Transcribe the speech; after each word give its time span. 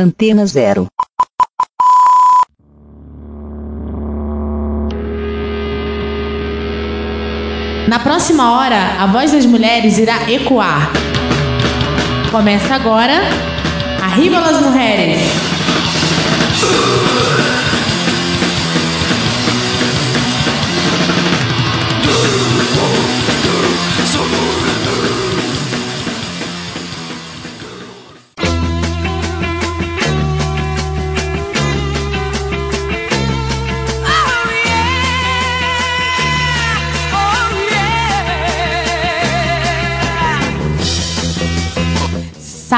Antena 0.00 0.46
Zero. 0.46 0.86
Na 7.86 7.98
próxima 7.98 8.56
hora, 8.56 8.96
a 8.98 9.06
voz 9.06 9.32
das 9.32 9.44
mulheres 9.44 9.98
irá 9.98 10.30
ecoar. 10.30 10.90
Começa 12.30 12.74
agora. 12.74 13.20
Arriba 14.02 14.40
las 14.40 14.62
mulheres! 14.62 15.20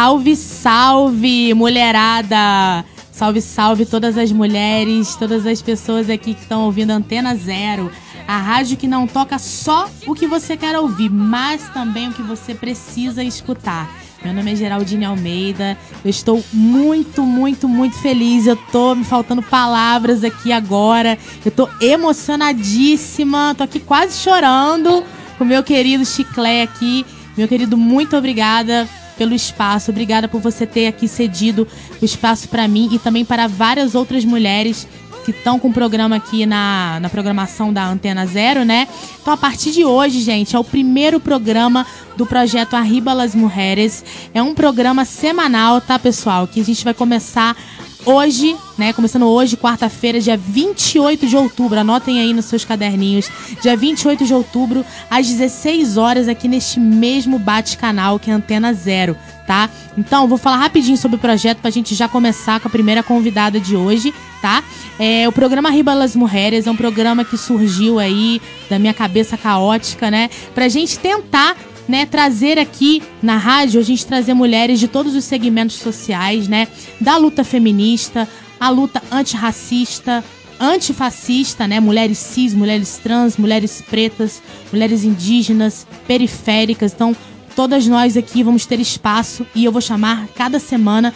Salve, 0.03 0.35
salve, 0.35 1.55
mulherada! 1.55 2.85
Salve, 3.13 3.41
salve 3.41 3.87
todas 3.87 4.19
as 4.19 4.33
mulheres, 4.33 5.15
todas 5.15 5.47
as 5.47 5.63
pessoas 5.63 6.11
aqui 6.11 6.35
que 6.35 6.41
estão 6.41 6.65
ouvindo 6.65 6.91
Antena 6.91 7.37
Zero. 7.37 7.89
A 8.27 8.37
rádio 8.37 8.77
que 8.77 8.89
não 8.89 9.07
toca 9.07 9.39
só 9.39 9.89
o 10.05 10.13
que 10.13 10.27
você 10.27 10.57
quer 10.57 10.77
ouvir, 10.77 11.09
mas 11.09 11.69
também 11.69 12.09
o 12.09 12.13
que 12.13 12.21
você 12.21 12.53
precisa 12.53 13.23
escutar. 13.23 13.89
Meu 14.25 14.35
nome 14.35 14.55
é 14.55 14.57
Geraldine 14.57 15.05
Almeida. 15.05 15.79
Eu 16.05 16.11
estou 16.11 16.43
muito, 16.53 17.23
muito, 17.23 17.69
muito 17.69 17.97
feliz. 17.99 18.49
Eu 18.49 18.57
tô 18.57 18.97
me 18.97 19.05
faltando 19.05 19.41
palavras 19.41 20.25
aqui 20.25 20.51
agora. 20.51 21.17
Eu 21.45 21.53
tô 21.53 21.69
emocionadíssima. 21.81 23.55
Tô 23.57 23.63
aqui 23.63 23.79
quase 23.79 24.19
chorando 24.19 25.05
com 25.39 25.45
meu 25.45 25.63
querido 25.63 26.05
Chiclé 26.05 26.63
aqui. 26.63 27.07
Meu 27.37 27.47
querido, 27.47 27.77
muito 27.77 28.17
obrigada 28.17 28.89
pelo 29.23 29.35
espaço. 29.35 29.93
Obrigada 29.93 30.27
por 30.27 30.41
você 30.41 30.67
ter 30.67 30.89
aqui 30.89 31.07
cedido 31.07 31.67
o 32.01 32.05
espaço 32.05 32.49
para 32.49 32.67
mim 32.67 32.89
e 32.91 32.99
também 32.99 33.25
para 33.25 33.47
várias 33.47 33.95
outras 33.95 34.25
mulheres 34.25 34.89
que 35.25 35.31
estão 35.31 35.61
com 35.61 35.69
o 35.69 35.73
programa 35.73 36.17
aqui 36.17 36.45
na, 36.45 36.99
na 37.01 37.09
programação 37.09 37.73
da 37.73 37.87
Antena 37.87 38.27
Zero, 38.27 38.65
né? 38.65 38.89
Então, 39.21 39.33
a 39.33 39.37
partir 39.37 39.71
de 39.71 39.85
hoje, 39.85 40.21
gente, 40.21 40.57
é 40.57 40.59
o 40.59 40.65
primeiro 40.65 41.21
programa 41.21 41.87
do 42.17 42.27
projeto 42.27 42.75
Arriba 42.75 43.13
las 43.13 43.33
Mujeres. 43.33 44.05
É 44.35 44.43
um 44.43 44.55
programa 44.55 45.05
semanal, 45.05 45.81
tá, 45.81 46.01
pessoal? 46.01 46.49
Que 46.49 46.61
a 46.61 46.65
gente 46.65 46.83
vai 46.83 46.93
começar 46.93 47.57
hoje, 48.05 48.57
né? 48.77 48.93
Começando 48.93 49.25
hoje, 49.25 49.57
quarta-feira, 49.57 50.21
dia 50.21 50.37
28 50.37 51.27
de 51.27 51.37
outubro. 51.37 51.79
Anotem 51.79 52.21
aí 52.21 52.33
nos 52.33 52.47
seus 52.47 52.65
caderninhos. 52.65 53.31
Dia 53.61 53.77
28 53.77 54.25
de 54.25 54.35
outubro, 54.35 54.85
às 55.11 55.27
16 55.27 55.97
horas, 55.97 56.29
aqui 56.29 56.49
neste 56.49 56.81
mesmo 56.81 57.39
bate-canal 57.39 58.19
que 58.19 58.31
é 58.31 58.35
Antena 58.35 58.73
Zero, 58.73 59.17
tá? 59.47 59.71
Então, 59.97 60.27
vou 60.27 60.39
falar 60.39 60.57
rapidinho 60.57 60.97
sobre 60.97 61.17
o 61.17 61.21
projeto 61.21 61.59
pra 61.59 61.71
gente 61.71 61.95
já 61.95 62.09
começar 62.09 62.61
com 62.61 62.69
a 62.69 62.71
primeira 62.71 63.03
convidada 63.03 63.61
de 63.61 63.77
hoje, 63.77 64.13
tá? 64.41 64.63
É, 64.99 65.29
o 65.29 65.33
programa 65.33 65.71
Riba 65.71 65.95
las 65.95 66.17
Mujeres 66.17 66.67
é 66.67 66.71
um 66.71 66.77
programa 66.77 67.25
que 67.25 67.37
surgiu 67.37 67.99
aí 67.99 68.41
da 68.69 68.79
minha 68.79 68.95
cabeça 68.95 69.37
caótica, 69.37 70.11
né? 70.11 70.31
Pra 70.55 70.69
gente 70.69 70.99
tentar 70.99 71.57
né, 71.89 72.07
trazer 72.07 72.59
aqui 72.59 73.03
na 73.23 73.37
rádio, 73.37 73.81
a 73.81 73.85
gente 73.85 74.07
trazer 74.07 74.35
mulheres 74.35 74.79
de 74.79 74.89
todos 74.89 75.15
os 75.15 75.25
segmentos 75.25 75.77
sociais, 75.77 76.49
né, 76.49 76.69
da 77.01 77.17
luta 77.17 77.45
feminista, 77.45 78.29
a 78.59 78.69
luta 78.71 79.03
antirracista, 79.11 80.25
antifascista, 80.61 81.67
né, 81.67 81.81
mulheres 81.81 82.19
cis, 82.19 82.55
mulheres 82.55 82.99
trans, 82.99 83.37
mulheres 83.37 83.83
pretas, 83.83 84.41
mulheres 84.73 85.03
indígenas, 85.03 85.87
periféricas. 86.07 86.93
Então, 86.93 87.17
todas 87.57 87.87
nós 87.87 88.17
aqui 88.17 88.43
vamos 88.43 88.65
ter 88.65 88.79
espaço 88.79 89.47
e 89.55 89.65
eu 89.65 89.73
vou 89.73 89.81
chamar 89.81 90.29
cada 90.37 90.61
semana 90.61 91.13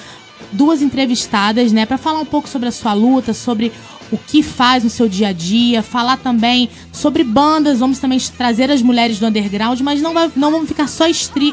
duas 0.52 0.82
entrevistadas, 0.82 1.72
né, 1.72 1.86
para 1.86 1.96
falar 1.96 2.20
um 2.20 2.26
pouco 2.26 2.48
sobre 2.48 2.68
a 2.68 2.72
sua 2.72 2.92
luta, 2.92 3.32
sobre 3.32 3.72
o 4.10 4.18
que 4.18 4.42
faz 4.42 4.84
no 4.84 4.90
seu 4.90 5.08
dia 5.08 5.28
a 5.28 5.32
dia, 5.32 5.82
falar 5.82 6.16
também 6.16 6.68
sobre 6.92 7.24
bandas, 7.24 7.78
vamos 7.78 7.98
também 7.98 8.18
trazer 8.36 8.70
as 8.70 8.82
mulheres 8.82 9.18
do 9.18 9.26
underground, 9.26 9.80
mas 9.80 10.00
não, 10.00 10.14
vai, 10.14 10.30
não 10.36 10.50
vamos 10.50 10.68
ficar 10.68 10.88
só 10.88 11.04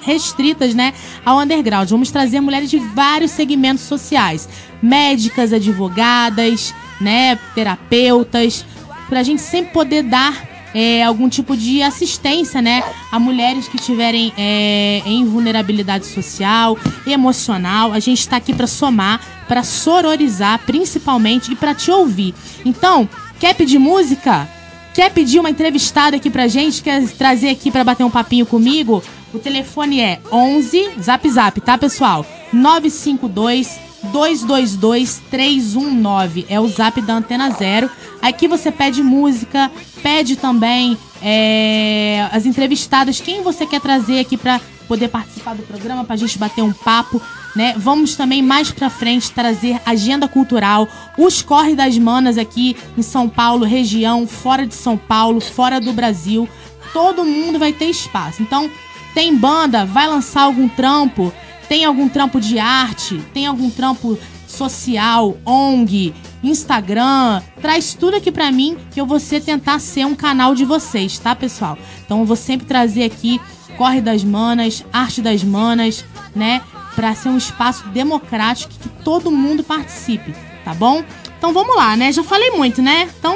restritas 0.01 0.73
né, 0.73 0.93
ao 1.25 1.39
underground, 1.39 1.89
vamos 1.89 2.11
trazer 2.11 2.41
mulheres 2.41 2.69
de 2.69 2.79
vários 2.79 3.31
segmentos 3.31 3.83
sociais, 3.83 4.47
médicas, 4.81 5.53
advogadas, 5.53 6.73
né, 6.99 7.37
terapeutas, 7.55 8.65
para 9.09 9.19
a 9.19 9.23
gente 9.23 9.41
sempre 9.41 9.73
poder 9.73 10.03
dar 10.03 10.52
é, 10.73 11.03
algum 11.03 11.29
tipo 11.29 11.55
de 11.55 11.81
assistência, 11.81 12.61
né, 12.61 12.83
a 13.11 13.19
mulheres 13.19 13.67
que 13.67 13.77
estiverem 13.77 14.33
é, 14.37 15.01
em 15.05 15.25
vulnerabilidade 15.25 16.05
social, 16.05 16.77
emocional. 17.05 17.91
A 17.91 17.99
gente 17.99 18.19
está 18.19 18.37
aqui 18.37 18.53
para 18.53 18.67
somar, 18.67 19.21
para 19.47 19.63
sororizar, 19.63 20.59
principalmente 20.65 21.51
e 21.51 21.55
para 21.55 21.75
te 21.75 21.91
ouvir. 21.91 22.33
Então, 22.65 23.07
quer 23.39 23.53
pedir 23.55 23.79
música? 23.79 24.49
Quer 24.93 25.11
pedir 25.11 25.39
uma 25.39 25.49
entrevistada 25.49 26.17
aqui 26.17 26.29
pra 26.29 26.47
gente? 26.47 26.83
Quer 26.83 27.07
trazer 27.09 27.49
aqui 27.49 27.71
para 27.71 27.83
bater 27.83 28.03
um 28.03 28.11
papinho 28.11 28.45
comigo? 28.45 29.03
O 29.33 29.39
telefone 29.39 29.99
é 29.99 30.19
11 30.31 30.91
Zap 31.01 31.27
Zap, 31.27 31.59
tá, 31.61 31.77
pessoal? 31.77 32.23
952 32.53 33.79
222 34.11 35.21
319 35.31 36.45
é 36.49 36.59
o 36.59 36.67
Zap 36.67 37.01
da 37.01 37.15
Antena 37.15 37.49
Zero. 37.51 37.89
Aqui 38.21 38.47
você 38.47 38.71
pede 38.71 39.01
música, 39.01 39.71
pede 40.03 40.35
também 40.35 40.97
é, 41.21 42.27
as 42.31 42.45
entrevistadas, 42.45 43.21
quem 43.21 43.41
você 43.41 43.65
quer 43.65 43.79
trazer 43.79 44.19
aqui 44.19 44.35
para 44.35 44.59
poder 44.87 45.07
participar 45.07 45.55
do 45.55 45.63
programa, 45.63 46.03
para 46.03 46.15
a 46.15 46.17
gente 46.17 46.37
bater 46.37 46.61
um 46.61 46.73
papo, 46.73 47.21
né? 47.55 47.73
Vamos 47.77 48.15
também 48.15 48.41
mais 48.41 48.69
para 48.69 48.89
frente 48.89 49.31
trazer 49.31 49.79
agenda 49.85 50.27
cultural, 50.27 50.87
os 51.17 51.41
corre 51.41 51.73
das 51.73 51.97
manas 51.97 52.37
aqui 52.37 52.75
em 52.97 53.01
São 53.01 53.29
Paulo, 53.29 53.65
região, 53.65 54.27
fora 54.27 54.67
de 54.67 54.75
São 54.75 54.97
Paulo, 54.97 55.39
fora 55.39 55.79
do 55.79 55.93
Brasil. 55.93 56.47
Todo 56.91 57.23
mundo 57.23 57.57
vai 57.57 57.71
ter 57.71 57.85
espaço. 57.85 58.43
Então, 58.43 58.69
tem 59.13 59.35
banda, 59.35 59.85
vai 59.85 60.07
lançar 60.07 60.41
algum 60.41 60.67
trampo, 60.67 61.31
tem 61.69 61.85
algum 61.85 62.09
trampo 62.09 62.41
de 62.41 62.59
arte, 62.59 63.19
tem 63.33 63.47
algum 63.47 63.69
trampo 63.69 64.19
social, 64.47 65.37
ONG, 65.45 66.13
Instagram, 66.43 67.41
traz 67.61 67.93
tudo 67.93 68.17
aqui 68.17 68.31
para 68.31 68.51
mim 68.51 68.77
que 68.91 68.99
eu 68.99 69.05
vou 69.05 69.19
ser, 69.19 69.41
tentar 69.41 69.79
ser 69.79 70.05
um 70.05 70.13
canal 70.13 70.53
de 70.53 70.65
vocês, 70.65 71.17
tá, 71.17 71.33
pessoal? 71.35 71.77
Então 72.05 72.19
eu 72.19 72.25
vou 72.25 72.35
sempre 72.35 72.67
trazer 72.67 73.03
aqui 73.03 73.39
Corre 73.77 74.01
das 74.01 74.23
Manas, 74.23 74.85
Arte 74.91 75.21
das 75.21 75.43
Manas, 75.43 76.05
né? 76.35 76.61
Para 76.95 77.15
ser 77.15 77.29
um 77.29 77.37
espaço 77.37 77.87
democrático 77.87 78.73
que 78.79 78.89
todo 79.03 79.31
mundo 79.31 79.63
participe, 79.63 80.35
tá 80.63 80.73
bom? 80.73 81.03
Então 81.37 81.53
vamos 81.53 81.75
lá, 81.75 81.95
né? 81.97 82.11
Já 82.11 82.23
falei 82.23 82.51
muito, 82.51 82.81
né? 82.81 83.09
Então, 83.17 83.35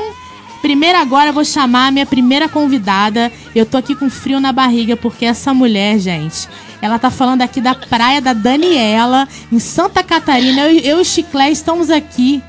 primeiro 0.62 0.98
agora 1.00 1.30
eu 1.30 1.34
vou 1.34 1.44
chamar 1.44 1.88
a 1.88 1.92
minha 1.92 2.06
primeira 2.06 2.48
convidada. 2.48 3.32
Eu 3.56 3.66
tô 3.66 3.78
aqui 3.78 3.96
com 3.96 4.10
frio 4.10 4.40
na 4.40 4.52
barriga 4.52 4.96
porque 4.96 5.26
essa 5.26 5.54
mulher, 5.54 5.98
gente, 5.98 6.48
ela 6.82 7.00
tá 7.00 7.10
falando 7.10 7.42
aqui 7.42 7.60
da 7.60 7.74
Praia 7.74 8.22
da 8.22 8.34
Daniela, 8.34 9.28
em 9.52 9.60
Santa 9.60 10.04
Catarina. 10.04 10.62
Eu, 10.62 10.80
eu 10.80 10.98
e 11.00 11.02
o 11.02 11.06
Chiclé 11.06 11.50
estamos 11.50 11.90
aqui 11.90 12.44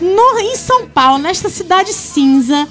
no, 0.00 0.38
em 0.38 0.56
São 0.56 0.88
Paulo, 0.88 1.18
nesta 1.18 1.48
cidade 1.48 1.92
cinza. 1.92 2.68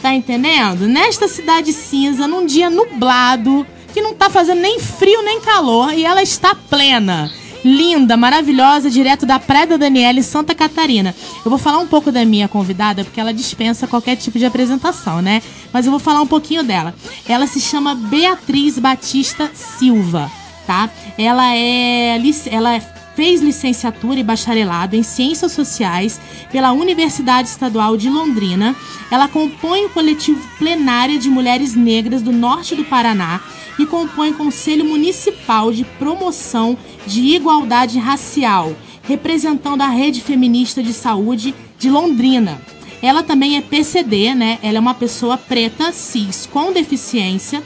Tá 0.00 0.12
entendendo? 0.12 0.88
Nesta 0.88 1.28
cidade 1.28 1.72
cinza, 1.72 2.26
num 2.26 2.44
dia 2.44 2.68
nublado, 2.68 3.64
que 3.92 4.00
não 4.00 4.14
tá 4.14 4.28
fazendo 4.28 4.60
nem 4.60 4.80
frio 4.80 5.22
nem 5.22 5.40
calor, 5.40 5.92
e 5.92 6.04
ela 6.04 6.22
está 6.22 6.54
plena. 6.54 7.30
Linda, 7.64 8.16
maravilhosa, 8.16 8.90
direto 8.90 9.24
da 9.24 9.38
Praia 9.38 9.68
da 9.68 9.76
Daniela, 9.76 10.18
em 10.18 10.22
Santa 10.22 10.52
Catarina. 10.52 11.14
Eu 11.44 11.48
vou 11.48 11.58
falar 11.58 11.78
um 11.78 11.86
pouco 11.86 12.10
da 12.10 12.24
minha 12.24 12.48
convidada, 12.48 13.04
porque 13.04 13.20
ela 13.20 13.32
dispensa 13.32 13.86
qualquer 13.86 14.16
tipo 14.16 14.36
de 14.36 14.44
apresentação, 14.44 15.22
né? 15.22 15.40
Mas 15.72 15.86
eu 15.86 15.92
vou 15.92 16.00
falar 16.00 16.20
um 16.20 16.26
pouquinho 16.26 16.64
dela. 16.64 16.92
Ela 17.28 17.46
se 17.46 17.60
chama 17.60 17.94
Beatriz 17.94 18.80
Batista 18.80 19.48
Silva 19.54 20.28
tá? 20.66 20.88
Ela 21.18 21.54
é 21.54 22.20
ela 22.50 22.80
fez 23.14 23.40
licenciatura 23.40 24.20
e 24.20 24.24
bacharelado 24.24 24.96
em 24.96 25.02
Ciências 25.02 25.52
Sociais 25.52 26.20
pela 26.50 26.72
Universidade 26.72 27.48
Estadual 27.48 27.96
de 27.96 28.08
Londrina. 28.08 28.74
Ela 29.10 29.28
compõe 29.28 29.86
o 29.86 29.90
coletivo 29.90 30.40
Plenária 30.58 31.18
de 31.18 31.28
Mulheres 31.28 31.74
Negras 31.74 32.22
do 32.22 32.32
Norte 32.32 32.74
do 32.74 32.84
Paraná 32.84 33.40
e 33.78 33.86
compõe 33.86 34.30
o 34.30 34.36
Conselho 34.36 34.84
Municipal 34.84 35.72
de 35.72 35.84
Promoção 35.84 36.76
de 37.06 37.20
Igualdade 37.20 37.98
Racial, 37.98 38.74
representando 39.02 39.82
a 39.82 39.88
Rede 39.88 40.20
Feminista 40.20 40.82
de 40.82 40.92
Saúde 40.92 41.54
de 41.78 41.90
Londrina. 41.90 42.60
Ela 43.02 43.22
também 43.22 43.56
é 43.56 43.60
PCD, 43.60 44.34
né? 44.34 44.58
Ela 44.62 44.78
é 44.78 44.80
uma 44.80 44.94
pessoa 44.94 45.36
preta, 45.36 45.90
cis, 45.90 46.48
com 46.50 46.72
deficiência? 46.72 47.62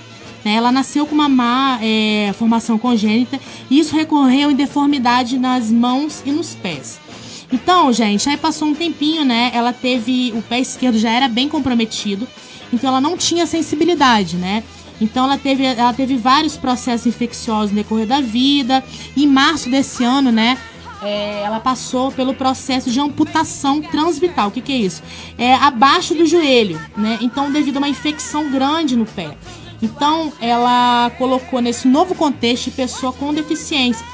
Ela 0.54 0.70
nasceu 0.70 1.06
com 1.06 1.14
uma 1.14 1.28
má 1.28 1.78
é, 1.82 2.32
formação 2.38 2.78
congênita 2.78 3.40
e 3.70 3.78
isso 3.78 3.94
recorreu 3.94 4.50
em 4.50 4.54
deformidade 4.54 5.38
nas 5.38 5.70
mãos 5.70 6.22
e 6.24 6.30
nos 6.30 6.54
pés. 6.54 7.00
Então, 7.52 7.92
gente, 7.92 8.28
aí 8.28 8.36
passou 8.36 8.68
um 8.68 8.74
tempinho, 8.74 9.24
né? 9.24 9.50
Ela 9.54 9.72
teve. 9.72 10.32
O 10.34 10.42
pé 10.42 10.60
esquerdo 10.60 10.98
já 10.98 11.10
era 11.10 11.28
bem 11.28 11.48
comprometido, 11.48 12.26
então 12.72 12.90
ela 12.90 13.00
não 13.00 13.16
tinha 13.16 13.46
sensibilidade, 13.46 14.36
né? 14.36 14.62
Então 15.00 15.24
ela 15.24 15.38
teve, 15.38 15.64
ela 15.64 15.92
teve 15.92 16.16
vários 16.16 16.56
processos 16.56 17.06
infecciosos 17.06 17.70
no 17.70 17.76
decorrer 17.76 18.06
da 18.06 18.20
vida. 18.20 18.82
Em 19.16 19.26
março 19.26 19.70
desse 19.70 20.02
ano, 20.02 20.32
né? 20.32 20.58
É, 21.02 21.42
ela 21.42 21.60
passou 21.60 22.10
pelo 22.10 22.34
processo 22.34 22.90
de 22.90 22.98
amputação 22.98 23.82
transvital. 23.82 24.48
O 24.48 24.50
que, 24.50 24.62
que 24.62 24.72
é 24.72 24.76
isso? 24.76 25.02
É 25.36 25.54
abaixo 25.54 26.14
do 26.14 26.24
joelho, 26.24 26.80
né? 26.96 27.18
Então, 27.20 27.52
devido 27.52 27.76
a 27.76 27.78
uma 27.78 27.88
infecção 27.88 28.50
grande 28.50 28.96
no 28.96 29.04
pé. 29.04 29.36
Então, 29.82 30.32
ela 30.40 31.10
colocou 31.18 31.60
nesse 31.60 31.86
novo 31.86 32.14
contexto 32.14 32.70
pessoa 32.70 33.12
com 33.12 33.32
deficiência, 33.32 34.04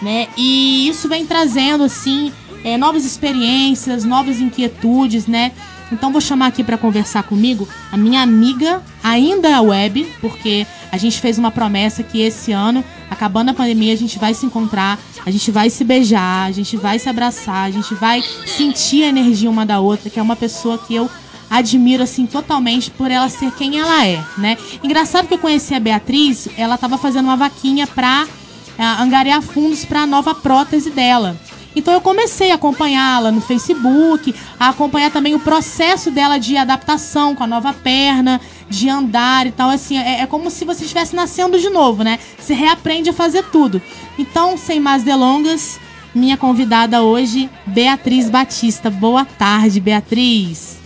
né? 0.00 0.28
E 0.36 0.88
isso 0.88 1.08
vem 1.08 1.26
trazendo, 1.26 1.84
assim, 1.84 2.32
é, 2.64 2.76
novas 2.76 3.04
experiências, 3.04 4.04
novas 4.04 4.40
inquietudes, 4.40 5.26
né? 5.26 5.52
Então 5.92 6.12
vou 6.12 6.20
chamar 6.20 6.46
aqui 6.46 6.62
para 6.62 6.78
conversar 6.78 7.24
comigo 7.24 7.68
a 7.90 7.96
minha 7.96 8.22
amiga, 8.22 8.80
ainda 9.02 9.60
web, 9.60 10.06
porque 10.20 10.66
a 10.92 10.96
gente 10.96 11.20
fez 11.20 11.36
uma 11.36 11.50
promessa 11.50 12.02
que 12.02 12.20
esse 12.20 12.52
ano, 12.52 12.84
acabando 13.10 13.50
a 13.50 13.54
pandemia, 13.54 13.92
a 13.92 13.96
gente 13.96 14.18
vai 14.18 14.32
se 14.32 14.46
encontrar, 14.46 14.98
a 15.26 15.30
gente 15.30 15.50
vai 15.50 15.68
se 15.68 15.82
beijar, 15.82 16.46
a 16.46 16.52
gente 16.52 16.76
vai 16.76 16.98
se 16.98 17.08
abraçar, 17.08 17.66
a 17.66 17.70
gente 17.70 17.92
vai 17.94 18.22
sentir 18.46 19.04
a 19.04 19.08
energia 19.08 19.50
uma 19.50 19.66
da 19.66 19.80
outra, 19.80 20.08
que 20.08 20.18
é 20.18 20.22
uma 20.22 20.36
pessoa 20.36 20.78
que 20.78 20.94
eu 20.94 21.10
admiro 21.50 22.04
assim 22.04 22.24
totalmente 22.24 22.90
por 22.92 23.10
ela 23.10 23.28
ser 23.28 23.50
quem 23.52 23.78
ela 23.78 24.06
é, 24.06 24.24
né? 24.38 24.56
Engraçado 24.82 25.26
que 25.26 25.34
eu 25.34 25.38
conheci 25.38 25.74
a 25.74 25.80
Beatriz, 25.80 26.48
ela 26.56 26.76
estava 26.76 26.96
fazendo 26.96 27.24
uma 27.24 27.36
vaquinha 27.36 27.86
para 27.86 28.24
uh, 28.24 29.02
angariar 29.02 29.42
fundos 29.42 29.84
para 29.84 30.02
a 30.02 30.06
nova 30.06 30.34
prótese 30.34 30.90
dela. 30.90 31.36
Então 31.74 31.94
eu 31.94 32.00
comecei 32.00 32.50
a 32.50 32.56
acompanhá-la 32.56 33.30
no 33.30 33.40
Facebook, 33.40 34.34
a 34.58 34.70
acompanhar 34.70 35.10
também 35.10 35.34
o 35.34 35.40
processo 35.40 36.10
dela 36.10 36.38
de 36.38 36.56
adaptação 36.56 37.34
com 37.34 37.44
a 37.44 37.46
nova 37.46 37.72
perna, 37.72 38.40
de 38.68 38.88
andar 38.88 39.46
e 39.46 39.52
tal. 39.52 39.70
Assim, 39.70 39.96
é, 39.96 40.20
é 40.22 40.26
como 40.26 40.50
se 40.50 40.64
você 40.64 40.82
estivesse 40.82 41.14
nascendo 41.14 41.58
de 41.58 41.70
novo, 41.70 42.02
né? 42.02 42.18
Você 42.38 42.54
reaprende 42.54 43.10
a 43.10 43.12
fazer 43.12 43.44
tudo. 43.50 43.80
Então, 44.18 44.56
sem 44.56 44.80
mais 44.80 45.04
delongas, 45.04 45.78
minha 46.12 46.36
convidada 46.36 47.02
hoje, 47.02 47.48
Beatriz 47.66 48.28
Batista. 48.28 48.90
Boa 48.90 49.24
tarde, 49.24 49.80
Beatriz. 49.80 50.79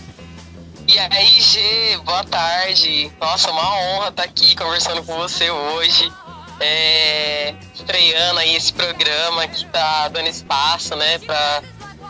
E 0.87 0.99
aí, 0.99 1.41
Gê, 1.41 1.97
boa 2.05 2.23
tarde. 2.23 3.11
Nossa, 3.19 3.49
uma 3.49 3.79
honra 3.79 4.09
estar 4.09 4.23
aqui 4.23 4.55
conversando 4.55 5.03
com 5.03 5.15
você 5.15 5.49
hoje 5.49 6.11
é, 6.59 7.53
estreando 7.73 8.39
aí 8.39 8.55
esse 8.55 8.71
programa 8.71 9.47
que 9.47 9.65
está 9.65 10.07
dando 10.09 10.27
espaço, 10.27 10.95
né, 10.95 11.17
para 11.19 11.61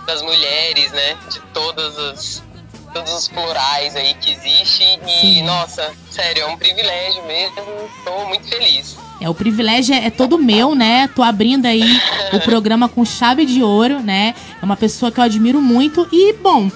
as 0.07 0.22
mulheres, 0.22 0.92
né, 0.92 1.18
de 1.31 1.39
todos 1.54 1.98
os 1.98 2.44
todos 2.94 3.12
os 3.12 3.27
plurais 3.27 3.94
aí 3.94 4.13
que 4.13 4.31
existem 4.31 4.98
e 5.06 5.42
nossa, 5.42 5.92
sério, 6.10 6.44
é 6.44 6.45
um 6.45 6.56
privilégio 6.56 7.25
mesmo. 7.25 7.57
Estou 7.98 8.25
muito 8.25 8.48
feliz. 8.48 8.95
É, 9.19 9.30
o 9.30 9.33
privilégio 9.33 9.94
é, 9.94 10.06
é 10.06 10.10
todo 10.10 10.38
meu, 10.38 10.74
né? 10.74 11.10
Tô 11.13 11.21
abrindo 11.21 11.66
aí 11.66 11.83
o 12.31 12.39
programa 12.39 12.88
com 12.88 13.04
chave 13.04 13.45
de 13.45 13.62
ouro, 13.62 14.00
né? 14.00 14.33
É 14.62 14.63
uma 14.63 14.78
pessoa 14.78 15.12
que 15.12 15.19
eu 15.19 15.25
admiro 15.25 15.62
muito 15.62 16.07
e, 16.10 16.31
bom, 16.33 16.71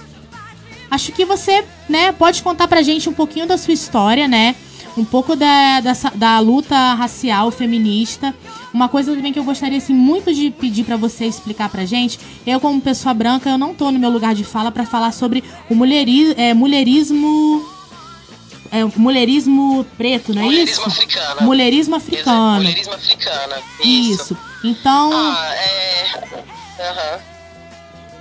acho 0.90 1.12
que 1.12 1.26
você, 1.26 1.64
né, 1.88 2.12
pode 2.12 2.42
contar 2.42 2.68
pra 2.68 2.82
gente 2.82 3.10
um 3.10 3.14
pouquinho 3.14 3.46
da 3.48 3.58
sua 3.58 3.74
história, 3.74 4.28
né? 4.28 4.56
um 4.98 5.06
pouco 5.06 5.36
da, 5.36 5.80
da, 5.80 5.94
da, 6.16 6.40
luta 6.40 6.76
racial 6.94 7.52
feminista. 7.52 8.36
Uma 8.74 8.90
coisa 8.90 9.16
também 9.16 9.34
que 9.34 9.40
eu 9.40 9.44
gostaria 9.44 9.78
assim, 9.78 9.94
muito 9.94 10.34
de 10.34 10.52
pedir 10.52 10.84
para 10.84 10.98
você 10.98 11.26
explicar 11.26 11.70
pra 11.70 11.86
gente. 11.86 12.20
Eu, 12.46 12.60
como 12.60 12.80
pessoa 12.82 13.14
branca, 13.14 13.50
eu 13.50 13.58
não 13.58 13.74
tô 13.74 13.92
no 13.92 14.00
meu 14.00 14.10
lugar 14.10 14.36
de 14.36 14.44
fala 14.44 14.72
para 14.72 14.86
falar 14.86 15.12
sobre 15.12 15.44
o 15.70 15.76
mulheri, 15.76 16.34
é, 16.38 16.54
mulherismo. 16.54 17.68
É, 18.72 18.84
mulherismo 18.96 19.84
preto, 19.98 20.32
não 20.32 20.44
é 20.44 20.46
mulherismo 20.46 20.88
isso? 20.88 20.88
Africano. 20.88 21.42
Mulherismo 21.42 21.96
africano. 21.96 22.56
Mulherismo 22.56 22.94
africano. 22.94 23.56
Isso. 23.84 24.12
isso. 24.24 24.38
Então. 24.64 25.10
Ah, 25.12 25.56
é. 25.56 26.04
Uhum. 26.80 27.39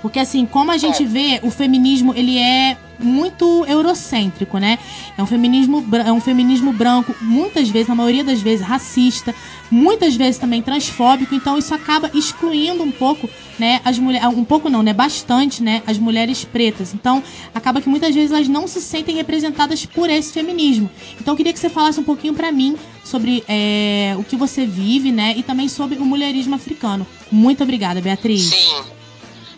Porque 0.01 0.19
assim, 0.19 0.45
como 0.45 0.71
a 0.71 0.77
gente 0.77 1.05
vê, 1.05 1.39
o 1.43 1.51
feminismo 1.51 2.13
ele 2.15 2.37
é 2.37 2.77
muito 2.99 3.65
eurocêntrico, 3.65 4.57
né? 4.57 4.77
É 5.17 5.23
um 5.23 5.25
feminismo, 5.25 5.85
é 6.05 6.11
um 6.11 6.19
feminismo 6.19 6.73
branco, 6.73 7.15
muitas 7.21 7.69
vezes, 7.69 7.87
na 7.87 7.95
maioria 7.95 8.23
das 8.23 8.41
vezes, 8.41 8.65
racista, 8.65 9.33
muitas 9.71 10.15
vezes 10.15 10.37
também 10.37 10.61
transfóbico, 10.61 11.33
então 11.33 11.57
isso 11.57 11.73
acaba 11.73 12.11
excluindo 12.13 12.83
um 12.83 12.91
pouco, 12.91 13.29
né, 13.57 13.79
as 13.85 13.97
mulheres, 13.97 14.27
um 14.27 14.43
pouco 14.43 14.69
não, 14.69 14.83
né, 14.83 14.93
bastante, 14.93 15.63
né, 15.63 15.81
as 15.87 15.97
mulheres 15.97 16.43
pretas. 16.43 16.93
Então, 16.93 17.23
acaba 17.53 17.79
que 17.81 17.87
muitas 17.87 18.13
vezes 18.13 18.31
elas 18.31 18.47
não 18.47 18.67
se 18.67 18.81
sentem 18.81 19.15
representadas 19.15 19.85
por 19.85 20.09
esse 20.09 20.33
feminismo. 20.33 20.89
Então, 21.19 21.33
eu 21.33 21.37
queria 21.37 21.53
que 21.53 21.59
você 21.59 21.69
falasse 21.69 21.99
um 21.99 22.03
pouquinho 22.03 22.33
para 22.33 22.51
mim 22.51 22.75
sobre 23.03 23.43
é, 23.47 24.13
o 24.17 24.23
que 24.23 24.35
você 24.35 24.65
vive, 24.65 25.11
né, 25.11 25.35
e 25.37 25.43
também 25.43 25.69
sobre 25.69 25.97
o 25.97 26.05
mulherismo 26.05 26.55
africano. 26.55 27.07
Muito 27.31 27.63
obrigada, 27.63 28.01
Beatriz. 28.01 28.41
Sim. 28.41 28.98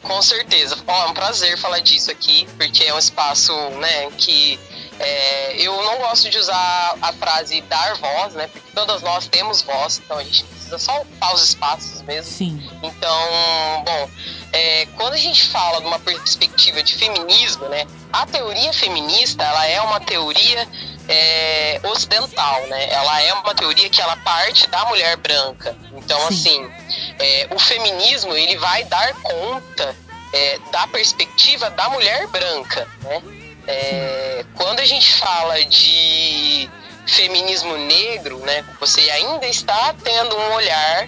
Com 0.02 0.22
certeza. 0.22 0.78
Ó, 0.88 1.06
é 1.06 1.10
um 1.10 1.14
prazer 1.14 1.58
falar 1.58 1.80
disso 1.80 2.12
aqui, 2.12 2.48
porque 2.58 2.84
é 2.84 2.94
um 2.94 3.00
espaço, 3.00 3.54
né, 3.80 4.10
que 4.18 4.60
é, 5.00 5.56
eu 5.62 5.76
não 5.84 5.98
gosto 6.00 6.30
de 6.30 6.38
usar 6.38 6.96
a 7.02 7.14
frase 7.14 7.62
dar 7.62 7.96
voz, 7.96 8.34
né, 8.34 8.48
porque 8.48 8.72
todas 8.74 9.02
nós 9.02 9.28
temos 9.28 9.62
voz, 9.62 10.02
então 10.04 10.18
a 10.18 10.24
gente 10.24 10.44
precisa 10.44 10.78
só 10.78 11.02
ocupar 11.02 11.34
os 11.34 11.44
espaços 11.44 12.02
mesmo. 12.02 12.32
Sim. 12.32 12.70
Então, 12.82 13.84
bom, 13.86 14.10
é, 14.52 14.88
quando 14.98 15.14
a 15.14 15.18
gente 15.18 15.48
fala 15.48 15.80
de 15.80 15.88
uma 15.88 16.00
perspectiva 16.00 16.82
de 16.82 16.96
feminismo, 16.96 17.68
né, 17.70 17.86
a 18.12 18.26
teoria 18.26 18.74
feminista, 18.74 19.44
ela 19.44 19.66
é 19.68 19.82
uma 19.82 20.00
teoria 20.00 20.68
é, 21.08 21.80
ocidental, 21.84 22.68
né? 22.68 22.90
Ela 22.90 23.22
é 23.22 23.34
uma 23.34 23.54
teoria 23.54 23.90
que 23.90 24.02
ela 24.02 24.16
parte 24.18 24.68
da 24.68 24.86
mulher 24.86 25.18
branca. 25.18 25.76
Então, 25.94 26.20
Sim. 26.20 26.66
assim, 26.66 27.11
é, 27.22 27.48
o 27.52 27.60
feminismo 27.60 28.36
ele 28.36 28.58
vai 28.58 28.84
dar 28.86 29.14
conta 29.22 29.96
é, 30.34 30.60
da 30.72 30.88
perspectiva 30.88 31.70
da 31.70 31.90
mulher 31.90 32.28
branca, 32.28 32.88
né? 33.04 33.22
É, 33.68 34.46
quando 34.56 34.80
a 34.80 34.86
gente 34.86 35.14
fala 35.14 35.64
de 35.66 36.70
feminismo 37.06 37.78
negro, 37.78 38.40
né? 38.40 38.66
Você 38.80 39.02
ainda 39.12 39.46
está 39.46 39.94
tendo 40.04 40.36
um 40.36 40.54
olhar 40.54 41.08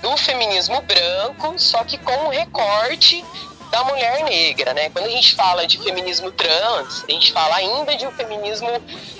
do 0.00 0.16
feminismo 0.16 0.80
branco, 0.82 1.58
só 1.58 1.82
que 1.84 1.98
com 1.98 2.26
um 2.26 2.28
recorte 2.28 3.24
da 3.70 3.84
mulher 3.84 4.24
negra, 4.24 4.74
né? 4.74 4.90
Quando 4.90 5.06
a 5.06 5.10
gente 5.10 5.34
fala 5.34 5.66
de 5.66 5.78
feminismo 5.78 6.30
trans, 6.32 7.04
a 7.08 7.12
gente 7.12 7.32
fala 7.32 7.56
ainda 7.56 7.96
de 7.96 8.06
um 8.06 8.10
feminismo 8.10 8.68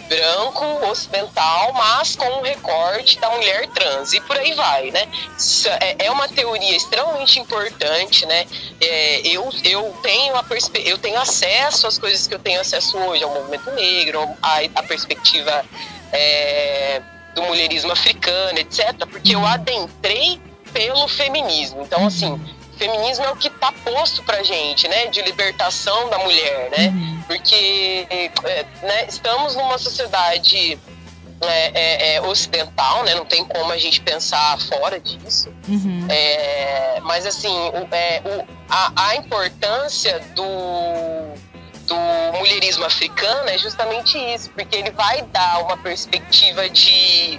branco, 0.09 0.65
ocidental, 0.91 1.73
mas 1.73 2.17
com 2.17 2.27
um 2.27 2.43
recorte 2.43 3.19
da 3.21 3.31
mulher 3.31 3.69
trans 3.69 4.13
e 4.13 4.21
por 4.21 4.37
aí 4.37 4.53
vai, 4.55 4.91
né? 4.91 5.07
É, 5.81 6.07
é 6.07 6.11
uma 6.11 6.29
teoria 6.29 6.77
extremamente 6.77 7.39
importante, 7.39 8.27
né? 8.27 8.45
É, 8.81 9.21
eu, 9.25 9.49
eu, 9.63 9.95
tenho 10.03 10.35
a 10.35 10.45
eu 10.85 10.99
tenho 10.99 11.21
acesso 11.21 11.87
às 11.87 11.97
coisas 11.97 12.27
que 12.27 12.35
eu 12.35 12.41
tenho 12.41 12.61
acesso 12.61 12.99
hoje, 12.99 13.23
ao 13.23 13.31
movimento 13.33 13.71
negro, 13.71 14.21
à, 14.43 14.59
à 14.75 14.83
perspectiva 14.83 15.65
é, 16.13 17.01
do 17.35 17.43
mulherismo 17.43 17.93
africano, 17.93 18.59
etc., 18.59 19.07
porque 19.09 19.35
eu 19.35 19.47
adentrei 19.47 20.41
pelo 20.73 21.07
feminismo. 21.07 21.83
Então, 21.83 22.07
assim, 22.07 22.41
feminismo 22.81 23.27
é 23.27 23.31
o 23.31 23.37
que 23.37 23.49
está 23.49 23.71
posto 23.85 24.23
pra 24.23 24.43
gente, 24.43 24.89
né? 24.89 25.07
De 25.07 25.21
libertação 25.21 26.09
da 26.09 26.19
mulher, 26.19 26.71
né? 26.71 26.89
Uhum. 26.89 27.23
Porque 27.27 28.07
é, 28.09 28.67
né, 28.83 29.07
estamos 29.07 29.55
numa 29.55 29.77
sociedade 29.77 30.79
é, 31.43 31.71
é, 31.75 32.15
é, 32.15 32.23
ocidental, 32.23 33.05
né? 33.05 33.15
Não 33.15 33.27
tem 33.27 33.45
como 33.45 33.71
a 33.71 33.77
gente 33.77 34.01
pensar 34.01 34.59
fora 34.61 34.99
disso. 34.99 35.53
Uhum. 35.69 36.07
É, 36.09 37.01
mas 37.03 37.27
assim, 37.27 37.55
o, 37.55 37.95
é, 37.95 38.23
o, 38.25 38.47
a, 38.71 39.09
a, 39.09 39.17
importância 39.17 40.19
do, 40.35 41.35
do 41.87 42.39
mulherismo 42.39 42.87
africano 42.87 43.51
é 43.51 43.59
justamente 43.59 44.17
isso, 44.17 44.51
porque 44.51 44.77
ele 44.77 44.91
vai 44.91 45.21
dar 45.23 45.65
uma 45.65 45.77
perspectiva 45.77 46.69
de, 46.71 47.39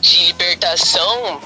de 0.00 0.24
libertação 0.26 1.40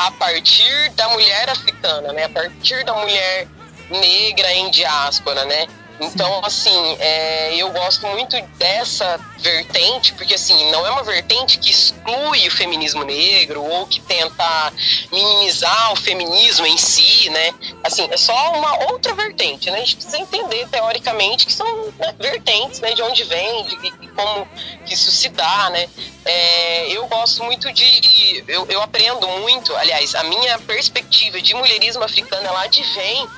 a 0.00 0.10
partir 0.12 0.90
da 0.92 1.10
mulher 1.10 1.50
africana, 1.50 1.69
né? 2.12 2.24
A 2.24 2.28
partir 2.28 2.84
da 2.84 2.94
mulher 2.94 3.46
negra 3.90 4.52
em 4.52 4.70
diáspora, 4.70 5.44
né? 5.44 5.66
Então, 6.00 6.40
assim, 6.42 6.96
é, 6.98 7.54
eu 7.56 7.70
gosto 7.72 8.06
muito 8.06 8.34
dessa 8.56 9.20
vertente, 9.38 10.14
porque, 10.14 10.34
assim, 10.34 10.70
não 10.70 10.86
é 10.86 10.90
uma 10.90 11.02
vertente 11.02 11.58
que 11.58 11.70
exclui 11.70 12.48
o 12.48 12.50
feminismo 12.50 13.04
negro 13.04 13.62
ou 13.62 13.86
que 13.86 14.00
tenta 14.00 14.72
minimizar 15.12 15.92
o 15.92 15.96
feminismo 15.96 16.66
em 16.66 16.78
si, 16.78 17.28
né? 17.28 17.52
Assim, 17.84 18.08
é 18.10 18.16
só 18.16 18.52
uma 18.52 18.90
outra 18.90 19.12
vertente, 19.14 19.70
né? 19.70 19.76
A 19.76 19.80
gente 19.80 19.96
precisa 19.96 20.18
entender, 20.18 20.66
teoricamente, 20.68 21.44
que 21.44 21.52
são 21.52 21.92
né, 21.98 22.14
vertentes, 22.18 22.80
né? 22.80 22.94
De 22.94 23.02
onde 23.02 23.22
vem, 23.24 23.64
de, 23.64 23.76
de, 23.76 24.08
como 24.08 24.48
que 24.86 24.94
isso 24.94 25.12
se 25.12 25.28
dá, 25.28 25.68
né? 25.68 25.86
É, 26.24 26.88
eu 26.92 27.06
gosto 27.08 27.44
muito 27.44 27.70
de... 27.74 28.42
Eu, 28.48 28.66
eu 28.70 28.80
aprendo 28.80 29.28
muito, 29.40 29.76
aliás, 29.76 30.14
a 30.14 30.24
minha 30.24 30.58
perspectiva 30.60 31.42
de 31.42 31.52
mulherismo 31.52 32.02
africano, 32.02 32.46
ela 32.46 32.62
advém 32.62 33.28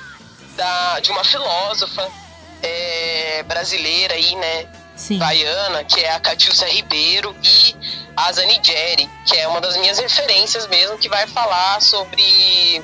da, 0.55 0.99
de 1.01 1.11
uma 1.11 1.25
filósofa 1.25 2.22
é, 2.63 3.43
brasileira 3.43 4.15
aí, 4.15 4.35
né? 4.35 4.65
Sim. 4.95 5.17
Baiana, 5.17 5.83
que 5.83 5.99
é 5.99 6.11
a 6.11 6.19
Catiúcia 6.19 6.67
Ribeiro, 6.67 7.35
e 7.43 7.75
a 8.15 8.31
Zani 8.31 8.59
Jerry, 8.63 9.09
que 9.25 9.37
é 9.37 9.47
uma 9.47 9.59
das 9.59 9.75
minhas 9.77 9.99
referências 9.99 10.67
mesmo, 10.67 10.97
que 10.97 11.09
vai 11.09 11.27
falar 11.27 11.81
sobre 11.81 12.81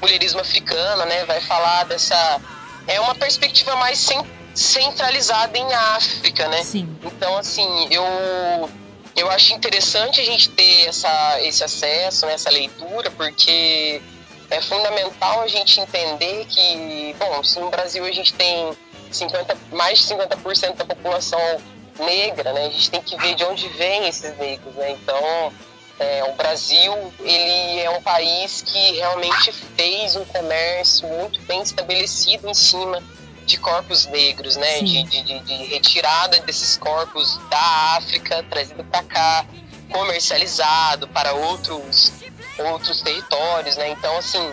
mulherismo 0.00 0.40
africano, 0.40 1.04
né? 1.06 1.24
Vai 1.24 1.40
falar 1.40 1.84
dessa. 1.84 2.40
É 2.86 3.00
uma 3.00 3.14
perspectiva 3.14 3.74
mais 3.76 4.08
centralizada 4.54 5.58
em 5.58 5.72
África, 5.72 6.46
né? 6.48 6.62
Sim. 6.62 6.96
Então, 7.02 7.36
assim, 7.36 7.88
eu 7.90 8.04
eu 9.16 9.30
acho 9.30 9.54
interessante 9.54 10.20
a 10.20 10.24
gente 10.24 10.50
ter 10.50 10.88
essa, 10.88 11.40
esse 11.40 11.64
acesso, 11.64 12.26
né, 12.26 12.34
essa 12.34 12.50
leitura, 12.50 13.10
porque 13.10 14.02
é 14.50 14.60
fundamental 14.60 15.40
a 15.40 15.48
gente 15.48 15.80
entender 15.80 16.44
que, 16.44 17.16
bom, 17.18 17.42
se 17.42 17.58
no 17.58 17.70
Brasil 17.70 18.04
a 18.04 18.12
gente 18.12 18.34
tem 18.34 18.76
50, 19.10 19.56
mais 19.72 20.00
de 20.00 20.14
50% 20.14 20.74
da 20.76 20.84
população 20.84 21.40
negra, 21.98 22.52
né, 22.52 22.66
a 22.66 22.70
gente 22.70 22.90
tem 22.90 23.02
que 23.02 23.16
ver 23.16 23.34
de 23.34 23.44
onde 23.44 23.68
vêm 23.68 24.06
esses 24.06 24.36
negros, 24.36 24.74
né, 24.74 24.92
então 24.92 25.52
é, 25.98 26.24
o 26.24 26.32
Brasil 26.34 26.92
ele 27.20 27.80
é 27.80 27.90
um 27.90 28.02
país 28.02 28.62
que 28.62 28.92
realmente 28.92 29.50
fez 29.52 30.14
um 30.14 30.24
comércio 30.26 31.08
muito 31.08 31.40
bem 31.42 31.62
estabelecido 31.62 32.48
em 32.48 32.54
cima 32.54 33.02
de 33.46 33.56
corpos 33.58 34.06
negros, 34.06 34.56
né? 34.56 34.80
De, 34.82 35.04
de, 35.04 35.22
de, 35.22 35.54
retirada 35.66 36.38
desses 36.40 36.76
corpos 36.76 37.38
da 37.48 37.96
África, 37.96 38.42
trazido 38.50 38.84
para 38.84 39.04
cá, 39.04 39.46
comercializado 39.90 41.08
para 41.08 41.32
outros, 41.32 42.12
outros 42.58 43.00
territórios, 43.00 43.76
né? 43.76 43.88
Então, 43.90 44.18
assim, 44.18 44.52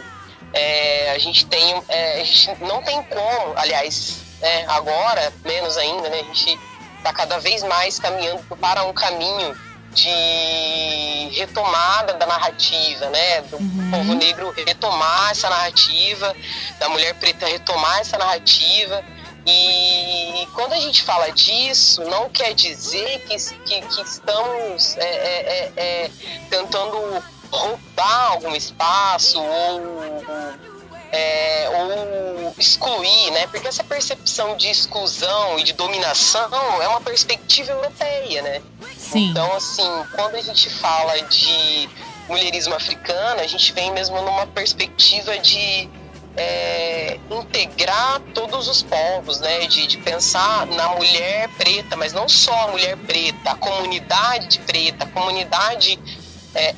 é, 0.53 1.11
a 1.11 1.17
gente 1.17 1.45
tem, 1.47 1.83
é, 1.89 2.21
a 2.21 2.23
gente 2.23 2.63
não 2.63 2.81
tem 2.83 3.01
como, 3.03 3.53
aliás, 3.57 4.22
né, 4.43 4.65
agora 4.67 5.31
menos 5.45 5.77
ainda, 5.77 6.09
né? 6.09 6.19
A 6.19 6.23
gente 6.23 6.59
está 6.97 7.13
cada 7.13 7.39
vez 7.39 7.63
mais 7.63 7.97
caminhando 7.97 8.43
para 8.57 8.83
um 8.83 8.93
caminho 8.93 9.57
de 9.91 11.29
retomada 11.31 12.13
da 12.15 12.25
narrativa, 12.25 13.09
né? 13.09 13.41
Do 13.43 13.55
uhum. 13.55 13.89
povo 13.89 14.15
negro 14.15 14.53
retomar 14.65 15.31
essa 15.31 15.49
narrativa, 15.49 16.35
da 16.77 16.89
mulher 16.89 17.13
preta 17.15 17.45
retomar 17.47 17.99
essa 17.99 18.17
narrativa. 18.17 19.01
E 19.45 20.47
quando 20.53 20.73
a 20.73 20.79
gente 20.79 21.03
fala 21.03 21.31
disso, 21.31 22.01
não 22.03 22.29
quer 22.29 22.53
dizer 22.53 23.19
que, 23.27 23.35
que, 23.37 23.81
que 23.81 24.01
estamos 24.01 24.97
é, 24.97 25.03
é, 25.03 25.71
é, 25.77 26.03
é 26.03 26.11
tentando 26.49 27.23
roubar 27.49 28.31
algum 28.31 28.55
espaço 28.55 29.41
ou 29.41 30.72
é, 31.13 31.69
ou 31.69 32.55
excluir, 32.57 33.31
né? 33.31 33.45
Porque 33.47 33.67
essa 33.67 33.83
percepção 33.83 34.57
de 34.57 34.67
exclusão 34.67 35.59
e 35.59 35.63
de 35.63 35.73
dominação 35.73 36.81
é 36.81 36.87
uma 36.87 37.01
perspectiva 37.01 37.71
europeia, 37.71 38.41
né? 38.41 38.61
Sim. 38.97 39.29
Então, 39.29 39.53
assim, 39.53 39.87
quando 40.15 40.35
a 40.35 40.41
gente 40.41 40.71
fala 40.71 41.21
de 41.21 41.87
mulherismo 42.27 42.73
africano, 42.73 43.41
a 43.41 43.45
gente 43.45 43.71
vem 43.73 43.91
mesmo 43.91 44.19
numa 44.23 44.47
perspectiva 44.47 45.37
de 45.37 45.87
é, 46.35 47.19
integrar 47.29 48.19
todos 48.33 48.67
os 48.67 48.81
povos, 48.81 49.39
né? 49.39 49.67
De, 49.67 49.85
de, 49.85 49.99
pensar 49.99 50.65
na 50.65 50.89
mulher 50.95 51.47
preta, 51.49 51.95
mas 51.95 52.11
não 52.11 52.27
só 52.27 52.55
a 52.63 52.67
mulher 52.69 52.97
preta, 52.97 53.51
a 53.51 53.55
comunidade 53.55 54.57
preta, 54.61 55.03
a 55.03 55.07
comunidade 55.07 55.99
é, 56.55 56.73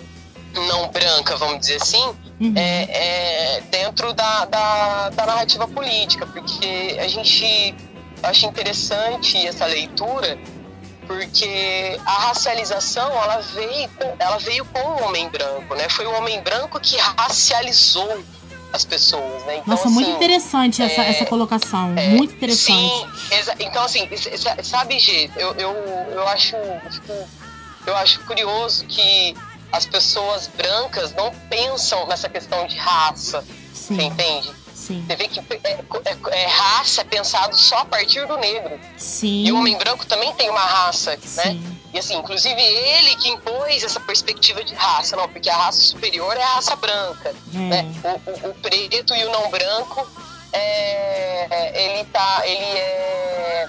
não 0.67 0.89
branca, 0.89 1.37
vamos 1.37 1.59
dizer 1.59 1.81
assim, 1.81 2.13
uhum. 2.39 2.53
é, 2.55 3.57
é, 3.57 3.61
dentro 3.69 4.13
da, 4.13 4.45
da, 4.45 5.09
da, 5.09 5.25
narrativa 5.25 5.67
política, 5.67 6.25
porque 6.25 6.97
a 6.99 7.07
gente 7.07 7.75
acha 8.23 8.45
interessante 8.45 9.37
essa 9.45 9.65
leitura, 9.65 10.37
porque 11.07 11.99
a 12.05 12.27
racialização 12.27 13.11
ela 13.11 13.39
veio, 13.39 13.89
ela 14.17 14.37
veio 14.37 14.65
com 14.65 14.79
o 14.79 15.03
homem 15.03 15.29
branco, 15.29 15.75
né? 15.75 15.87
Foi 15.89 16.05
o 16.05 16.11
homem 16.13 16.41
branco 16.41 16.79
que 16.79 16.97
racializou 16.97 18.23
as 18.73 18.83
pessoas, 18.83 19.43
né? 19.45 19.57
Então, 19.57 19.67
Nossa, 19.67 19.87
assim, 19.87 19.93
muito 19.93 20.09
interessante 20.09 20.81
essa, 20.81 21.01
é, 21.01 21.09
essa 21.09 21.25
colocação, 21.25 21.93
é, 21.95 22.09
muito 22.09 22.33
interessante. 22.33 22.73
Sim, 22.73 23.07
então 23.59 23.83
assim, 23.83 24.09
sabe, 24.63 24.99
G, 24.99 25.29
eu, 25.37 25.53
eu, 25.55 25.71
eu 26.11 26.27
acho 26.27 26.55
eu 27.85 27.95
acho 27.95 28.19
curioso 28.21 28.85
que 28.85 29.35
as 29.75 29.85
pessoas 29.85 30.47
brancas 30.47 31.13
não 31.13 31.31
pensam 31.49 32.07
nessa 32.07 32.29
questão 32.29 32.65
de 32.65 32.77
raça. 32.77 33.43
Sim. 33.73 33.95
Você 33.95 34.03
entende? 34.03 34.53
Sim. 34.73 35.05
Você 35.05 35.15
vê 35.15 35.27
que 35.27 35.39
é, 35.39 35.79
é, 36.05 36.41
é, 36.43 36.47
raça 36.47 37.01
é 37.01 37.03
pensado 37.03 37.57
só 37.57 37.79
a 37.79 37.85
partir 37.85 38.25
do 38.25 38.37
negro. 38.37 38.79
Sim. 38.97 39.43
E 39.43 39.51
o 39.51 39.57
homem 39.57 39.77
branco 39.77 40.05
também 40.05 40.33
tem 40.35 40.49
uma 40.49 40.61
raça, 40.65 41.11
né? 41.11 41.17
Sim. 41.21 41.59
né? 41.59 41.75
E 41.93 41.99
assim, 41.99 42.15
inclusive 42.15 42.61
ele 42.61 43.15
que 43.17 43.29
impôs 43.29 43.83
essa 43.83 43.99
perspectiva 43.99 44.63
de 44.63 44.73
raça, 44.73 45.15
não, 45.15 45.27
porque 45.27 45.49
a 45.49 45.55
raça 45.55 45.79
superior 45.79 46.35
é 46.37 46.43
a 46.43 46.55
raça 46.55 46.75
branca, 46.75 47.35
é. 47.53 47.57
né? 47.57 47.95
O, 48.03 48.47
o, 48.47 48.51
o, 48.51 48.53
preto 48.55 49.13
e 49.13 49.25
o 49.25 49.31
não 49.31 49.49
branco, 49.49 50.07
é, 50.53 51.47
é 51.49 51.91
ele 51.97 52.05
tá, 52.05 52.41
ele 52.45 52.79
é 52.79 53.67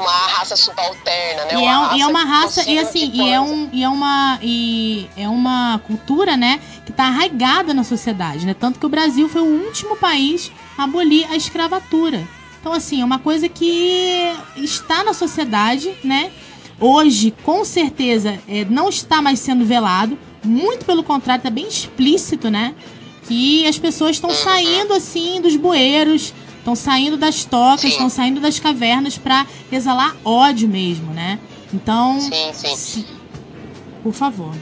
uma 0.00 0.26
raça 0.26 0.56
subalterna, 0.56 1.44
né? 1.44 1.54
E 1.54 1.64
é, 1.64 1.68
raça 1.68 1.96
e 1.96 2.00
é 2.00 2.06
uma 2.06 2.24
raça 2.24 2.70
e 2.70 2.78
assim 2.78 3.10
e 3.12 3.28
é 3.28 3.40
um 3.40 3.68
e 3.72 3.84
é 3.84 3.88
uma 3.88 4.38
e 4.42 5.08
é 5.16 5.28
uma 5.28 5.80
cultura, 5.86 6.36
né, 6.36 6.60
que 6.84 6.90
está 6.90 7.04
arraigada 7.04 7.74
na 7.74 7.84
sociedade, 7.84 8.46
né? 8.46 8.54
Tanto 8.54 8.78
que 8.78 8.86
o 8.86 8.88
Brasil 8.88 9.28
foi 9.28 9.42
o 9.42 9.64
último 9.64 9.96
país 9.96 10.50
a 10.76 10.84
abolir 10.84 11.30
a 11.30 11.36
escravatura. 11.36 12.26
Então 12.60 12.72
assim 12.72 13.00
é 13.00 13.04
uma 13.04 13.18
coisa 13.18 13.48
que 13.48 14.32
está 14.56 15.04
na 15.04 15.14
sociedade, 15.14 15.94
né? 16.02 16.30
Hoje, 16.78 17.34
com 17.44 17.62
certeza, 17.62 18.38
é, 18.48 18.64
não 18.64 18.88
está 18.88 19.20
mais 19.20 19.38
sendo 19.38 19.66
velado. 19.66 20.18
Muito 20.42 20.86
pelo 20.86 21.02
contrário, 21.02 21.40
está 21.40 21.50
bem 21.50 21.68
explícito, 21.68 22.50
né? 22.50 22.74
Que 23.28 23.66
as 23.66 23.78
pessoas 23.78 24.12
estão 24.12 24.30
uhum. 24.30 24.36
saindo 24.36 24.94
assim 24.94 25.42
dos 25.42 25.56
bueiros, 25.56 26.32
Estão 26.60 26.76
saindo 26.76 27.16
das 27.16 27.44
tocas, 27.44 27.84
estão 27.84 28.10
saindo 28.10 28.38
das 28.38 28.60
cavernas 28.60 29.16
para 29.16 29.46
exalar 29.72 30.14
ódio 30.24 30.68
mesmo, 30.68 31.12
né? 31.12 31.38
Então. 31.72 32.20
Sim, 32.20 32.52
sim. 32.52 32.76
Se... 32.76 33.06
Por 34.02 34.12
favor. 34.12 34.54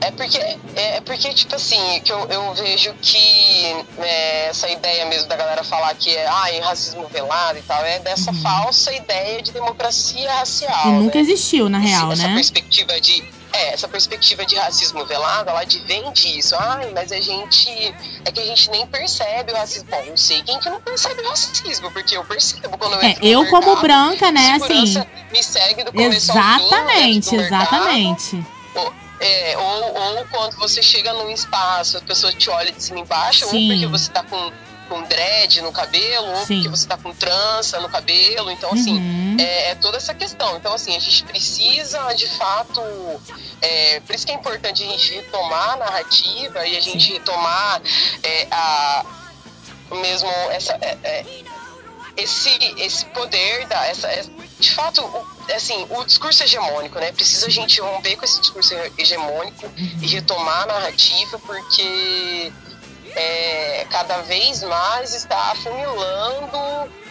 É 0.00 0.10
porque, 0.10 0.38
é 0.74 1.00
porque, 1.02 1.32
tipo 1.32 1.54
assim, 1.54 2.00
que 2.02 2.10
eu, 2.10 2.18
eu 2.26 2.54
vejo 2.54 2.92
que 3.00 3.86
é, 3.98 4.48
essa 4.48 4.68
ideia 4.68 5.06
mesmo 5.06 5.28
da 5.28 5.36
galera 5.36 5.62
falar 5.62 5.94
que 5.94 6.10
é 6.10 6.26
ah, 6.26 6.48
racismo 6.64 7.06
velado 7.06 7.58
e 7.58 7.62
tal, 7.62 7.84
é 7.84 8.00
dessa 8.00 8.32
uhum. 8.32 8.42
falsa 8.42 8.92
ideia 8.92 9.40
de 9.40 9.52
democracia 9.52 10.28
racial. 10.32 10.88
E 10.88 10.92
nunca 10.92 11.14
né? 11.14 11.20
existiu, 11.20 11.68
na 11.68 11.78
real, 11.78 12.10
essa, 12.10 12.22
né? 12.22 12.28
Essa 12.28 12.34
perspectiva 12.34 13.00
de 13.00 13.22
é, 13.52 13.74
essa 13.74 13.86
perspectiva 13.86 14.44
de 14.46 14.56
racismo 14.56 15.04
velado, 15.04 15.50
ela 15.50 15.60
advém 15.60 16.10
disso. 16.12 16.56
Ai, 16.58 16.90
mas 16.94 17.12
a 17.12 17.20
gente. 17.20 17.68
É 18.24 18.32
que 18.32 18.40
a 18.40 18.44
gente 18.44 18.70
nem 18.70 18.86
percebe 18.86 19.52
o 19.52 19.56
racismo. 19.56 19.88
Bom, 19.90 20.04
não 20.06 20.16
sei 20.16 20.42
quem 20.42 20.58
que 20.58 20.70
não 20.70 20.80
percebe 20.80 21.20
o 21.20 21.28
racismo, 21.28 21.90
porque 21.90 22.16
eu 22.16 22.24
percebo 22.24 22.78
quando 22.78 22.94
eu 22.94 23.00
é, 23.00 23.10
entro 23.10 23.26
Eu, 23.26 23.42
mercado, 23.42 23.64
como 23.64 23.80
branca, 23.80 24.32
né, 24.32 24.52
assim. 24.52 24.94
Me 25.30 25.42
segue 25.42 25.84
do 25.84 25.92
começo 25.92 26.32
Exatamente, 26.32 27.30
fim, 27.30 27.36
exatamente. 27.36 28.46
Ou, 28.74 28.94
é, 29.20 29.56
ou, 29.58 30.16
ou 30.18 30.26
quando 30.26 30.56
você 30.56 30.82
chega 30.82 31.12
num 31.12 31.30
espaço, 31.30 31.98
a 31.98 32.00
pessoa 32.00 32.32
te 32.32 32.50
olha 32.50 32.72
de 32.72 32.82
cima 32.82 33.00
embaixo, 33.00 33.46
Sim. 33.46 33.70
ou 33.70 33.76
porque 33.76 33.86
você 33.86 34.10
tá 34.10 34.22
com 34.24 34.52
com 34.92 35.02
dread 35.04 35.62
no 35.62 35.72
cabelo, 35.72 36.28
ou 36.28 36.44
Sim. 36.44 36.56
porque 36.56 36.68
você 36.68 36.86
tá 36.86 36.98
com 36.98 37.14
trança 37.14 37.80
no 37.80 37.88
cabelo. 37.88 38.50
Então, 38.50 38.70
assim, 38.74 38.98
uhum. 38.98 39.36
é, 39.40 39.70
é, 39.70 39.74
toda 39.76 39.96
essa 39.96 40.12
questão. 40.12 40.58
Então, 40.58 40.74
assim, 40.74 40.94
a 40.94 41.00
gente 41.00 41.24
precisa, 41.24 42.12
de 42.12 42.28
fato. 42.36 42.82
É, 43.62 44.00
por 44.00 44.14
isso 44.14 44.26
que 44.26 44.32
é 44.32 44.34
importante 44.34 44.82
a 44.82 44.86
gente 44.86 45.14
retomar 45.14 45.70
a 45.70 45.76
narrativa 45.76 46.66
e 46.66 46.76
a 46.76 46.80
gente 46.80 47.06
Sim. 47.06 47.12
retomar 47.14 47.80
é, 48.22 48.46
a, 48.50 49.04
mesmo 49.92 50.30
essa. 50.50 50.74
É, 50.74 50.98
é, 51.02 51.24
esse, 52.14 52.50
esse 52.76 53.06
poder 53.06 53.66
da 53.68 53.86
essa, 53.86 54.06
é, 54.06 54.22
de 54.60 54.70
fato 54.74 55.02
assim 55.56 55.86
o 55.88 56.04
discurso 56.04 56.42
hegemônico 56.42 56.98
né 56.98 57.10
precisa 57.10 57.46
a 57.46 57.48
gente 57.48 57.80
romper 57.80 58.16
com 58.16 58.24
esse 58.26 58.38
discurso 58.38 58.74
hegemônico 58.98 59.64
uhum. 59.64 59.98
e 60.02 60.06
retomar 60.08 60.64
a 60.64 60.66
narrativa 60.66 61.38
porque 61.38 62.52
é, 63.14 63.86
cada 63.90 64.22
vez 64.22 64.62
mais 64.62 65.14
está 65.14 65.52
afunilando 65.52 66.58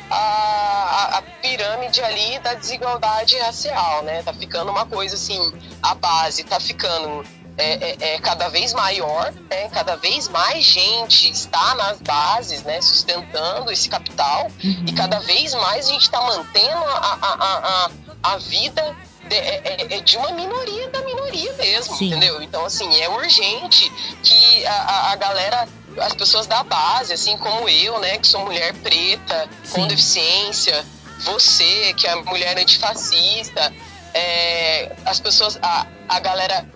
a, 0.09 1.17
a, 1.17 1.21
pirâmide 1.41 2.01
ali 2.01 2.39
da 2.39 2.53
desigualdade 2.53 3.37
racial, 3.37 4.03
né? 4.03 4.21
Tá 4.23 4.33
ficando 4.33 4.71
uma 4.71 4.85
coisa 4.85 5.15
assim, 5.15 5.53
a 5.81 5.95
base 5.95 6.43
tá 6.43 6.59
ficando 6.59 7.25
é, 7.57 7.73
é, 7.73 8.15
é, 8.15 8.19
cada 8.19 8.49
vez 8.49 8.73
maior, 8.73 9.31
né? 9.49 9.69
cada 9.69 9.95
vez 9.95 10.27
mais 10.27 10.65
gente 10.65 11.29
está 11.29 11.75
nas 11.75 11.99
bases, 11.99 12.63
né? 12.63 12.81
sustentando 12.81 13.71
esse 13.71 13.89
capital, 13.89 14.47
uhum. 14.63 14.85
e 14.87 14.93
cada 14.93 15.19
vez 15.19 15.53
mais 15.53 15.87
a 15.87 15.91
gente 15.91 16.03
está 16.03 16.21
mantendo 16.21 16.83
a, 16.83 17.17
a, 17.21 17.33
a, 17.33 17.91
a 18.33 18.37
vida 18.37 18.95
de, 19.27 19.35
é, 19.35 19.61
é, 19.63 19.97
é, 19.97 20.01
de 20.01 20.17
uma 20.17 20.31
minoria 20.31 20.89
da 20.89 21.01
minoria 21.03 21.53
mesmo, 21.53 21.95
Sim. 21.95 22.07
entendeu? 22.07 22.41
Então, 22.41 22.65
assim, 22.65 22.93
é 22.99 23.09
urgente 23.09 23.89
que 24.23 24.65
a, 24.65 25.11
a 25.11 25.15
galera 25.15 25.67
as 25.99 26.13
pessoas 26.13 26.47
da 26.47 26.63
base, 26.63 27.13
assim 27.13 27.37
como 27.37 27.67
eu, 27.67 27.99
né, 27.99 28.17
que 28.17 28.27
sou 28.27 28.45
mulher 28.45 28.73
preta, 28.75 29.49
Sim. 29.63 29.73
com 29.73 29.87
deficiência, 29.87 30.85
você, 31.19 31.93
que 31.93 32.07
é 32.07 32.15
mulher 32.23 32.57
antifascista, 32.57 33.73
é, 34.13 34.95
as 35.05 35.19
pessoas, 35.19 35.57
a, 35.61 35.87
a 36.07 36.19
galera 36.19 36.67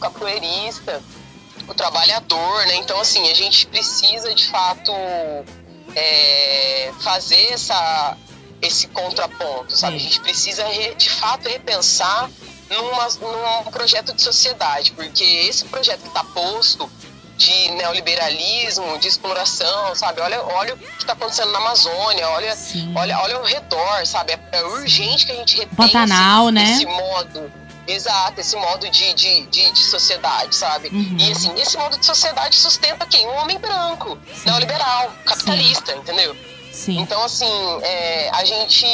capoeirista, 0.00 1.02
o 1.68 1.74
trabalhador, 1.74 2.66
né? 2.66 2.76
Então, 2.76 3.00
assim, 3.00 3.28
a 3.30 3.34
gente 3.34 3.66
precisa 3.66 4.34
de 4.34 4.46
fato 4.48 4.92
é, 5.94 6.92
fazer 7.00 7.52
essa, 7.52 8.16
esse 8.60 8.88
contraponto, 8.88 9.76
sabe? 9.76 9.96
A 9.96 10.00
gente 10.00 10.20
precisa 10.20 10.64
de 10.96 11.10
fato 11.10 11.48
repensar 11.48 12.30
numa, 12.70 13.08
num 13.64 13.70
projeto 13.70 14.14
de 14.14 14.22
sociedade, 14.22 14.92
porque 14.92 15.22
esse 15.22 15.64
projeto 15.66 16.00
que 16.02 16.08
está 16.08 16.24
posto 16.24 16.90
de 17.42 17.70
neoliberalismo, 17.72 18.98
de 18.98 19.08
exploração, 19.08 19.94
sabe? 19.96 20.20
Olha, 20.20 20.40
olha 20.42 20.74
o 20.74 20.78
que 20.78 20.98
está 20.98 21.12
acontecendo 21.12 21.50
na 21.50 21.58
Amazônia, 21.58 22.28
olha, 22.28 22.56
olha, 22.94 23.18
olha 23.18 23.36
ao 23.36 23.44
redor, 23.44 24.06
sabe? 24.06 24.32
É, 24.32 24.58
é 24.58 24.64
urgente 24.64 25.26
que 25.26 25.32
a 25.32 25.34
gente 25.34 25.56
repense 25.56 25.76
Pantanal, 25.76 26.50
né? 26.50 26.62
esse 26.62 26.86
modo. 26.86 27.52
Exato, 27.84 28.40
esse 28.40 28.54
modo 28.54 28.88
de, 28.88 29.12
de, 29.14 29.46
de, 29.46 29.72
de 29.72 29.84
sociedade, 29.84 30.54
sabe? 30.54 30.88
Uhum. 30.88 31.16
E 31.18 31.32
assim, 31.32 31.52
esse 31.60 31.76
modo 31.76 31.98
de 31.98 32.06
sociedade 32.06 32.54
sustenta 32.54 33.04
quem? 33.06 33.26
Um 33.26 33.36
homem 33.38 33.58
branco, 33.58 34.16
Sim. 34.32 34.42
neoliberal, 34.46 35.10
capitalista, 35.26 35.92
Sim. 35.92 35.98
entendeu? 35.98 36.36
Sim. 36.70 37.00
Então, 37.00 37.22
assim, 37.24 37.50
é, 37.82 38.30
a 38.32 38.44
gente. 38.44 38.86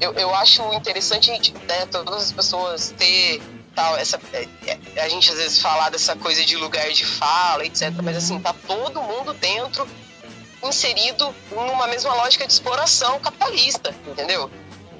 Eu, 0.00 0.12
eu 0.14 0.34
acho 0.34 0.62
interessante 0.74 1.52
né, 1.68 1.86
todas 1.86 2.24
as 2.24 2.32
pessoas 2.32 2.92
ter 2.98 3.40
tal, 3.78 3.96
essa, 3.96 4.20
é, 4.32 4.48
é, 4.66 5.00
a 5.00 5.08
gente 5.08 5.30
às 5.30 5.38
vezes 5.38 5.60
fala 5.60 5.88
dessa 5.88 6.16
coisa 6.16 6.44
de 6.44 6.56
lugar 6.56 6.90
de 6.90 7.06
fala, 7.06 7.64
etc. 7.64 7.92
Mas 8.02 8.16
assim, 8.16 8.40
tá 8.40 8.52
todo 8.66 9.00
mundo 9.00 9.32
dentro, 9.34 9.88
inserido 10.64 11.32
numa 11.52 11.86
mesma 11.86 12.12
lógica 12.14 12.44
de 12.44 12.52
exploração 12.52 13.20
capitalista, 13.20 13.94
entendeu? 14.04 14.50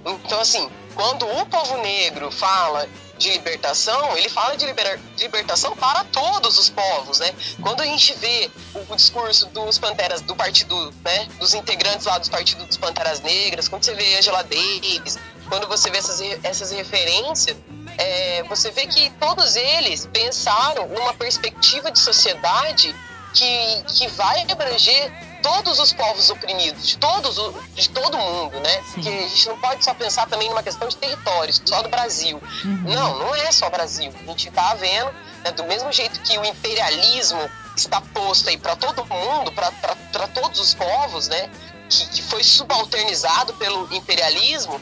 Então, 0.06 0.40
assim, 0.40 0.70
quando 0.94 1.26
o 1.26 1.46
povo 1.46 1.76
negro 1.78 2.30
fala 2.30 2.88
de 3.18 3.32
libertação, 3.32 4.16
ele 4.16 4.28
fala 4.28 4.56
de, 4.56 4.64
liber, 4.64 5.00
libertação 5.18 5.76
para 5.76 6.04
todos 6.04 6.56
os 6.56 6.68
povos, 6.70 7.18
né? 7.18 7.34
Quando 7.60 7.80
a 7.80 7.84
gente 7.84 8.14
vê 8.14 8.48
o, 8.72 8.92
o, 8.92 8.96
discurso 8.96 9.46
dos 9.46 9.76
Panteras, 9.76 10.20
do 10.20 10.36
partido, 10.36 10.94
né? 11.04 11.26
Dos 11.40 11.52
integrantes 11.52 12.06
lá 12.06 12.16
dos 12.16 12.28
partidos 12.28 12.64
dos 12.64 12.76
Panteras 12.76 13.20
Negras, 13.22 13.66
quando 13.66 13.82
você 13.82 13.94
vê 13.94 14.16
Angela 14.16 14.44
Davis, 14.44 15.18
quando 15.48 15.66
você 15.66 15.90
vê 15.90 15.98
essas, 15.98 16.20
essas 16.44 16.70
referências, 16.70 17.56
é, 17.98 18.42
você 18.44 18.70
vê 18.70 18.86
que 18.86 19.10
todos 19.18 19.56
eles 19.56 20.06
pensaram 20.06 20.88
numa 20.88 21.12
perspectiva 21.12 21.90
de 21.90 21.98
sociedade 21.98 22.94
que, 23.34 23.82
que 23.88 24.08
vai 24.08 24.46
abranger 24.50 25.12
todos 25.42 25.78
os 25.78 25.92
povos 25.92 26.30
oprimidos, 26.30 26.86
de, 26.86 26.98
todos, 26.98 27.36
de 27.74 27.88
todo 27.90 28.16
mundo, 28.16 28.58
né? 28.60 28.82
Sim. 28.82 28.92
Porque 28.94 29.08
a 29.08 29.28
gente 29.28 29.48
não 29.48 29.58
pode 29.58 29.84
só 29.84 29.94
pensar 29.94 30.26
também 30.28 30.48
numa 30.48 30.62
questão 30.62 30.88
de 30.88 30.96
territórios, 30.96 31.60
só 31.64 31.82
do 31.82 31.88
Brasil. 31.88 32.40
Uhum. 32.64 32.82
Não, 32.84 33.18
não 33.18 33.34
é 33.34 33.50
só 33.52 33.68
Brasil. 33.68 34.12
A 34.20 34.26
gente 34.26 34.48
está 34.48 34.74
vendo, 34.74 35.10
né, 35.44 35.52
do 35.52 35.64
mesmo 35.64 35.92
jeito 35.92 36.20
que 36.20 36.38
o 36.38 36.44
imperialismo 36.44 37.38
está 37.76 38.00
posto 38.00 38.48
aí 38.48 38.56
para 38.56 38.76
todo 38.76 39.04
mundo, 39.06 39.52
para 39.52 40.28
todos 40.28 40.60
os 40.60 40.74
povos, 40.74 41.28
né? 41.28 41.50
Que, 41.88 42.06
que 42.06 42.22
foi 42.22 42.44
subalternizado 42.44 43.54
pelo 43.54 43.92
imperialismo, 43.94 44.80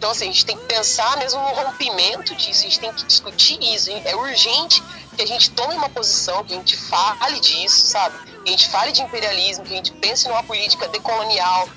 então, 0.00 0.12
assim, 0.12 0.24
a 0.24 0.26
gente 0.28 0.46
tem 0.46 0.56
que 0.56 0.64
pensar 0.64 1.14
mesmo 1.18 1.38
no 1.42 1.48
rompimento 1.48 2.34
disso, 2.34 2.60
a 2.60 2.62
gente 2.62 2.80
tem 2.80 2.90
que 2.90 3.04
discutir 3.04 3.62
isso. 3.62 3.90
É 3.90 4.16
urgente 4.16 4.82
que 5.14 5.20
a 5.20 5.26
gente 5.26 5.50
tome 5.50 5.74
uma 5.74 5.90
posição, 5.90 6.42
que 6.42 6.54
a 6.54 6.56
gente 6.56 6.74
fale 6.74 7.38
disso, 7.38 7.86
sabe? 7.86 8.16
Que 8.42 8.48
a 8.48 8.50
gente 8.50 8.70
fale 8.70 8.92
de 8.92 9.02
imperialismo, 9.02 9.62
que 9.62 9.74
a 9.74 9.76
gente 9.76 9.92
pense 9.92 10.26
numa 10.26 10.42
política 10.42 10.88
decolonial, 10.88 11.68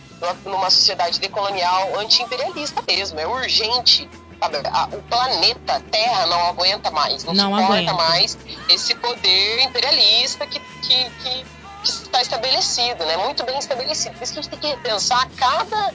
numa 0.46 0.70
sociedade 0.70 1.20
decolonial, 1.20 2.00
anti-imperialista 2.00 2.82
mesmo. 2.88 3.20
É 3.20 3.28
urgente. 3.28 4.10
Sabe? 4.40 4.58
O 4.96 5.02
planeta 5.02 5.82
Terra 5.92 6.26
não 6.28 6.48
aguenta 6.48 6.92
mais, 6.92 7.26
não, 7.26 7.34
não 7.34 7.52
suporta 7.52 7.74
aguenta. 7.74 7.94
mais 7.94 8.38
esse 8.70 8.96
poder 8.96 9.64
imperialista 9.64 10.48
que, 10.48 10.62
que, 10.62 11.10
que, 11.10 11.46
que 11.84 11.90
está 11.90 12.22
estabelecido, 12.22 13.04
né? 13.04 13.18
muito 13.18 13.44
bem 13.44 13.60
estabelecido. 13.60 14.16
Por 14.16 14.24
isso 14.24 14.32
que 14.32 14.40
a 14.40 14.42
gente 14.42 14.52
tem 14.52 14.60
que 14.60 14.68
repensar 14.68 15.30
cada 15.36 15.94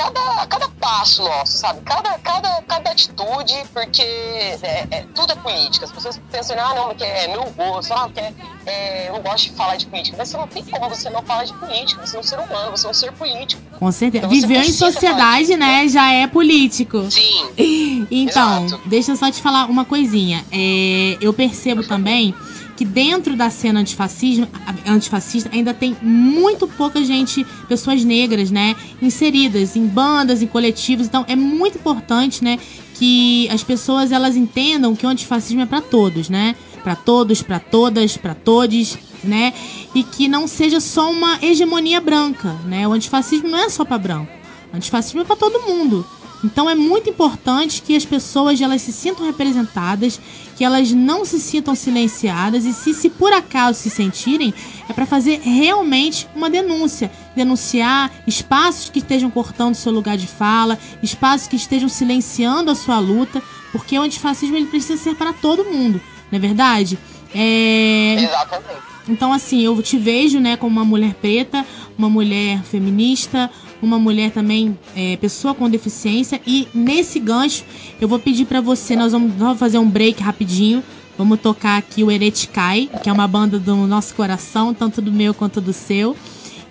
cada, 0.00 0.46
cada 0.46 0.68
passo 0.80 1.22
nosso, 1.22 1.58
sabe? 1.58 1.80
Cada, 1.84 2.18
cada, 2.18 2.62
cada 2.62 2.90
atitude, 2.90 3.54
porque 3.72 4.02
é, 4.02 4.86
é, 4.90 5.06
tudo 5.14 5.32
é 5.32 5.36
política. 5.36 5.84
As 5.84 5.92
pessoas 5.92 6.20
pensam, 6.30 6.56
ah, 6.58 6.74
não, 6.74 6.88
porque 6.88 7.04
é 7.04 7.28
meu 7.28 7.44
gosto, 7.50 7.92
ah, 7.92 8.08
porque 8.08 8.32
é, 8.66 9.10
eu 9.10 9.20
gosto 9.20 9.50
de 9.50 9.56
falar 9.56 9.76
de 9.76 9.86
política. 9.86 10.16
Mas 10.18 10.30
você 10.30 10.36
não 10.38 10.46
tem 10.46 10.64
como 10.64 10.88
você 10.88 11.10
não 11.10 11.22
falar 11.22 11.44
de 11.44 11.52
política. 11.54 12.06
Você 12.06 12.16
é 12.16 12.20
um 12.20 12.22
ser 12.22 12.38
humano, 12.38 12.70
você 12.70 12.86
é 12.86 12.90
um 12.90 12.94
ser 12.94 13.12
político. 13.12 13.62
Com 13.78 13.92
certeza. 13.92 14.26
Então, 14.26 14.30
Viveu 14.30 14.62
em 14.62 14.72
sociedade, 14.72 15.56
né? 15.56 15.86
Já 15.88 16.10
é 16.12 16.26
político. 16.26 17.10
Sim. 17.10 18.06
então, 18.10 18.64
Exato. 18.64 18.82
deixa 18.86 19.12
eu 19.12 19.16
só 19.16 19.30
te 19.30 19.42
falar 19.42 19.66
uma 19.66 19.84
coisinha. 19.84 20.44
É, 20.50 21.18
eu 21.20 21.32
percebo 21.32 21.82
também 21.86 22.34
que 22.80 22.84
dentro 22.86 23.36
da 23.36 23.50
cena 23.50 23.80
antifascismo, 23.80 24.48
antifascista 24.86 25.50
ainda 25.52 25.74
tem 25.74 25.94
muito 26.00 26.66
pouca 26.66 27.04
gente, 27.04 27.44
pessoas 27.68 28.02
negras, 28.02 28.50
né, 28.50 28.74
inseridas 29.02 29.76
em 29.76 29.86
bandas, 29.86 30.40
em 30.40 30.46
coletivos. 30.46 31.06
Então 31.06 31.22
é 31.28 31.36
muito 31.36 31.76
importante, 31.76 32.42
né, 32.42 32.58
que 32.94 33.46
as 33.50 33.62
pessoas 33.62 34.10
elas 34.10 34.34
entendam 34.34 34.96
que 34.96 35.04
o 35.04 35.10
antifascismo 35.10 35.60
é 35.60 35.66
para 35.66 35.82
todos, 35.82 36.30
né? 36.30 36.56
Para 36.82 36.96
todos, 36.96 37.42
para 37.42 37.58
todas, 37.58 38.16
para 38.16 38.34
todos, 38.34 38.96
né? 39.22 39.52
E 39.94 40.02
que 40.02 40.26
não 40.26 40.48
seja 40.48 40.80
só 40.80 41.10
uma 41.10 41.38
hegemonia 41.42 42.00
branca, 42.00 42.56
né? 42.64 42.88
O 42.88 42.92
antifascismo 42.92 43.46
não 43.46 43.58
é 43.58 43.68
só 43.68 43.84
para 43.84 43.98
branco. 43.98 44.32
O 44.72 44.76
antifascismo 44.76 45.20
é 45.20 45.24
para 45.24 45.36
todo 45.36 45.60
mundo. 45.68 46.06
Então 46.42 46.68
é 46.68 46.74
muito 46.74 47.10
importante 47.10 47.82
que 47.82 47.94
as 47.94 48.04
pessoas 48.04 48.60
elas 48.60 48.82
se 48.82 48.92
sintam 48.92 49.26
representadas, 49.26 50.20
que 50.56 50.64
elas 50.64 50.90
não 50.90 51.24
se 51.24 51.38
sintam 51.38 51.74
silenciadas 51.74 52.64
e 52.64 52.72
se, 52.72 52.94
se 52.94 53.10
por 53.10 53.32
acaso 53.32 53.78
se 53.78 53.90
sentirem, 53.90 54.54
é 54.88 54.92
para 54.92 55.06
fazer 55.06 55.40
realmente 55.42 56.26
uma 56.34 56.48
denúncia, 56.48 57.10
denunciar 57.36 58.10
espaços 58.26 58.88
que 58.88 58.98
estejam 59.00 59.30
cortando 59.30 59.74
seu 59.74 59.92
lugar 59.92 60.16
de 60.16 60.26
fala, 60.26 60.78
espaços 61.02 61.46
que 61.46 61.56
estejam 61.56 61.88
silenciando 61.88 62.70
a 62.70 62.74
sua 62.74 62.98
luta, 62.98 63.42
porque 63.72 63.98
o 63.98 64.02
antifascismo 64.02 64.56
ele 64.56 64.66
precisa 64.66 65.00
ser 65.00 65.14
para 65.14 65.32
todo 65.32 65.64
mundo, 65.64 66.00
não 66.30 66.36
é 66.36 66.40
verdade? 66.40 66.98
É... 67.34 68.16
Exatamente. 68.18 68.89
Então 69.08 69.32
assim, 69.32 69.60
eu 69.62 69.80
te 69.82 69.98
vejo, 69.98 70.38
né, 70.38 70.56
como 70.56 70.72
uma 70.72 70.84
mulher 70.84 71.14
preta, 71.14 71.64
uma 71.96 72.08
mulher 72.08 72.62
feminista, 72.62 73.50
uma 73.82 73.98
mulher 73.98 74.30
também, 74.30 74.78
é, 74.94 75.16
pessoa 75.16 75.54
com 75.54 75.68
deficiência. 75.68 76.40
E 76.46 76.68
nesse 76.74 77.18
gancho, 77.18 77.64
eu 78.00 78.08
vou 78.08 78.18
pedir 78.18 78.44
para 78.44 78.60
você, 78.60 78.96
nós 78.96 79.12
vamos, 79.12 79.32
vamos, 79.34 79.58
fazer 79.58 79.78
um 79.78 79.88
break 79.88 80.22
rapidinho. 80.22 80.82
Vamos 81.18 81.40
tocar 81.40 81.76
aqui 81.76 82.02
o 82.02 82.10
Ereticai, 82.10 82.88
que 83.02 83.10
é 83.10 83.12
uma 83.12 83.28
banda 83.28 83.58
do 83.58 83.76
nosso 83.86 84.14
coração, 84.14 84.72
tanto 84.72 85.02
do 85.02 85.12
meu 85.12 85.34
quanto 85.34 85.60
do 85.60 85.72
seu. 85.72 86.16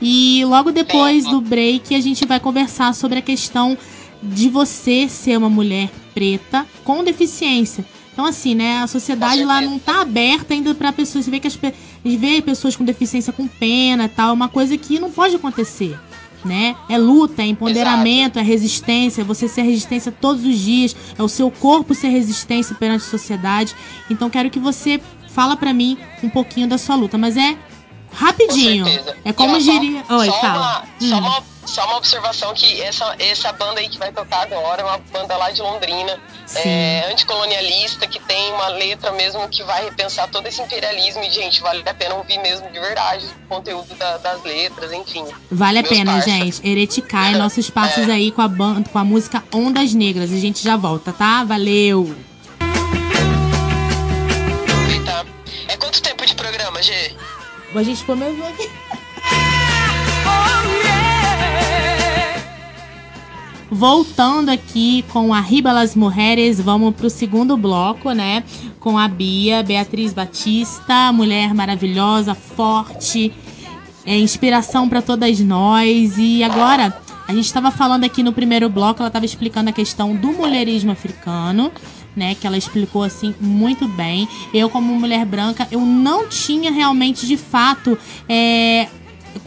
E 0.01 0.43
logo 0.45 0.71
depois 0.71 1.25
do 1.25 1.39
break, 1.39 1.93
a 1.93 1.99
gente 1.99 2.25
vai 2.25 2.39
conversar 2.39 2.95
sobre 2.95 3.19
a 3.19 3.21
questão 3.21 3.77
de 4.23 4.49
você 4.49 5.07
ser 5.07 5.37
uma 5.37 5.49
mulher 5.49 5.91
preta 6.13 6.65
com 6.83 7.03
deficiência. 7.03 7.85
Então, 8.19 8.27
assim, 8.27 8.53
né, 8.53 8.79
a 8.79 8.87
sociedade 8.87 9.45
lá 9.45 9.61
não 9.61 9.79
tá 9.79 10.01
aberta 10.01 10.53
ainda 10.53 10.75
para 10.75 10.91
pessoas. 10.91 11.23
Você 11.23 11.31
vê 11.31 11.39
que 11.39 11.47
as, 11.47 11.57
vê 12.03 12.41
pessoas 12.41 12.75
com 12.75 12.83
deficiência 12.83 13.31
com 13.31 13.47
pena 13.47 14.09
tal, 14.09 14.31
é 14.31 14.33
uma 14.33 14.49
coisa 14.49 14.77
que 14.77 14.99
não 14.99 15.09
pode 15.09 15.37
acontecer 15.37 15.97
né? 16.43 16.75
É 16.89 16.97
luta, 16.97 17.41
é 17.41 17.45
empoderamento, 17.45 18.37
Exato. 18.37 18.39
é 18.39 18.41
resistência, 18.41 19.23
você 19.25 19.47
ser 19.47 19.61
resistência 19.61 20.09
todos 20.09 20.45
os 20.45 20.57
dias, 20.57 20.95
é 21.17 21.23
o 21.23 21.27
seu 21.27 21.51
corpo 21.51 21.93
ser 21.93 22.09
resistência 22.09 22.75
perante 22.75 23.05
a 23.05 23.09
sociedade. 23.09 23.73
Então 24.09 24.29
quero 24.29 24.49
que 24.49 24.59
você 24.59 25.01
fala 25.29 25.55
para 25.55 25.73
mim 25.73 25.97
um 26.21 26.29
pouquinho 26.29 26.67
da 26.67 26.77
sua 26.77 26.95
luta, 26.95 27.17
mas 27.17 27.37
é 27.37 27.57
rapidinho. 28.11 28.85
É 29.23 29.31
como 29.31 29.59
diria. 29.59 30.03
Oi, 30.09 30.25
só 30.27 30.41
fala. 30.41 30.83
Uma, 31.01 31.07
hum. 31.07 31.09
Só 31.09 31.19
uma 31.19 31.43
só 31.69 31.85
uma 31.85 31.97
observação 31.97 32.53
que 32.53 32.81
essa, 32.81 33.15
essa 33.19 33.51
banda 33.53 33.79
aí 33.79 33.87
que 33.87 33.99
vai 33.99 34.11
tocar 34.11 34.41
agora 34.41 34.81
é 34.81 34.85
uma 34.85 34.97
banda 34.97 35.37
lá 35.37 35.51
de 35.51 35.61
Londrina, 35.61 36.19
é, 36.55 37.05
anticolonialista, 37.11 38.07
que 38.07 38.19
tem 38.19 38.51
uma 38.53 38.67
letra 38.69 39.11
mesmo 39.11 39.47
que 39.47 39.63
vai 39.63 39.85
repensar 39.85 40.27
todo 40.29 40.47
esse 40.47 40.61
imperialismo. 40.61 41.23
E, 41.23 41.29
gente, 41.29 41.61
vale 41.61 41.83
a 41.87 41.93
pena 41.93 42.15
ouvir 42.15 42.39
mesmo 42.39 42.69
de 42.71 42.79
verdade 42.79 43.25
o 43.45 43.47
conteúdo 43.47 43.93
da, 43.95 44.17
das 44.17 44.43
letras, 44.43 44.91
enfim. 44.91 45.25
Vale 45.51 45.79
a 45.79 45.83
pena, 45.83 46.13
parça. 46.13 46.29
gente. 46.29 46.67
Hereticai, 46.67 47.35
nossos 47.35 47.69
passos 47.69 48.09
é. 48.09 48.13
aí 48.13 48.31
com 48.31 48.41
a, 48.41 48.47
banda, 48.47 48.89
com 48.89 48.97
a 48.97 49.03
música 49.03 49.43
Ondas 49.53 49.93
Negras. 49.93 50.33
A 50.33 50.37
gente 50.37 50.63
já 50.63 50.75
volta, 50.75 51.13
tá? 51.13 51.43
Valeu! 51.43 52.15
Eita. 54.91 55.25
É 55.67 55.77
quanto 55.77 56.01
tempo 56.01 56.25
de 56.25 56.33
programa, 56.33 56.81
G? 56.81 57.15
A 57.75 57.83
gente 57.83 58.03
começou 58.03 58.47
aqui. 58.47 58.67
Voltando 63.71 64.49
aqui 64.49 65.03
com 65.11 65.33
a 65.33 65.39
Riba 65.39 65.71
Las 65.71 65.95
Mujeres, 65.95 66.59
vamos 66.59 66.95
pro 66.95 67.09
segundo 67.09 67.55
bloco, 67.55 68.11
né? 68.11 68.43
Com 68.79 68.97
a 68.97 69.07
Bia, 69.07 69.61
Beatriz 69.63 70.13
Batista, 70.13 71.11
mulher 71.11 71.53
maravilhosa, 71.53 72.33
forte, 72.33 73.31
é 74.05 74.17
inspiração 74.17 74.89
para 74.89 75.01
todas 75.01 75.39
nós. 75.39 76.17
E 76.17 76.43
agora, 76.43 76.97
a 77.27 77.33
gente 77.33 77.45
estava 77.45 77.69
falando 77.69 78.03
aqui 78.03 78.23
no 78.23 78.33
primeiro 78.33 78.69
bloco, 78.69 79.01
ela 79.01 79.07
estava 79.07 79.25
explicando 79.25 79.69
a 79.69 79.73
questão 79.73 80.15
do 80.15 80.29
mulherismo 80.29 80.91
africano. 80.91 81.71
Né, 82.15 82.35
que 82.35 82.45
ela 82.45 82.57
explicou 82.57 83.03
assim 83.03 83.33
muito 83.39 83.87
bem. 83.87 84.27
Eu, 84.53 84.69
como 84.69 84.93
mulher 84.93 85.25
branca, 85.25 85.65
eu 85.71 85.79
não 85.79 86.27
tinha 86.27 86.69
realmente 86.69 87.25
de 87.25 87.37
fato 87.37 87.97
é, 88.27 88.89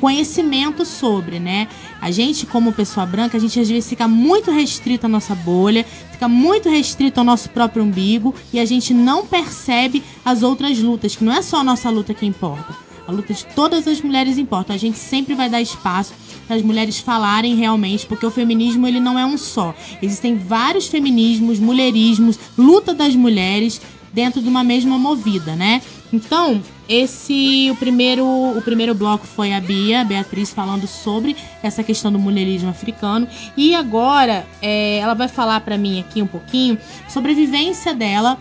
conhecimento 0.01 0.85
sobre, 0.85 1.39
né? 1.39 1.69
A 2.03 2.11
gente, 2.11 2.47
como 2.47 2.73
pessoa 2.73 3.07
branca, 3.07 3.37
a 3.37 3.41
gente 3.41 3.61
às 3.61 3.69
vezes 3.69 3.88
fica 3.88 4.09
muito 4.09 4.51
restrito 4.51 5.07
à 5.07 5.09
nossa 5.09 5.37
bolha, 5.37 5.87
fica 6.11 6.27
muito 6.27 6.69
restrito 6.69 7.21
ao 7.21 7.25
nosso 7.25 7.49
próprio 7.51 7.85
umbigo 7.85 8.35
e 8.53 8.59
a 8.59 8.65
gente 8.65 8.93
não 8.93 9.25
percebe 9.25 10.03
as 10.25 10.43
outras 10.43 10.81
lutas, 10.81 11.15
que 11.15 11.23
não 11.23 11.33
é 11.33 11.41
só 11.41 11.59
a 11.59 11.65
nossa 11.65 11.88
luta 11.91 12.12
que 12.12 12.27
importa. 12.27 12.77
A 13.07 13.12
luta 13.12 13.33
de 13.33 13.47
todas 13.47 13.87
as 13.87 14.01
mulheres 14.01 14.37
importa. 14.37 14.73
A 14.73 14.77
gente 14.77 14.99
sempre 14.99 15.37
vai 15.37 15.49
dar 15.49 15.62
espaço 15.62 16.12
para 16.49 16.57
as 16.57 16.62
mulheres 16.62 16.99
falarem 16.99 17.55
realmente, 17.55 18.05
porque 18.05 18.27
o 18.27 18.33
feminismo 18.33 18.85
ele 18.85 18.99
não 18.99 19.17
é 19.17 19.25
um 19.25 19.38
só. 19.38 19.73
Existem 20.03 20.37
vários 20.37 20.88
feminismos, 20.88 21.61
mulherismos, 21.61 22.37
luta 22.59 22.93
das 22.93 23.15
mulheres 23.15 23.81
dentro 24.12 24.43
de 24.43 24.49
uma 24.49 24.65
mesma 24.65 24.99
movida, 24.99 25.55
né? 25.55 25.81
Então, 26.12 26.61
esse 26.92 27.70
o 27.70 27.76
primeiro 27.76 28.26
o 28.26 28.61
primeiro 28.62 28.94
bloco 28.94 29.26
foi 29.26 29.52
a 29.52 29.61
Bia, 29.61 30.05
Beatriz 30.05 30.52
falando 30.52 30.87
sobre 30.87 31.35
essa 31.62 31.83
questão 31.83 32.12
do 32.12 32.18
mulherismo 32.18 32.68
africano 32.68 33.26
e 33.57 33.74
agora 33.74 34.46
é, 34.61 34.98
ela 34.98 35.14
vai 35.14 35.28
falar 35.28 35.61
para 35.61 35.78
mim 35.78 36.00
aqui 36.00 36.20
um 36.20 36.26
pouquinho 36.26 36.76
sobre 37.09 37.33
a 37.33 37.35
vivência 37.35 37.94
dela 37.94 38.38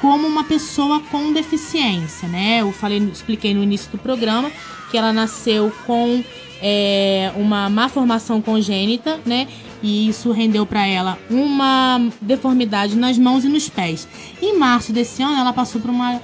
como 0.00 0.28
uma 0.28 0.44
pessoa 0.44 1.00
com 1.10 1.32
deficiência, 1.32 2.28
né? 2.28 2.60
Eu 2.60 2.70
falei, 2.70 2.98
expliquei 2.98 3.52
no 3.52 3.64
início 3.64 3.90
do 3.90 3.98
programa 3.98 4.48
que 4.92 4.96
ela 4.96 5.12
nasceu 5.12 5.72
com 5.84 6.22
é, 6.62 7.32
uma 7.34 7.68
má 7.68 7.88
formação 7.88 8.40
congênita, 8.40 9.18
né? 9.26 9.48
E 9.82 10.08
isso 10.08 10.30
rendeu 10.30 10.64
para 10.64 10.86
ela 10.86 11.18
uma 11.28 12.00
deformidade 12.20 12.96
nas 12.96 13.18
mãos 13.18 13.44
e 13.44 13.48
nos 13.48 13.68
pés. 13.68 14.06
Em 14.40 14.56
março 14.56 14.92
desse 14.92 15.20
ano, 15.20 15.36
ela 15.38 15.52
passou 15.52 15.80
por 15.80 15.90
uma 15.90 16.20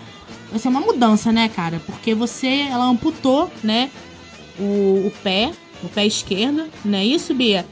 vai 0.54 0.60
ser 0.60 0.68
uma 0.68 0.80
mudança, 0.80 1.32
né, 1.32 1.48
cara? 1.48 1.82
Porque 1.84 2.14
você, 2.14 2.68
ela 2.70 2.84
amputou, 2.84 3.50
né, 3.62 3.90
o, 4.56 5.08
o 5.08 5.12
pé, 5.20 5.50
o 5.82 5.88
pé 5.88 6.06
esquerdo, 6.06 6.66
não 6.84 6.96
é 6.96 7.04
isso, 7.04 7.34
Bia? 7.34 7.66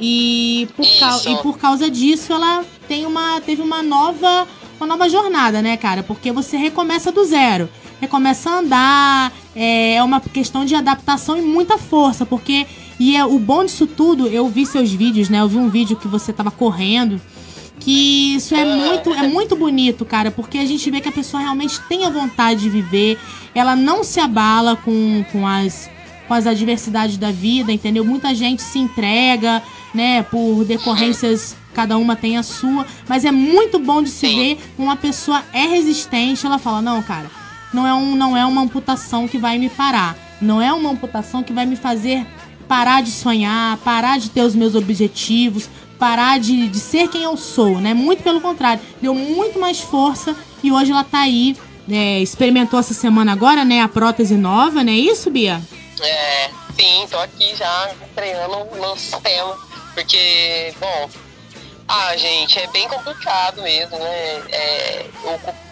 E 0.00 0.68
por, 0.76 0.84
isso. 0.84 1.28
e 1.28 1.36
por 1.36 1.56
causa 1.56 1.88
disso, 1.88 2.32
ela 2.32 2.64
tem 2.88 3.06
uma, 3.06 3.40
teve 3.40 3.62
uma 3.62 3.84
nova, 3.84 4.48
uma 4.80 4.86
nova 4.86 5.08
jornada, 5.08 5.62
né, 5.62 5.76
cara? 5.76 6.02
Porque 6.02 6.32
você 6.32 6.56
recomeça 6.56 7.12
do 7.12 7.24
zero. 7.24 7.68
Recomeça 8.00 8.50
a 8.50 8.58
andar, 8.58 9.32
é, 9.54 9.94
é 9.94 10.02
uma 10.02 10.20
questão 10.20 10.64
de 10.64 10.74
adaptação 10.74 11.38
e 11.38 11.42
muita 11.42 11.78
força, 11.78 12.26
porque 12.26 12.66
e 12.98 13.16
é 13.16 13.24
o 13.24 13.38
bom 13.38 13.64
disso 13.64 13.86
tudo, 13.86 14.26
eu 14.26 14.48
vi 14.48 14.66
seus 14.66 14.90
vídeos, 14.90 15.28
né? 15.28 15.40
Eu 15.40 15.48
vi 15.48 15.56
um 15.56 15.68
vídeo 15.68 15.96
que 15.96 16.08
você 16.08 16.32
tava 16.32 16.50
correndo 16.50 17.20
que 17.80 18.36
isso 18.36 18.54
é 18.54 18.64
muito, 18.64 19.12
é 19.12 19.28
muito 19.28 19.56
bonito, 19.56 20.04
cara, 20.04 20.30
porque 20.30 20.58
a 20.58 20.64
gente 20.64 20.90
vê 20.90 21.00
que 21.00 21.08
a 21.08 21.12
pessoa 21.12 21.42
realmente 21.42 21.80
tem 21.88 22.04
a 22.04 22.10
vontade 22.10 22.60
de 22.60 22.70
viver, 22.70 23.18
ela 23.54 23.74
não 23.74 24.04
se 24.04 24.20
abala 24.20 24.76
com, 24.76 25.24
com 25.32 25.46
as 25.46 25.90
com 26.26 26.32
as 26.32 26.46
adversidades 26.46 27.18
da 27.18 27.30
vida, 27.30 27.70
entendeu? 27.70 28.02
Muita 28.02 28.34
gente 28.34 28.62
se 28.62 28.78
entrega, 28.78 29.62
né, 29.92 30.22
por 30.22 30.64
decorrências 30.64 31.54
cada 31.74 31.98
uma 31.98 32.16
tem 32.16 32.38
a 32.38 32.42
sua, 32.42 32.86
mas 33.08 33.24
é 33.24 33.32
muito 33.32 33.78
bom 33.78 34.00
de 34.00 34.08
se 34.08 34.26
ver 34.28 34.58
uma 34.78 34.96
pessoa 34.96 35.42
é 35.52 35.66
resistente, 35.66 36.46
ela 36.46 36.58
fala: 36.58 36.80
"Não, 36.80 37.02
cara, 37.02 37.30
não 37.72 37.86
é 37.86 37.92
um 37.92 38.14
não 38.14 38.36
é 38.36 38.46
uma 38.46 38.62
amputação 38.62 39.26
que 39.26 39.36
vai 39.36 39.58
me 39.58 39.68
parar, 39.68 40.16
não 40.40 40.62
é 40.62 40.72
uma 40.72 40.90
amputação 40.90 41.42
que 41.42 41.52
vai 41.52 41.66
me 41.66 41.76
fazer 41.76 42.24
parar 42.68 43.02
de 43.02 43.10
sonhar, 43.10 43.76
parar 43.78 44.18
de 44.18 44.30
ter 44.30 44.42
os 44.42 44.54
meus 44.54 44.74
objetivos, 44.74 45.68
parar 46.04 46.38
de, 46.38 46.68
de 46.68 46.78
ser 46.78 47.08
quem 47.08 47.22
eu 47.22 47.34
sou, 47.34 47.80
né? 47.80 47.94
Muito 47.94 48.22
pelo 48.22 48.38
contrário, 48.38 48.78
deu 49.00 49.14
muito 49.14 49.58
mais 49.58 49.80
força 49.80 50.36
e 50.62 50.70
hoje 50.70 50.92
ela 50.92 51.02
tá 51.02 51.20
aí, 51.20 51.56
é, 51.90 52.20
experimentou 52.20 52.78
essa 52.78 52.92
semana 52.92 53.32
agora, 53.32 53.64
né? 53.64 53.80
A 53.80 53.88
prótese 53.88 54.36
nova, 54.36 54.84
né? 54.84 54.92
Isso, 54.92 55.30
Bia? 55.30 55.62
É, 56.02 56.50
sim, 56.78 57.06
tô 57.10 57.16
aqui 57.16 57.56
já 57.56 57.90
treinando 58.14 58.66
no 58.76 58.94
sistema, 58.98 59.56
porque, 59.94 60.74
bom, 60.78 61.08
ah, 61.88 62.14
gente, 62.18 62.58
é 62.58 62.66
bem 62.66 62.86
complicado 62.86 63.62
mesmo, 63.62 63.98
né? 63.98 64.42
É, 64.52 65.06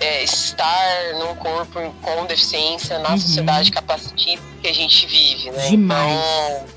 é, 0.01 0.25
estar 0.25 1.13
num 1.19 1.35
corpo 1.35 1.95
com 2.01 2.25
deficiência 2.25 2.99
na 3.01 3.11
uhum. 3.11 3.19
sociedade 3.19 3.71
capacitista 3.71 4.47
que 4.63 4.69
a 4.69 4.75
gente 4.75 5.07
vive, 5.07 5.51
né? 5.51 5.69
Demais. 5.69 6.11
Então, 6.11 6.72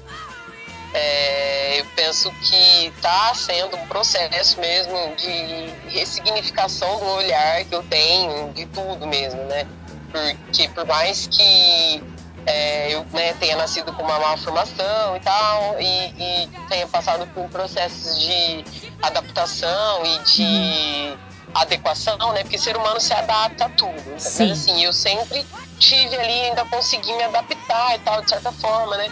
é, 0.96 1.82
eu 1.82 1.86
penso 1.94 2.32
que 2.32 2.86
está 2.88 3.36
sendo 3.36 3.76
um 3.76 3.86
processo 3.88 4.58
mesmo 4.62 5.14
de 5.18 5.90
ressignificação 5.90 7.00
do 7.00 7.06
olhar 7.06 7.66
que 7.66 7.76
eu 7.76 7.84
tenho 7.84 8.54
de 8.54 8.66
tudo 8.68 9.06
mesmo, 9.06 9.44
né? 9.44 9.68
Porque 10.10 10.70
por 10.70 10.86
mais 10.86 11.28
que 11.28 12.02
é, 12.46 12.94
eu 12.94 13.06
né, 13.12 13.34
tenha 13.34 13.58
nascido 13.58 13.92
com 13.92 14.04
uma 14.04 14.18
malformação 14.20 15.18
e 15.18 15.20
tal, 15.20 15.76
e, 15.82 15.86
e, 15.86 16.50
tenha 16.70 16.88
passado 16.88 17.28
por 17.34 17.50
processos 17.50 18.18
de 18.18 18.64
adaptação 19.02 20.06
e 20.06 20.20
de 20.20 21.18
adequação, 21.56 22.32
né? 22.32 22.42
Porque 22.44 22.58
ser 22.58 22.78
humano 22.78 23.02
se 23.02 23.14
adapta 23.14 23.66
a 23.66 23.70
tudo. 23.70 24.18
Sim. 24.18 24.48
Mas 24.48 24.60
assim, 24.62 24.82
eu 24.82 24.94
sempre 24.94 25.46
tive 25.78 26.16
ali, 26.16 26.42
ainda 26.46 26.64
consegui 26.64 27.12
me 27.12 27.24
adaptar 27.24 27.96
e 27.96 28.00
tal, 28.00 28.22
de 28.22 28.30
certa 28.30 28.54
forma, 28.54 28.96
né? 28.96 29.12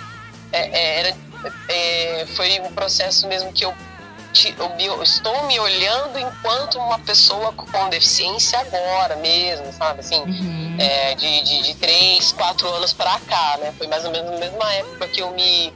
É, 0.53 0.79
é 0.79 0.99
era 0.99 1.32
é, 1.67 2.25
foi 2.35 2.59
um 2.61 2.71
processo 2.71 3.27
mesmo 3.27 3.51
que 3.51 3.65
eu, 3.65 3.73
eu, 4.79 5.03
estou 5.03 5.47
me 5.47 5.59
olhando 5.59 6.17
enquanto 6.19 6.77
uma 6.77 6.99
pessoa 6.99 7.53
com 7.53 7.89
deficiência 7.89 8.59
agora 8.59 9.15
mesmo, 9.17 9.71
sabe? 9.73 9.99
Assim, 9.99 10.21
uhum. 10.21 10.75
é, 10.79 11.15
de, 11.15 11.41
de, 11.43 11.61
de 11.63 11.75
três, 11.75 12.31
quatro 12.31 12.67
anos 12.69 12.93
para 12.93 13.19
cá, 13.21 13.57
né? 13.61 13.73
Foi 13.77 13.87
mais 13.87 14.03
ou 14.05 14.11
menos 14.11 14.31
na 14.31 14.37
mesma 14.37 14.73
época 14.73 15.07
que 15.07 15.21
eu 15.21 15.31
me 15.31 15.73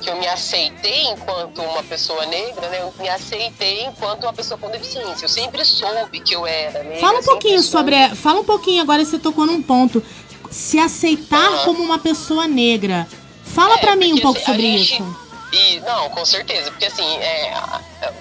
que 0.00 0.10
eu 0.10 0.16
me 0.18 0.26
aceitei 0.26 1.06
enquanto 1.08 1.62
uma 1.62 1.82
pessoa 1.82 2.26
negra, 2.26 2.68
né? 2.68 2.82
Eu 2.82 2.92
me 2.98 3.08
aceitei 3.08 3.84
enquanto 3.86 4.24
uma 4.24 4.32
pessoa 4.32 4.58
com 4.58 4.70
deficiência. 4.70 5.24
Eu 5.24 5.28
sempre 5.28 5.64
soube 5.64 6.20
que 6.20 6.34
eu 6.34 6.46
era 6.46 6.82
negra. 6.82 7.00
Fala 7.00 7.20
um 7.20 7.22
pouquinho 7.22 7.62
sobre, 7.62 8.14
fala 8.14 8.40
um 8.40 8.44
pouquinho 8.44 8.82
agora 8.82 9.04
você 9.04 9.18
tocou 9.18 9.46
num 9.46 9.62
ponto. 9.62 10.02
Se 10.50 10.78
aceitar 10.78 11.50
uhum. 11.50 11.64
como 11.64 11.82
uma 11.82 11.98
pessoa 11.98 12.46
negra. 12.46 13.06
Fala 13.56 13.74
é, 13.76 13.78
para 13.78 13.96
mim 13.96 14.12
um 14.12 14.20
pouco 14.20 14.38
assim, 14.38 14.52
sobre 14.52 14.78
gente, 14.78 15.02
isso. 15.02 15.26
E, 15.50 15.80
não, 15.80 16.10
com 16.10 16.24
certeza, 16.26 16.70
porque 16.70 16.84
assim, 16.84 17.16
é, 17.18 17.54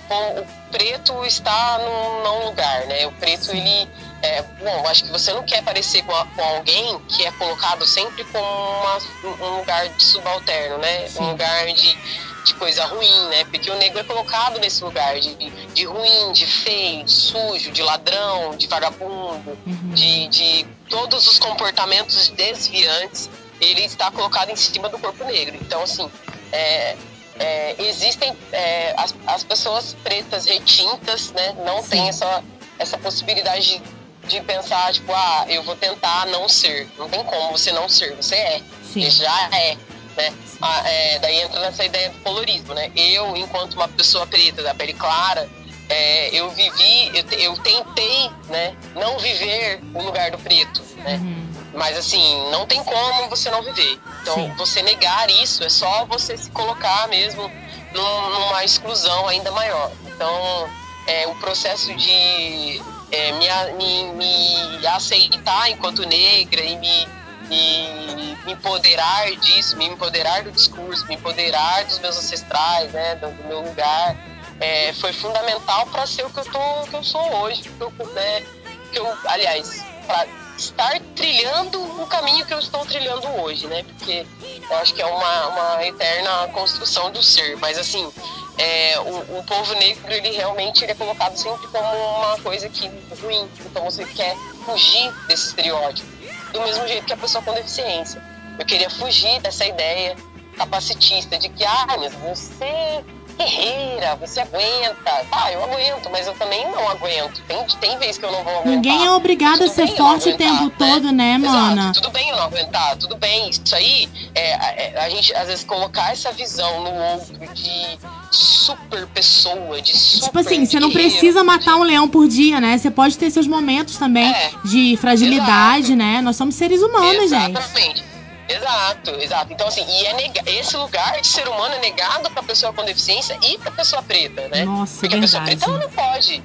o 0.10 0.72
preto 0.72 1.26
está 1.26 1.80
num, 1.80 2.24
num 2.24 2.46
lugar, 2.46 2.88
né? 2.88 3.06
O 3.06 3.12
preto, 3.12 3.52
ele. 3.52 3.90
É, 4.22 4.42
bom, 4.42 4.88
acho 4.88 5.04
que 5.04 5.12
você 5.12 5.34
não 5.34 5.44
quer 5.44 5.62
parecer 5.62 6.02
com, 6.04 6.16
a, 6.16 6.26
com 6.26 6.42
alguém 6.42 7.00
que 7.10 7.26
é 7.26 7.32
colocado 7.34 7.86
sempre 7.86 8.24
como 8.26 8.46
uma, 8.46 8.98
um 9.42 9.58
lugar 9.58 9.90
de 9.90 10.04
subalterno, 10.04 10.78
né? 10.78 11.08
Sim. 11.10 11.24
Um 11.24 11.32
lugar 11.32 11.66
de, 11.68 11.98
de 12.46 12.54
coisa 12.56 12.86
ruim, 12.86 13.28
né? 13.28 13.44
Porque 13.46 13.70
o 13.70 13.76
negro 13.76 14.00
é 14.00 14.04
colocado 14.04 14.58
nesse 14.60 14.84
lugar 14.84 15.20
de, 15.20 15.36
de 15.36 15.86
ruim, 15.86 16.32
de 16.32 16.46
feio, 16.46 17.04
de 17.04 17.12
sujo, 17.12 17.72
de 17.72 17.84
ladrão, 17.84 18.56
de 18.56 18.68
vagabundo, 18.68 19.58
uhum. 19.68 19.94
de, 19.94 20.28
de 20.28 20.66
todos 20.90 21.28
os 21.28 21.38
comportamentos 21.38 22.30
desviantes 22.30 23.30
ele 23.60 23.82
está 23.82 24.12
colocado 24.12 24.50
em 24.50 24.56
cima 24.56 24.90
do 24.90 25.00
corpo 25.00 25.24
negro. 25.24 25.56
Então, 25.62 25.82
assim, 25.82 26.10
é, 26.52 26.96
é, 27.40 27.76
existem 27.80 28.36
é, 28.52 28.94
as, 28.98 29.16
as, 29.28 29.44
pessoas 29.44 29.96
pretas 30.04 30.46
retintas, 30.46 31.32
né? 31.32 31.56
Não 31.66 31.82
Sim. 31.82 31.90
tem 31.90 32.10
essa, 32.10 32.44
essa 32.80 32.98
possibilidade 32.98 33.82
de, 34.24 34.30
de 34.30 34.42
pensar, 34.42 34.94
tipo, 34.94 35.12
ah, 35.14 35.46
eu 35.48 35.64
vou 35.64 35.76
tentar 35.76 36.26
não 36.28 36.48
ser. 36.48 36.88
Não 36.98 37.10
tem 37.10 37.24
como 37.24 37.52
você 37.52 37.72
não 37.72 37.90
ser, 37.90 38.16
você 38.16 38.36
é. 38.36 38.62
Sim. 38.84 39.10
Você 39.10 39.24
já 39.24 39.50
é. 39.52 39.78
Né? 40.16 40.34
Ah, 40.62 40.82
é, 40.90 41.20
daí 41.20 41.42
entra 41.42 41.60
nessa 41.60 41.84
ideia 41.84 42.10
do 42.10 42.20
colorismo, 42.20 42.74
né? 42.74 42.92
Eu, 42.96 43.36
enquanto 43.36 43.74
uma 43.74 43.88
pessoa 43.88 44.26
preta 44.26 44.64
da 44.64 44.74
pele 44.74 44.94
clara, 44.94 45.50
é, 45.90 46.30
eu 46.36 46.50
vivi, 46.52 47.12
eu, 47.14 47.40
eu, 47.40 47.58
tentei, 47.58 48.30
né, 48.50 48.76
não 48.96 49.20
viver 49.20 49.82
o 49.94 50.02
lugar 50.02 50.32
do 50.32 50.38
preto, 50.38 50.82
né? 50.98 51.16
Uhum. 51.16 51.55
Mas 51.76 51.98
assim, 51.98 52.50
não 52.52 52.66
tem 52.66 52.84
como 52.84 53.30
você 53.30 53.50
não 53.52 53.62
viver. 53.62 54.00
Então, 54.22 54.36
Sim. 54.36 54.54
você 54.58 54.82
negar 54.82 55.30
isso 55.30 55.64
é 55.64 55.70
só 55.70 56.06
você 56.06 56.38
se 56.38 56.50
colocar 56.52 57.08
mesmo 57.10 57.52
num, 57.94 58.30
numa 58.30 58.64
exclusão 58.64 59.28
ainda 59.28 59.52
maior. 59.52 59.92
Então, 60.06 60.70
é, 61.06 61.28
o 61.28 61.36
processo 61.36 61.94
de 61.96 62.82
é, 63.12 63.32
me, 63.34 63.74
me, 63.74 64.14
me, 64.14 64.88
aceitar 64.88 65.70
enquanto 65.70 66.06
negra 66.08 66.62
e 66.62 66.76
me, 66.78 67.08
me, 67.48 68.36
me, 68.46 68.54
empoderar 68.54 69.32
disso, 69.38 69.78
me 69.78 69.86
empoderar 69.86 70.44
do 70.44 70.52
discurso, 70.52 71.06
me 71.08 71.16
empoderar 71.16 71.86
dos 71.86 72.00
meus 72.00 72.18
ancestrais, 72.18 72.92
né, 72.92 73.16
do, 73.16 73.30
do 73.32 73.44
meu 73.44 73.62
lugar, 73.62 74.16
é, 74.60 74.94
foi 74.94 75.14
fundamental 75.14 75.86
para 75.88 76.08
ser 76.08 76.26
o 76.26 76.30
que 76.30 76.40
eu, 76.40 76.46
tô, 76.46 76.88
que 76.90 76.96
eu 76.96 77.04
sou 77.04 77.36
hoje. 77.42 77.64
Que 77.64 77.84
eu, 77.84 77.92
né, 78.14 78.44
que 78.92 79.00
eu, 79.00 79.18
aliás, 79.28 79.86
para 80.08 80.26
estar 80.58 81.00
trilhando 81.16 81.82
o 82.02 82.08
caminho 82.08 82.46
que 82.46 82.54
eu 82.54 82.60
estou 82.60 82.86
trilhando 82.86 83.28
hoje, 83.42 83.68
né? 83.68 83.84
Porque 83.84 84.26
eu 84.70 84.78
acho 84.78 84.94
que 84.94 85.02
é 85.02 85.06
uma, 85.06 85.48
uma 85.48 85.86
eterna 85.86 86.48
construção 86.50 87.12
do 87.12 87.22
ser. 87.22 87.58
Mas 87.58 87.78
assim, 87.78 88.12
é, 88.58 89.00
o, 89.00 89.40
o, 89.40 89.44
povo 89.44 89.74
negro 89.76 90.12
ele 90.12 90.32
realmente 90.32 90.84
ele 90.84 90.92
é 90.92 90.96
colocado 90.96 91.36
sempre 91.36 91.68
como 91.68 91.88
uma 91.88 92.38
coisa 92.40 92.70
que 92.70 92.88
ruim. 93.22 93.50
Então 93.66 93.84
você 93.84 94.06
quer 94.06 94.36
fugir 94.66 95.12
desse 95.28 95.48
estereótipo. 95.48 96.08
Do 96.52 96.62
mesmo 96.62 96.88
jeito 96.88 97.06
que 97.06 97.14
a 97.14 97.18
pessoa 97.18 97.44
com 97.44 97.54
deficiência. 97.54 98.22
Eu 98.58 98.66
queria 98.66 98.90
fugir 98.90 99.42
dessa 99.42 99.66
ideia 99.66 100.16
capacitista 100.56 101.38
de 101.38 101.50
que, 101.50 101.66
ah, 101.66 101.86
mas 102.00 102.14
você 102.14 103.04
guerreira, 103.38 104.16
você 104.16 104.42
aguenta. 104.42 105.26
Ah, 105.32 105.52
eu 105.52 105.64
aguento, 105.64 106.10
mas 106.12 106.28
eu 106.28 106.34
também 106.36 106.66
não 106.72 106.90
aguento. 106.90 107.42
Tem, 107.48 107.66
tem 107.80 107.98
vez 107.98 108.18
que 108.18 108.26
eu 108.26 108.32
não 108.32 108.44
vou 108.44 108.54
aguentar. 108.54 108.74
Ninguém 108.74 109.06
é 109.06 109.12
obrigado 109.12 109.64
a 109.64 109.68
ser 109.68 109.88
forte 109.96 110.30
o 110.30 110.38
tempo 110.38 110.66
né? 110.66 110.72
todo, 110.78 111.12
né, 111.12 111.38
mana? 111.38 111.94
Tudo 111.94 112.10
bem 112.12 112.30
eu 112.30 112.38
não 112.38 112.44
aguentar, 112.44 112.98
tudo 112.98 113.16
bem. 113.18 113.50
Isso 113.50 113.76
aí, 113.76 114.10
é, 114.34 114.94
é, 114.94 115.00
a 115.00 115.10
gente 115.10 115.34
às 115.36 115.48
vezes 115.48 115.64
colocar 115.64 116.12
essa 116.12 116.32
visão 116.32 116.84
no 116.84 116.94
outro 116.94 117.38
de 117.54 117.98
super 118.32 119.08
pessoa, 119.08 119.82
de 119.82 119.96
super 119.96 120.26
Tipo 120.26 120.40
assim, 120.40 120.66
você 120.66 120.80
não 120.80 120.92
precisa 120.92 121.44
matar 121.44 121.76
um 121.78 121.84
leão 121.84 122.08
por 122.08 122.28
dia, 122.28 122.60
né? 122.60 122.78
Você 122.78 122.92
pode 122.92 123.18
ter 123.18 123.30
seus 123.32 123.48
momentos 123.48 123.98
também 123.98 124.30
é, 124.30 124.52
de 124.64 124.98
fragilidade, 124.98 125.88
exato. 125.88 125.96
né? 125.96 126.22
Nós 126.22 126.36
somos 126.36 126.56
seres 126.56 126.82
humanos, 126.82 127.24
Exatamente. 127.24 127.62
gente. 127.62 127.66
Exatamente. 127.66 128.15
Exato, 128.48 129.12
exato. 129.20 129.52
Então, 129.52 129.68
assim, 129.68 129.86
e 129.88 130.06
é 130.06 130.14
nega... 130.14 130.42
esse 130.46 130.78
lugar 130.78 131.20
de 131.20 131.28
ser 131.28 131.48
humano 131.48 131.76
é 131.76 131.80
negado 131.80 132.30
pra 132.30 132.44
pessoa 132.44 132.72
com 132.74 132.84
deficiência 132.84 133.38
e 133.42 133.58
pra 133.58 133.72
pessoa 133.72 134.04
preta, 134.04 134.48
né? 134.50 134.64
Nossa, 134.64 135.00
Porque 135.00 135.18
verdade. 135.18 135.38
a 135.38 135.42
pessoa 135.42 135.44
preta 135.44 135.66
ela 135.66 135.80
não 135.80 135.90
pode. 135.90 136.44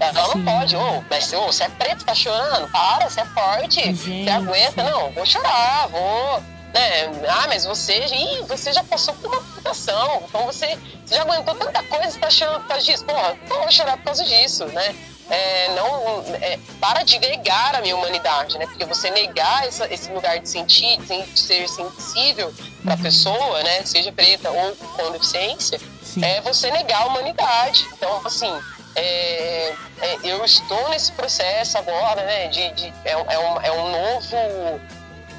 Ela 0.00 0.24
Sim. 0.24 0.38
não 0.38 0.44
pode, 0.44 0.76
ô, 0.76 0.80
oh, 0.80 1.04
mas 1.08 1.32
oh, 1.32 1.46
você 1.46 1.64
é 1.64 1.68
preto, 1.68 2.04
tá 2.04 2.14
chorando, 2.14 2.68
para, 2.70 3.08
você 3.08 3.20
é 3.20 3.24
forte, 3.26 3.80
Gente. 3.82 4.24
você 4.24 4.30
aguenta, 4.30 4.82
não, 4.82 5.10
vou 5.12 5.24
chorar, 5.24 5.86
vou. 5.88 6.40
Né? 6.74 7.10
Ah, 7.28 7.44
mas 7.46 7.64
você, 7.66 7.98
ih, 8.06 8.42
você 8.48 8.72
já 8.72 8.82
passou 8.82 9.14
por 9.14 9.28
uma 9.28 9.38
amputação, 9.38 10.22
então 10.26 10.46
você, 10.46 10.78
você 11.04 11.14
já 11.16 11.22
aguentou 11.22 11.54
tanta 11.54 11.82
coisa, 11.84 12.10
você 12.10 12.18
tá 12.18 12.30
chorando 12.30 12.60
por 12.62 12.68
causa 12.68 12.84
disso. 12.84 13.04
Porra, 13.04 13.36
não 13.48 13.60
vou 13.60 13.70
chorar 13.70 13.96
por 13.98 14.04
causa 14.04 14.24
disso, 14.24 14.64
né? 14.66 14.94
É, 15.32 15.74
não 15.74 16.22
é, 16.42 16.58
para 16.78 17.02
de 17.04 17.18
negar 17.18 17.74
a 17.74 17.80
minha 17.80 17.96
humanidade, 17.96 18.58
né? 18.58 18.66
Porque 18.66 18.84
você 18.84 19.10
negar 19.10 19.66
essa, 19.66 19.92
esse 19.92 20.12
lugar 20.12 20.38
de 20.38 20.46
sentir, 20.46 21.00
de 21.00 21.40
ser 21.40 21.66
sensível 21.68 22.52
para 22.84 22.92
a 22.92 22.96
uhum. 22.96 23.02
pessoa, 23.02 23.62
né? 23.62 23.82
Seja 23.82 24.12
preta 24.12 24.50
ou 24.50 24.76
com 24.76 25.10
deficiência, 25.10 25.80
Sim. 26.02 26.22
é 26.22 26.42
você 26.42 26.70
negar 26.70 27.04
a 27.04 27.06
humanidade. 27.06 27.86
Então, 27.94 28.20
assim, 28.26 28.52
é, 28.94 29.74
é, 30.02 30.18
eu 30.22 30.44
estou 30.44 30.90
nesse 30.90 31.10
processo 31.12 31.78
agora, 31.78 32.22
né? 32.24 32.48
De, 32.48 32.70
de 32.72 32.92
é, 33.02 33.12
é, 33.12 33.38
um, 33.38 33.60
é 33.62 33.72
um 33.72 33.90
novo 33.90 34.80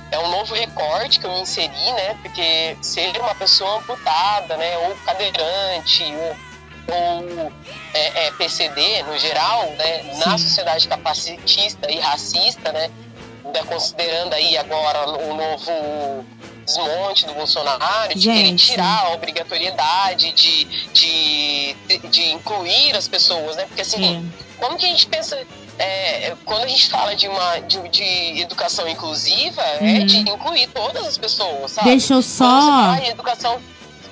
é 0.09 0.19
um 0.19 0.29
novo 0.29 0.53
recorte 0.53 1.19
que 1.19 1.25
eu 1.25 1.31
me 1.31 1.41
inseri, 1.41 1.91
né? 1.91 2.17
Porque 2.23 2.75
ser 2.81 3.15
uma 3.19 3.35
pessoa 3.35 3.77
amputada, 3.77 4.57
né? 4.57 4.75
Ou 4.79 4.95
cadeirante, 5.05 6.03
ou 6.15 6.52
ou 6.87 7.51
é, 7.93 8.27
é, 8.27 8.31
PCD 8.31 9.03
no 9.03 9.17
geral, 9.17 9.69
né, 9.77 10.03
na 10.25 10.37
sociedade 10.37 10.87
capacitista 10.87 11.89
e 11.91 11.99
racista, 11.99 12.71
né, 12.71 12.89
considerando 13.67 14.33
aí 14.33 14.57
agora 14.57 15.07
o 15.09 15.35
novo 15.35 16.25
desmonte 16.65 17.25
do 17.25 17.33
Bolsonaro, 17.33 18.13
de 18.15 18.21
Gente. 18.21 18.37
querer 18.37 18.55
tirar 18.55 19.05
a 19.05 19.13
obrigatoriedade 19.13 20.31
de, 20.31 20.65
de, 20.93 21.75
de, 21.87 22.07
de, 22.09 22.31
incluir 22.31 22.95
as 22.95 23.07
pessoas, 23.07 23.55
né? 23.55 23.65
Porque 23.65 23.81
assim, 23.81 24.31
como 24.57 24.77
que 24.77 24.85
a 24.85 24.89
gente 24.89 25.07
pensa. 25.07 25.37
É, 25.79 26.35
quando 26.45 26.65
a 26.65 26.67
gente 26.67 26.87
fala 26.87 27.15
de 27.15 27.27
uma 27.27 27.57
de, 27.59 27.89
de 27.89 28.41
educação 28.41 28.87
inclusiva, 28.87 29.61
é 29.61 29.79
uhum. 29.81 29.95
é 29.95 29.99
de 30.05 30.17
incluir 30.17 30.67
todas 30.67 31.05
as 31.05 31.17
pessoas, 31.17 31.71
sabe? 31.71 31.89
Deixa 31.89 32.13
eu 32.13 32.21
só. 32.21 32.95
educação. 33.03 33.59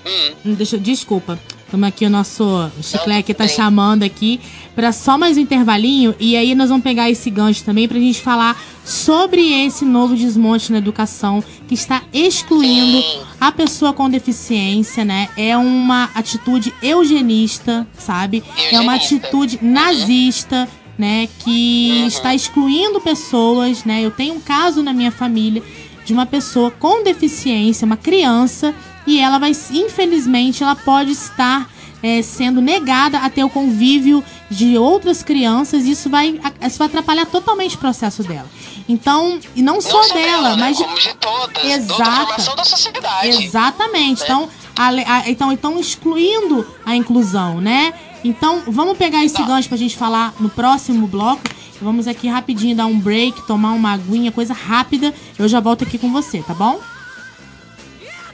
Hum. 0.03 0.55
Deixa, 0.55 0.79
desculpa. 0.79 1.37
Estamos 1.71 1.87
aqui, 1.87 2.05
o 2.05 2.09
nosso 2.09 2.69
chiclete 2.81 3.33
tá 3.33 3.47
chamando 3.47 4.03
aqui 4.03 4.41
para 4.75 4.91
só 4.91 5.17
mais 5.17 5.37
um 5.37 5.39
intervalinho 5.39 6.13
e 6.19 6.35
aí 6.35 6.53
nós 6.53 6.67
vamos 6.67 6.83
pegar 6.83 7.09
esse 7.09 7.29
gancho 7.29 7.63
também 7.63 7.87
para 7.87 7.97
a 7.97 8.01
gente 8.01 8.19
falar 8.19 8.61
sobre 8.83 9.53
esse 9.65 9.85
novo 9.85 10.13
desmonte 10.13 10.69
na 10.69 10.79
educação 10.79 11.41
que 11.69 11.73
está 11.73 12.03
excluindo 12.11 13.01
a 13.39 13.53
pessoa 13.53 13.93
com 13.93 14.09
deficiência, 14.09 15.05
né? 15.05 15.29
É 15.37 15.55
uma 15.55 16.09
atitude 16.13 16.73
eugenista, 16.83 17.87
sabe? 17.97 18.43
Eugenista. 18.45 18.75
É 18.75 18.79
uma 18.81 18.95
atitude 18.95 19.59
nazista, 19.61 20.67
né? 20.97 21.29
Que 21.39 21.99
uhum. 22.01 22.07
está 22.07 22.35
excluindo 22.35 22.99
pessoas, 22.99 23.85
né? 23.85 24.01
Eu 24.01 24.11
tenho 24.11 24.33
um 24.33 24.41
caso 24.41 24.83
na 24.83 24.91
minha 24.91 25.09
família 25.09 25.63
de 26.03 26.11
uma 26.11 26.25
pessoa 26.25 26.69
com 26.69 27.01
deficiência, 27.01 27.85
uma 27.85 27.95
criança 27.95 28.75
e 29.05 29.19
ela 29.19 29.37
vai, 29.37 29.51
infelizmente, 29.71 30.63
ela 30.63 30.75
pode 30.75 31.11
estar 31.11 31.69
é, 32.03 32.21
sendo 32.21 32.61
negada 32.61 33.19
a 33.19 33.29
ter 33.29 33.43
o 33.43 33.49
convívio 33.49 34.23
de 34.49 34.77
outras 34.77 35.23
crianças, 35.23 35.85
e 35.85 35.91
isso 35.91 36.09
vai, 36.09 36.39
isso 36.61 36.77
vai 36.77 36.87
atrapalhar 36.87 37.25
totalmente 37.25 37.75
o 37.75 37.79
processo 37.79 38.23
dela. 38.23 38.49
Então, 38.87 39.39
e 39.55 39.61
não, 39.61 39.75
não 39.75 39.81
só, 39.81 40.01
dela, 40.07 40.15
dela 40.15 40.49
né? 40.49 40.55
mas 40.57 40.77
de, 40.77 40.83
de 40.83 41.13
todas, 41.15 41.63
Exato. 41.63 42.55
da 42.55 42.63
sociedade. 42.63 43.43
Exatamente. 43.43 44.21
Né? 44.21 44.25
Então, 44.25 44.49
a, 44.75 44.87
a, 44.87 45.29
então, 45.29 45.51
então, 45.51 45.79
excluindo 45.79 46.67
a 46.85 46.95
inclusão, 46.95 47.61
né? 47.61 47.93
Então, 48.23 48.63
vamos 48.67 48.97
pegar 48.97 49.23
esse 49.23 49.35
tá. 49.35 49.43
gancho 49.43 49.67
pra 49.67 49.77
gente 49.77 49.95
falar 49.95 50.33
no 50.39 50.49
próximo 50.49 51.07
bloco. 51.07 51.41
Vamos 51.81 52.07
aqui 52.07 52.27
rapidinho 52.27 52.75
dar 52.75 52.85
um 52.85 52.99
break, 52.99 53.47
tomar 53.47 53.71
uma 53.71 53.93
aguinha, 53.93 54.31
coisa 54.31 54.53
rápida. 54.53 55.13
Eu 55.37 55.47
já 55.47 55.59
volto 55.59 55.83
aqui 55.83 55.97
com 55.97 56.11
você, 56.11 56.43
tá 56.43 56.53
bom? 56.53 56.79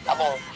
Tá 0.03 0.15
bom. 0.15 0.46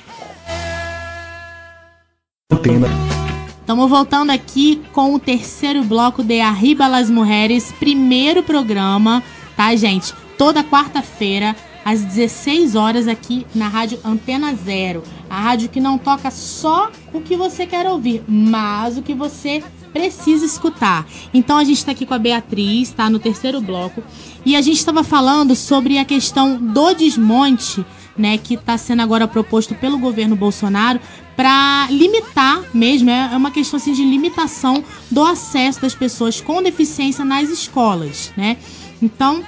Estamos 3.61 3.89
voltando 3.89 4.29
aqui 4.29 4.81
com 4.91 5.15
o 5.15 5.19
terceiro 5.19 5.83
bloco 5.85 6.21
de 6.21 6.41
Arriba 6.41 6.85
las 6.85 7.09
Mulheres, 7.09 7.71
primeiro 7.79 8.43
programa, 8.43 9.23
tá, 9.55 9.73
gente? 9.75 10.13
Toda 10.37 10.61
quarta-feira, 10.63 11.55
às 11.85 12.03
16 12.03 12.75
horas, 12.75 13.07
aqui 13.07 13.47
na 13.55 13.69
Rádio 13.69 13.99
Antena 14.03 14.53
Zero. 14.53 15.01
A 15.29 15.39
rádio 15.39 15.69
que 15.69 15.79
não 15.79 15.97
toca 15.97 16.29
só 16.29 16.91
o 17.13 17.21
que 17.21 17.37
você 17.37 17.65
quer 17.65 17.87
ouvir, 17.87 18.21
mas 18.27 18.97
o 18.97 19.01
que 19.01 19.13
você 19.13 19.63
precisa 19.93 20.45
escutar. 20.45 21.07
Então 21.33 21.57
a 21.57 21.63
gente 21.63 21.77
está 21.77 21.93
aqui 21.93 22.05
com 22.05 22.13
a 22.13 22.19
Beatriz, 22.19 22.91
tá? 22.91 23.09
No 23.09 23.17
terceiro 23.17 23.61
bloco. 23.61 24.03
E 24.45 24.57
a 24.57 24.61
gente 24.61 24.77
estava 24.77 25.03
falando 25.03 25.55
sobre 25.55 25.97
a 25.97 26.05
questão 26.05 26.57
do 26.57 26.93
desmonte 26.93 27.85
né, 28.17 28.37
que 28.37 28.55
está 28.55 28.77
sendo 28.77 29.01
agora 29.01 29.27
proposto 29.27 29.73
pelo 29.75 29.97
governo 29.97 30.35
Bolsonaro 30.35 30.99
para 31.35 31.87
limitar 31.89 32.63
mesmo, 32.73 33.09
é, 33.09 33.29
é 33.33 33.37
uma 33.37 33.51
questão 33.51 33.77
assim, 33.77 33.93
de 33.93 34.03
limitação 34.03 34.83
do 35.09 35.23
acesso 35.23 35.81
das 35.81 35.95
pessoas 35.95 36.41
com 36.41 36.61
deficiência 36.61 37.23
nas 37.23 37.49
escolas, 37.49 38.31
né? 38.35 38.57
Então, 39.01 39.43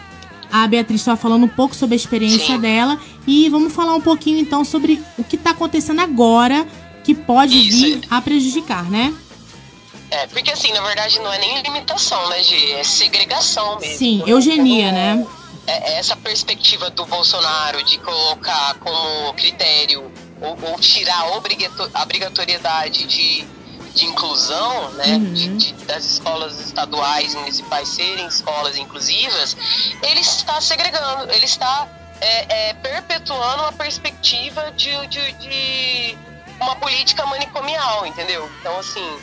a 0.51 0.67
Beatriz 0.67 1.01
estava 1.01 1.17
falando 1.17 1.45
um 1.45 1.49
pouco 1.49 1.75
sobre 1.75 1.95
a 1.95 1.97
experiência 1.97 2.55
Sim. 2.55 2.59
dela 2.59 2.99
e 3.25 3.49
vamos 3.49 3.73
falar 3.73 3.95
um 3.95 4.01
pouquinho 4.01 4.37
então 4.37 4.63
sobre 4.63 5.01
o 5.17 5.23
que 5.23 5.35
está 5.35 5.49
acontecendo 5.49 5.99
agora 5.99 6.67
que 7.03 7.13
pode 7.13 7.57
Isso. 7.57 7.77
vir 7.77 8.01
a 8.09 8.21
prejudicar, 8.21 8.89
né? 8.89 9.13
É, 10.11 10.27
porque 10.27 10.51
assim, 10.51 10.71
na 10.71 10.81
verdade 10.81 11.17
não 11.19 11.33
é 11.33 11.39
nem 11.39 11.61
limitação, 11.63 12.29
né, 12.29 12.43
Gi? 12.43 12.71
É 12.73 12.83
segregação 12.83 13.79
mesmo. 13.79 13.97
Sim, 13.97 14.23
eugenia, 14.27 14.91
né? 14.91 15.25
É, 15.65 15.97
essa 15.97 16.15
perspectiva 16.15 16.89
do 16.91 17.03
Bolsonaro 17.05 17.83
de 17.83 17.97
colocar 17.97 18.75
como 18.75 19.33
critério 19.33 20.11
ou, 20.43 20.57
ou 20.61 20.79
tirar 20.79 21.21
a 21.21 22.01
obrigatoriedade 22.01 23.05
de, 23.05 23.47
de 23.95 24.05
inclusão, 24.05 24.91
né, 24.91 25.15
uhum. 25.15 25.33
de, 25.33 25.47
de, 25.55 25.73
das 25.85 26.03
escolas 26.03 26.59
estaduais 26.59 27.33
e 27.33 27.37
municipais 27.37 27.87
serem 27.87 28.27
escolas 28.27 28.77
inclusivas, 28.77 29.55
ele 30.01 30.19
está 30.19 30.59
segregando, 30.59 31.31
ele 31.31 31.45
está 31.45 31.87
é, 32.19 32.69
é, 32.69 32.73
perpetuando 32.75 33.63
uma 33.63 33.73
perspectiva 33.73 34.71
de, 34.71 35.07
de, 35.07 35.31
de, 35.33 36.17
uma 36.59 36.75
política 36.75 37.25
manicomial, 37.25 38.05
entendeu? 38.05 38.49
Então, 38.59 38.77
assim, 38.79 39.19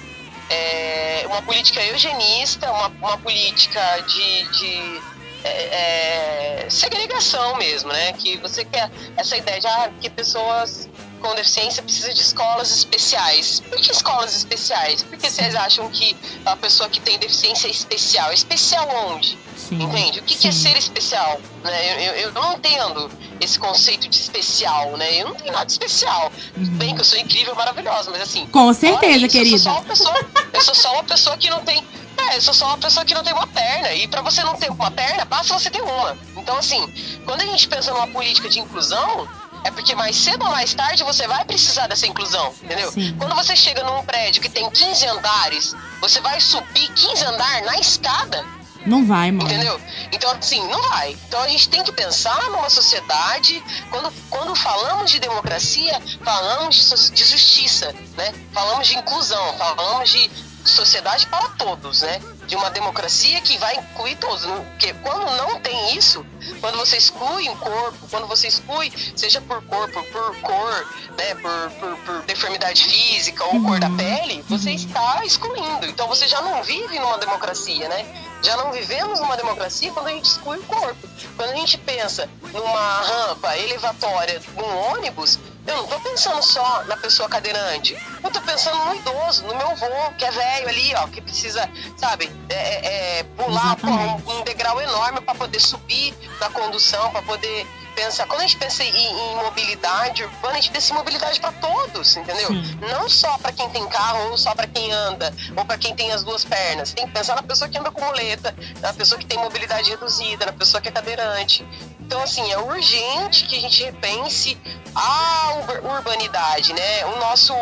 é 0.51 1.23
uma 1.27 1.41
política 1.43 1.83
eugenista, 1.83 2.71
uma, 2.71 2.89
uma 2.89 3.19
política 3.19 3.81
de, 4.01 4.49
de 4.49 5.03
é, 5.45 6.65
é, 6.65 6.67
segregação 6.69 7.57
mesmo, 7.57 7.91
né? 7.91 8.13
Que 8.13 8.37
você 8.37 8.65
quer 8.65 8.91
essa 9.17 9.37
ideia 9.37 9.61
de 9.61 9.67
ah, 9.67 9.91
que 10.01 10.11
pessoas 10.11 10.90
com 11.21 11.35
deficiência 11.35 11.83
precisa 11.83 12.13
de 12.13 12.21
escolas 12.21 12.71
especiais. 12.71 13.61
Por 13.61 13.79
que 13.79 13.93
escolas 13.93 14.35
especiais? 14.35 15.03
Porque 15.03 15.31
vocês 15.31 15.55
acham 15.55 15.89
que 15.91 16.17
a 16.45 16.57
pessoa 16.57 16.89
que 16.89 17.01
tem 17.01 17.19
deficiência 17.19 17.69
é 17.69 17.71
especial? 17.71 18.33
Especial 18.33 18.89
onde? 19.13 19.39
Sim, 19.57 19.83
Entende? 19.83 20.19
O 20.19 20.23
que, 20.23 20.37
que, 20.37 20.49
é 20.49 20.53
ser 20.53 20.77
especial? 20.77 21.41
Né? 21.63 21.93
Eu, 21.93 22.01
eu, 22.01 22.13
eu, 22.23 22.33
não 22.33 22.55
entendo 22.55 23.11
esse 23.41 23.59
conceito 23.59 24.09
de 24.09 24.17
especial, 24.17 24.97
né? 24.97 25.21
Eu 25.21 25.29
não 25.29 25.35
tenho 25.35 25.53
nada 25.53 25.67
de 25.67 25.73
especial. 25.73 26.33
Uhum. 26.57 26.65
Bem 26.79 26.95
que 26.95 27.01
eu 27.01 27.05
sou 27.05 27.19
incrível, 27.19 27.55
maravilhosa, 27.55 28.11
mas 28.11 28.23
assim. 28.23 28.47
Com 28.47 28.73
certeza, 28.73 29.29
querida. 29.29 29.57
Eu 29.57 29.59
sou, 29.59 29.73
só 29.73 29.79
uma 29.79 29.85
pessoa, 29.85 30.27
eu 30.53 30.61
sou 30.61 30.75
só 30.75 30.93
uma 30.95 31.05
pessoa 31.05 31.37
que 31.37 31.51
não 31.51 31.61
tem. 31.63 31.85
É, 32.17 32.37
eu 32.37 32.41
sou 32.41 32.55
só 32.55 32.67
uma 32.67 32.79
pessoa 32.79 33.05
que 33.05 33.15
não 33.15 33.23
tem 33.23 33.33
uma 33.33 33.47
perna. 33.47 33.93
E 33.93 34.09
para 34.09 34.23
você 34.23 34.43
não 34.43 34.57
ter 34.57 34.71
uma 34.71 34.91
perna, 34.91 35.25
basta 35.25 35.53
você 35.53 35.71
ter 35.71 35.83
uma. 35.83 36.17
Então, 36.37 36.57
assim, 36.57 36.83
quando 37.25 37.43
a 37.43 37.47
gente 37.47 37.69
pensa 37.69 37.93
numa 37.93 38.09
política 38.09 38.49
de 38.49 38.59
inclusão, 38.59 39.29
é 39.65 39.71
porque 39.71 39.95
mais 39.95 40.17
cedo 40.17 40.45
ou 40.45 40.51
mais 40.51 40.75
tarde 40.75 41.03
você 41.03 41.27
vai 41.27 41.45
precisar 41.45 41.87
dessa 41.87 42.07
inclusão, 42.07 42.55
entendeu? 42.63 42.91
Sim. 42.91 43.15
Quando 43.19 43.35
você 43.35 43.55
chega 43.55 43.83
num 43.85 44.03
prédio 44.05 44.43
que 44.43 44.49
tem 44.49 44.69
15 44.71 45.07
andares, 45.07 45.77
você 46.01 46.21
vai 46.21 46.41
subir 46.41 46.89
15 46.93 47.25
andares 47.25 47.67
na 47.67 47.77
escada 47.79 48.61
não 48.87 49.05
vai, 49.05 49.31
mano. 49.31 49.51
Entendeu? 49.51 49.81
Então, 50.13 50.31
assim, 50.33 50.67
não 50.69 50.83
vai. 50.89 51.17
Então 51.29 51.41
a 51.43 51.49
gente 51.49 51.69
tem 51.69 51.83
que 51.83 51.93
pensar 51.93 52.51
numa 52.51 52.71
sociedade. 52.71 53.63
Quando, 53.91 54.13
quando 54.31 54.55
falamos 54.55 55.11
de 55.11 55.21
democracia, 55.21 56.01
falamos 56.25 56.77
de, 56.77 57.11
de 57.15 57.25
justiça, 57.25 57.95
né? 58.17 58.33
Falamos 58.53 58.89
de 58.89 58.97
inclusão, 58.97 59.55
falamos 59.59 60.11
de 60.11 60.31
sociedade 60.65 61.27
para 61.27 61.49
todos, 61.51 62.03
né? 62.03 62.21
De 62.47 62.57
uma 62.57 62.71
democracia 62.71 63.41
que 63.41 63.59
vai 63.59 63.77
incluir 63.77 64.17
todos. 64.17 64.47
Porque 64.47 64.95
quando 64.95 65.31
não 65.37 65.61
tem 65.61 65.97
isso, 65.97 66.25
quando 66.61 66.77
você 66.77 66.97
exclui 66.97 67.49
um 67.49 67.57
corpo, 67.57 68.09
quando 68.11 68.27
você 68.27 68.49
exclui, 68.49 68.93
seja 69.15 69.41
por 69.41 69.63
corpo, 69.65 70.03
por 70.05 70.37
cor, 70.41 70.87
né, 71.17 71.35
por, 71.37 71.71
por, 71.79 71.97
por 71.99 72.23
deformidade 72.23 72.85
física 72.85 73.45
ou 73.45 73.55
uhum. 73.55 73.65
cor 73.65 73.81
da 73.81 73.89
uhum. 73.89 73.97
pele, 73.97 74.45
você 74.49 74.71
uhum. 74.71 74.75
está 74.77 75.25
excluindo. 75.25 75.87
Então 75.87 76.09
você 76.09 76.27
já 76.27 76.41
não 76.41 76.63
vive 76.63 76.99
numa 76.99 77.19
democracia, 77.19 77.89
né? 77.89 78.07
Já 78.43 78.57
não 78.57 78.73
vivemos 78.73 79.21
numa 79.21 79.37
democracia 79.37 79.93
quando 79.93 80.07
a 80.09 80.13
gente 80.13 80.25
exclui 80.25 80.59
o 80.59 80.63
corpo. 80.63 81.09
Quando 81.37 81.51
a 81.51 81.57
gente 81.57 81.77
pensa 81.79 82.29
numa 82.53 83.03
rampa 83.03 83.57
elevatória 83.59 84.41
num 84.57 84.93
ônibus, 84.93 85.39
eu 85.67 85.77
não 85.77 85.87
tô 85.87 86.01
pensando 86.01 86.43
só 86.43 86.85
na 86.85 86.97
pessoa 86.97 87.29
cadeirante. 87.29 87.97
Eu 88.23 88.31
tô 88.31 88.41
pensando 88.41 88.77
no 88.87 88.95
idoso, 88.95 89.45
no 89.45 89.55
meu 89.55 89.71
avô, 89.71 90.13
que 90.17 90.25
é 90.25 90.31
velho 90.31 90.69
ali, 90.69 90.95
ó, 90.97 91.07
que 91.07 91.21
precisa, 91.21 91.69
sabe, 91.97 92.31
é, 92.49 92.55
é, 92.55 93.19
é 93.19 93.23
pular 93.23 93.77
um, 93.85 94.39
um, 94.39 94.43
degrau 94.43 94.81
enorme 94.81 95.21
para 95.21 95.35
poder 95.35 95.61
subir 95.61 96.15
na 96.41 96.51
condução, 96.51 97.11
para 97.11 97.23
poder 97.23 97.67
pensar. 97.95 98.27
Quando 98.27 98.41
a 98.41 98.43
gente 98.43 98.57
pensa 98.57 98.83
em, 98.83 98.91
em, 98.91 99.37
mobilidade 99.37 100.25
urbana, 100.25 100.55
a 100.55 100.61
gente 100.61 100.71
pensa 100.71 100.93
em 100.93 100.97
mobilidade 100.97 101.41
para 101.41 101.53
todos, 101.53 102.17
entendeu? 102.17 102.49
Sim. 102.49 102.79
Não 102.89 103.09
só 103.09 103.37
para 103.39 103.53
quem 103.53 103.69
tem 103.71 103.87
carro 103.89 104.31
ou 104.31 104.39
só 104.39 104.55
para 104.55 104.67
quem 104.67 104.91
anda, 104.93 105.33
ou 105.57 105.65
para 105.65 105.77
quem 105.77 105.95
tem 105.95 106.11
as 106.13 106.23
duas 106.25 106.45
pernas. 106.45 106.93
Tem 106.93 107.07
que 107.07 107.13
pensar 107.13 107.37
na 107.37 107.43
pessoa 107.43 107.69
que 107.69 107.79
anda 107.79 107.91
com 107.91 108.05
muleta, 108.05 108.55
na 108.81 108.93
pessoa 108.93 109.19
que 109.19 109.27
tem 109.27 109.39
mobilidade 109.39 109.91
reduzida, 109.91 110.47
na 110.47 110.53
pessoa 110.53 110.81
que 110.81 110.89
é 110.89 110.93
cadeirante. 110.93 111.67
Então, 112.01 112.23
assim, 112.23 112.51
é 112.51 112.59
urgente 112.59 113.47
que 113.47 113.57
a 113.57 113.61
gente 113.61 113.85
repense 113.85 114.59
a 114.95 115.53
urbanidade, 115.83 116.73
né? 116.73 117.05
O 117.07 117.19
nosso 117.19 117.55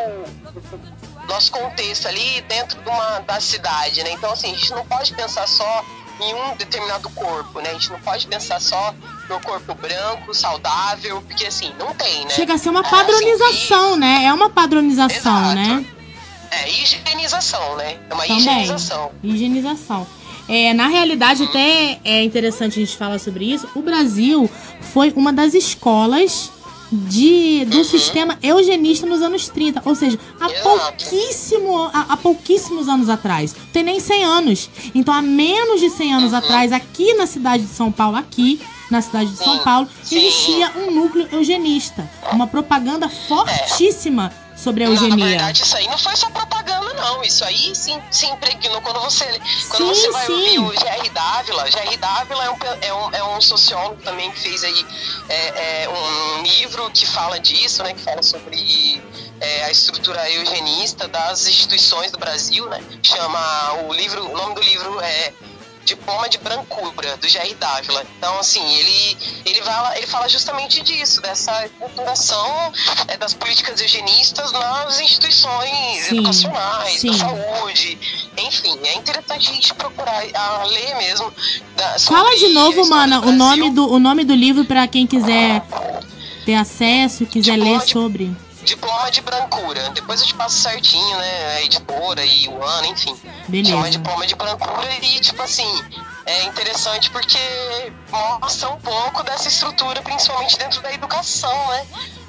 nosso 1.29 1.53
contexto 1.53 2.09
ali 2.09 2.41
dentro 2.43 2.81
de 2.81 2.89
uma 2.89 3.19
da 3.21 3.39
cidade, 3.39 4.03
né? 4.03 4.13
Então, 4.13 4.33
assim, 4.33 4.51
a 4.51 4.57
gente 4.57 4.71
não 4.71 4.87
pode 4.87 5.13
pensar 5.15 5.47
só 5.47 5.85
em 6.21 6.35
um 6.35 6.57
determinado 6.57 7.09
corpo, 7.11 7.61
né? 7.61 7.71
A 7.71 7.73
gente 7.75 7.91
não 7.91 8.01
pode 8.01 8.27
pensar 8.27 8.61
só 8.61 8.95
no 9.29 9.41
corpo 9.41 9.75
branco, 9.75 10.35
saudável, 10.35 11.23
porque 11.23 11.47
assim, 11.47 11.73
não 11.79 11.95
tem, 11.95 12.25
né? 12.25 12.31
Chega 12.31 12.55
a 12.55 12.59
ser 12.59 12.71
uma 12.71 12.83
padronização, 12.83 13.87
é, 13.87 13.91
assim, 13.91 14.01
né? 14.01 14.25
É 14.25 14.33
uma 14.33 14.51
padronização, 14.51 15.55
né? 15.55 15.65
Exato. 15.65 15.81
né? 15.81 15.87
É, 16.51 16.71
higienização, 16.71 17.77
né? 17.77 17.99
É 18.09 18.15
uma 18.15 18.23
Também. 18.23 18.39
higienização. 18.39 19.13
Higienização. 19.23 20.07
É, 20.49 20.73
na 20.73 20.89
realidade, 20.89 21.43
até 21.43 22.01
é 22.03 22.23
interessante 22.25 22.81
a 22.81 22.85
gente 22.85 22.97
falar 22.97 23.19
sobre 23.19 23.53
isso. 23.53 23.69
O 23.75 23.83
Brasil 23.83 24.49
foi 24.81 25.13
uma 25.15 25.31
das 25.31 25.53
escolas 25.53 26.51
de, 26.91 27.65
do 27.67 27.79
uhum. 27.79 27.85
sistema 27.85 28.39
eugenista 28.43 29.07
nos 29.07 29.23
anos 29.23 29.49
30. 29.49 29.83
Ou 29.85 29.95
seja, 29.95 30.19
há, 30.41 30.49
pouquíssimo, 30.49 31.83
há, 31.93 32.07
há, 32.11 32.17
pouquíssimos 32.17 32.89
anos 32.89 33.09
atrás. 33.09 33.55
Não 33.55 33.67
tem 33.73 33.83
nem 33.83 34.01
100 34.01 34.25
anos. 34.25 34.71
Então, 34.95 35.13
há 35.13 35.23
menos 35.23 35.81
de 35.81 35.91
100 35.91 36.15
anos 36.15 36.33
uhum. 36.33 36.39
atrás, 36.39 36.73
aqui 36.73 37.15
na 37.15 37.27
cidade 37.27 37.65
de 37.65 37.73
São 37.73 37.93
Paulo, 37.93 38.17
aqui 38.17 38.61
na 38.91 39.03
cidade 39.03 39.31
de 39.31 39.37
São 39.37 39.59
Paulo, 39.59 39.89
existia 40.03 40.73
um 40.77 40.91
núcleo 40.91 41.29
eugenista. 41.31 42.09
Uma 42.33 42.47
propaganda 42.47 43.09
fortíssima 43.09 44.33
sobre 44.59 44.85
a 44.85 44.89
eugenia. 44.89 45.11
Não, 45.11 45.25
na 45.25 45.27
verdade, 45.27 45.63
isso 45.63 45.77
aí 45.77 45.87
não 45.87 45.97
foi 45.97 46.17
só 46.17 46.29
propaganda, 46.31 46.93
não. 46.95 47.23
Isso 47.23 47.45
aí 47.45 47.75
sim, 47.75 48.03
se 48.11 48.27
impregnou 48.27 48.81
quando 48.83 49.01
você, 49.01 49.25
quando 49.69 49.95
sim, 49.95 50.01
você 50.01 50.11
vai 50.11 50.27
sim. 50.27 50.33
ouvir 50.33 50.59
o 50.59 50.81
Jerry 50.81 51.09
Dávila. 51.11 51.71
Jerry 51.71 51.97
Dávila 51.97 52.45
é 52.45 52.51
um, 52.51 52.57
é 52.81 52.95
um, 52.95 53.15
é 53.15 53.37
um 53.37 53.41
sociólogo 53.41 54.03
também 54.03 54.31
que 54.33 54.41
fez 54.41 54.65
aí 54.65 54.87
é, 55.29 55.85
é 55.85 55.89
um 55.89 56.43
livro 56.43 56.91
que 56.91 57.07
fala 57.07 57.39
disso, 57.39 57.83
né? 57.85 57.95
Que 57.95 58.01
fala 58.01 58.23
sobre 58.23 59.01
é, 59.41 59.65
a 59.65 59.71
estrutura 59.71 60.29
eugenista 60.31 61.07
das 61.07 61.47
instituições 61.47 62.11
do 62.11 62.19
Brasil, 62.19 62.69
né? 62.69 62.83
Chama 63.03 63.73
o 63.87 63.93
livro, 63.93 64.29
o 64.29 64.37
nome 64.37 64.57
do 64.57 64.61
livro 64.63 65.01
é 65.01 65.33
Diploma 65.89 66.29
de 66.29 66.39
Brancura, 66.39 67.17
do 67.17 67.29
Jair 67.29 67.57
Dávila. 67.57 68.05
Então, 68.17 68.39
assim, 68.39 68.63
ele, 68.75 69.17
ele, 69.45 69.63
fala, 69.63 69.97
ele 69.97 70.07
fala 70.07 70.29
justamente 70.29 70.83
disso, 70.83 71.21
dessa 71.23 71.69
culturação 71.79 72.73
é, 73.09 73.17
das 73.17 73.35
políticas 73.35 73.81
eugenistas 73.81 74.53
nas 74.53 75.01
instituições 75.01 76.05
sim, 76.05 76.19
educacionais, 76.19 77.01
sim. 77.01 77.11
da 77.11 77.19
saúde, 77.19 77.99
enfim. 78.37 78.79
É 78.85 78.95
interessante 78.97 79.51
a 79.51 79.55
gente 79.55 79.75
procurar 79.75 80.23
a 80.35 80.65
ler 80.65 80.97
mesmo. 80.97 81.33
Da, 81.77 81.99
Fala 82.01 82.37
de 82.37 82.49
novo, 82.49 82.89
mana, 82.89 83.21
o 83.21 83.33
nome, 83.33 83.71
do, 83.71 83.91
o 83.91 83.99
nome 83.99 84.25
do 84.25 84.35
livro 84.35 84.65
para 84.65 84.87
quem 84.87 85.07
quiser 85.07 85.63
ter 86.45 86.55
acesso, 86.55 87.25
quiser 87.27 87.57
Diploma 87.57 87.79
ler 87.79 87.89
sobre 87.89 88.48
diploma 88.69 89.11
de 89.11 89.21
brancura. 89.21 89.91
Depois 89.91 90.21
eu 90.21 90.27
te 90.27 90.35
passo 90.35 90.59
certinho, 90.59 91.17
né? 91.19 91.47
A 91.57 91.63
editora 91.63 92.25
e 92.25 92.49
o 92.49 92.63
ano, 92.63 92.87
enfim. 92.89 93.17
Beleza. 93.49 93.75
Chama 93.75 93.91
diploma 93.91 94.27
de 94.27 94.35
brancura 94.35 94.89
e, 95.03 95.21
tipo 95.21 95.43
assim, 95.43 95.85
é 96.27 96.45
interessante 96.45 97.11
porque 97.11 97.39
mostra 98.11 98.69
um 98.71 98.81
pouco 98.81 99.23
dessa 99.23 99.49
estrutura, 99.49 100.03
principalmente 100.03 100.59
dentro 100.59 100.81
da 100.83 100.93
educação, 100.93 101.69
né? 101.69 101.87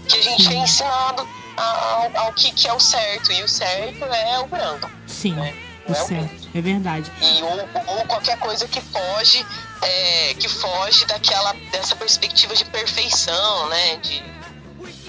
Que 0.07 0.17
a 0.17 0.21
gente 0.21 0.43
Sim. 0.43 0.57
é 0.57 0.63
ensinado 0.63 1.27
ao, 1.57 2.25
ao 2.25 2.33
que, 2.33 2.51
que 2.51 2.67
é 2.67 2.73
o 2.73 2.79
certo. 2.79 3.31
E 3.31 3.43
o 3.43 3.47
certo 3.47 4.05
é 4.05 4.39
o 4.39 4.47
branco. 4.47 4.89
Sim. 5.05 5.33
Né? 5.33 5.53
O 5.87 5.91
é 5.91 5.95
certo, 5.95 6.49
é 6.53 6.61
verdade. 6.61 7.11
E 7.21 7.41
ou, 7.41 7.97
ou 7.97 8.05
qualquer 8.05 8.37
coisa 8.37 8.67
que 8.67 8.79
foge, 8.79 9.45
é, 9.81 10.33
que 10.35 10.47
foge 10.47 11.05
daquela 11.05 11.53
dessa 11.71 11.95
perspectiva 11.95 12.55
de 12.55 12.65
perfeição, 12.65 13.69
né? 13.69 13.97
De, 13.97 14.38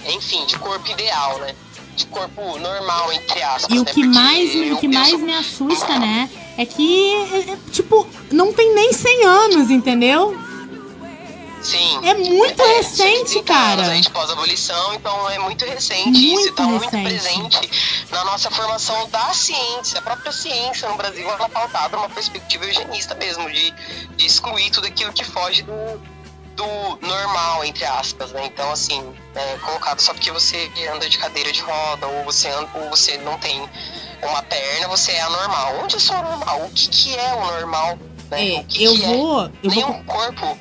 enfim, 0.07 0.45
de 0.45 0.57
corpo 0.57 0.89
ideal, 0.89 1.39
né? 1.39 1.55
De 1.95 2.05
corpo 2.07 2.57
normal, 2.57 3.11
entre 3.13 3.41
aspas. 3.41 3.75
E 3.75 3.79
o 3.79 3.83
né? 3.83 3.91
que 3.91 4.03
mais, 4.03 4.55
eu, 4.55 4.75
o 4.75 4.79
que 4.79 4.87
mais 4.87 5.09
sou... 5.09 5.19
me 5.19 5.33
assusta, 5.33 5.99
né? 5.99 6.29
É 6.57 6.65
que, 6.65 7.13
é, 7.13 7.51
é, 7.51 7.57
tipo, 7.71 8.07
não 8.31 8.53
tem 8.53 8.73
nem 8.73 8.93
100 8.93 9.25
anos, 9.25 9.69
entendeu? 9.69 10.37
Sim. 11.61 11.99
É 12.03 12.13
muito 12.15 12.61
é, 12.61 12.77
recente, 12.77 13.41
cara. 13.43 13.83
A 13.83 13.95
gente 13.95 14.09
pós-abolição, 14.09 14.93
então 14.95 15.29
é 15.29 15.37
muito 15.39 15.63
recente 15.63 16.05
muito 16.05 16.19
isso. 16.19 16.49
Está 16.49 16.63
muito 16.63 16.89
presente 16.89 17.69
na 18.09 18.25
nossa 18.25 18.49
formação 18.49 19.07
da 19.09 19.33
ciência. 19.33 19.99
A 19.99 20.01
própria 20.01 20.31
ciência 20.31 20.89
no 20.89 20.97
Brasil, 20.97 21.29
ela 21.29 21.45
é 21.45 21.49
pautada 21.49 21.97
uma 21.97 22.09
perspectiva 22.09 22.65
eugenista 22.65 23.13
mesmo, 23.15 23.49
de, 23.49 23.71
de 24.15 24.25
excluir 24.25 24.71
tudo 24.71 24.87
aquilo 24.87 25.13
que 25.13 25.23
foge 25.23 25.61
do, 25.61 26.01
do 26.61 27.07
normal, 27.07 27.63
entre 27.65 27.85
aspas, 27.85 28.31
né? 28.31 28.45
Então, 28.45 28.71
assim, 28.71 29.01
é, 29.35 29.57
colocado 29.57 29.99
só 29.99 30.13
porque 30.13 30.31
você 30.31 30.69
anda 30.93 31.09
de 31.09 31.17
cadeira 31.17 31.51
de 31.51 31.61
roda 31.61 32.07
ou 32.07 32.23
você, 32.25 32.49
anda, 32.49 32.69
ou 32.75 32.89
você 32.89 33.17
não 33.17 33.37
tem 33.37 33.67
uma 34.21 34.41
perna, 34.43 34.87
você 34.87 35.11
é 35.11 35.21
anormal. 35.21 35.81
Onde 35.83 35.95
eu 35.95 35.99
sou 35.99 36.15
normal? 36.17 36.65
O 36.65 36.69
que, 36.69 36.87
que 36.89 37.15
é 37.15 37.33
o 37.33 37.45
normal? 37.45 37.97
Né? 38.29 38.55
É, 38.55 38.63
que 38.63 38.83
eu 38.83 38.93
que 38.95 39.03
é? 39.03 39.07
vou. 39.07 39.45
É? 39.45 39.51
Eu 39.63 39.69
Nenhum 39.71 39.93
vou... 39.93 40.03
corpo. 40.03 40.57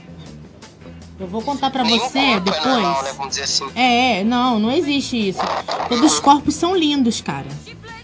Eu 1.19 1.27
vou 1.27 1.43
contar 1.43 1.71
para 1.71 1.85
você 1.85 2.19
é 2.19 2.41
depois. 2.41 2.65
É, 2.65 2.69
normal, 2.69 3.03
né? 3.03 3.13
Vamos 3.13 3.31
dizer 3.31 3.43
assim. 3.43 3.71
é, 3.75 4.25
não, 4.25 4.59
não 4.59 4.73
existe 4.73 5.29
isso. 5.29 5.41
Todos 5.87 6.15
os 6.15 6.21
corpos 6.21 6.55
são 6.55 6.75
lindos, 6.75 7.21
cara. 7.21 7.49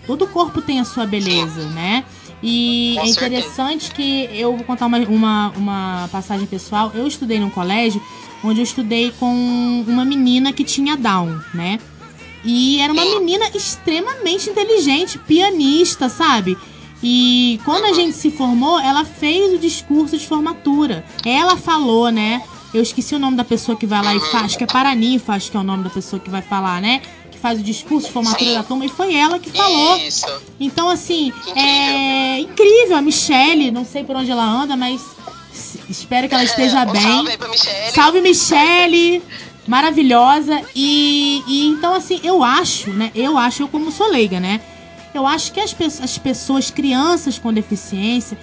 Todo 0.06 0.26
corpo 0.28 0.60
tem 0.60 0.80
a 0.80 0.84
sua 0.84 1.06
beleza, 1.06 1.62
né? 1.70 2.04
E 2.42 2.94
Com 2.98 3.06
é 3.06 3.08
interessante 3.08 3.86
certeza. 3.86 3.94
que 3.94 4.38
eu 4.38 4.54
vou 4.56 4.64
contar 4.64 4.86
uma, 4.86 4.98
uma, 4.98 5.48
uma 5.56 6.08
passagem 6.12 6.46
pessoal. 6.46 6.92
Eu 6.94 7.06
estudei 7.06 7.38
num 7.38 7.50
colégio 7.50 8.00
onde 8.44 8.60
eu 8.60 8.64
estudei 8.64 9.12
com 9.18 9.84
uma 9.86 10.04
menina 10.04 10.52
que 10.52 10.62
tinha 10.64 10.96
Down, 10.96 11.40
né? 11.54 11.78
E 12.44 12.78
era 12.78 12.92
uma 12.92 13.04
menina 13.04 13.46
extremamente 13.54 14.48
inteligente, 14.48 15.18
pianista, 15.18 16.08
sabe? 16.08 16.56
E 17.02 17.60
quando 17.64 17.84
a 17.86 17.92
gente 17.92 18.16
se 18.16 18.30
formou, 18.30 18.78
ela 18.78 19.04
fez 19.04 19.52
o 19.52 19.58
discurso 19.58 20.16
de 20.16 20.26
formatura. 20.26 21.04
Ela 21.24 21.56
falou, 21.56 22.10
né? 22.10 22.42
Eu 22.72 22.82
esqueci 22.82 23.14
o 23.14 23.18
nome 23.18 23.36
da 23.36 23.44
pessoa 23.44 23.76
que 23.76 23.86
vai 23.86 24.02
lá 24.02 24.14
e 24.14 24.20
faz, 24.20 24.44
acho 24.44 24.58
que 24.58 24.64
é 24.64 24.66
Paraninfa, 24.66 25.32
acho 25.34 25.50
que 25.50 25.56
é 25.56 25.60
o 25.60 25.64
nome 25.64 25.84
da 25.84 25.90
pessoa 25.90 26.20
que 26.20 26.30
vai 26.30 26.42
falar, 26.42 26.80
né? 26.80 27.00
Que 27.36 27.42
faz 27.42 27.60
o 27.60 27.62
discurso 27.62 28.06
de 28.06 28.12
formatura 28.14 28.50
Sim. 28.50 28.54
da 28.56 28.62
turma, 28.62 28.84
e 28.86 28.88
foi 28.88 29.14
ela 29.14 29.38
que 29.38 29.50
falou. 29.50 29.96
Isso. 29.98 30.26
Então, 30.58 30.88
assim, 30.88 31.26
incrível. 31.28 31.54
é 31.62 32.38
incrível. 32.40 32.96
A 32.96 33.02
Michelle, 33.02 33.70
não 33.70 33.84
sei 33.84 34.02
por 34.04 34.16
onde 34.16 34.30
ela 34.30 34.42
anda, 34.44 34.74
mas 34.74 35.02
espero 35.88 36.28
que 36.28 36.34
ela 36.34 36.44
esteja 36.44 36.84
bem. 36.86 37.02
Salve 37.02 37.30
aí 37.30 37.36
pra 37.38 37.48
Michelle. 37.48 37.92
Salve, 37.94 38.20
Michele! 38.22 39.22
Maravilhosa. 39.66 40.62
E, 40.74 41.42
e 41.46 41.66
então, 41.66 41.94
assim, 41.94 42.20
eu 42.24 42.42
acho, 42.42 42.90
né? 42.90 43.10
Eu 43.14 43.36
acho, 43.36 43.62
eu 43.62 43.68
como 43.68 43.90
sou 43.92 44.08
leiga, 44.08 44.40
né? 44.40 44.60
Eu 45.12 45.26
acho 45.26 45.52
que 45.52 45.60
as, 45.60 45.72
pe- 45.72 45.84
as 45.84 46.18
pessoas, 46.18 46.70
crianças 46.70 47.38
com 47.38 47.52
deficiência, 47.52 48.38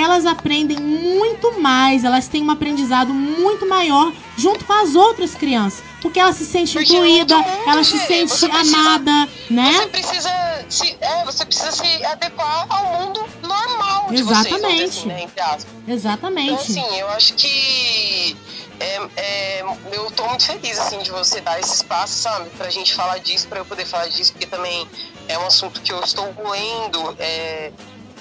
elas 0.00 0.24
aprendem 0.26 0.78
muito 0.78 1.60
mais, 1.60 2.04
elas 2.04 2.28
têm 2.28 2.42
um 2.42 2.50
aprendizado 2.50 3.12
muito 3.12 3.66
maior 3.68 4.12
junto 4.36 4.64
com 4.64 4.72
as 4.72 4.94
outras 4.94 5.34
crianças. 5.34 5.82
Porque 6.00 6.18
ela 6.18 6.32
se 6.32 6.44
sente 6.44 6.72
Porque 6.72 6.92
é 6.92 6.96
incluída, 6.96 7.38
mundo, 7.38 7.48
ela 7.68 7.84
se 7.84 7.92
gente. 7.96 8.06
sente 8.06 8.48
precisa- 8.48 8.76
amada, 8.78 9.28
né? 9.48 9.72
Você 9.72 9.86
precisa 9.86 10.64
se, 10.68 10.96
é, 11.00 11.24
você 11.24 11.44
precisa 11.44 11.70
se 11.70 12.04
adequar 12.06 12.66
ao 12.68 13.00
mundo 13.00 13.24
normal 13.42 14.06
de 14.10 14.22
vocês, 14.22 14.46
Exatamente. 14.46 14.84
assim, 14.84 15.06
né, 15.06 15.24
aspas. 15.38 15.66
Então, 15.82 15.94
Exatamente. 15.94 16.54
assim, 16.54 16.96
eu 16.98 17.08
acho 17.10 17.34
que 17.34 18.36
é, 18.80 19.00
é, 19.16 19.64
eu 19.92 20.10
tô 20.10 20.26
muito 20.26 20.44
feliz, 20.44 20.76
assim, 20.78 20.98
de 21.02 21.10
você 21.12 21.40
dar 21.40 21.60
esse 21.60 21.74
espaço, 21.74 22.14
sabe, 22.14 22.50
pra 22.50 22.68
gente 22.68 22.94
falar 22.94 23.18
disso, 23.18 23.46
pra 23.46 23.60
eu 23.60 23.64
poder 23.64 23.86
falar 23.86 24.08
disso, 24.08 24.32
porque 24.32 24.46
também 24.46 24.88
é 25.28 25.38
um 25.38 25.46
assunto 25.46 25.80
que 25.82 25.92
eu 25.92 26.00
estou 26.02 26.24
lendo, 26.50 27.14
é, 27.20 27.70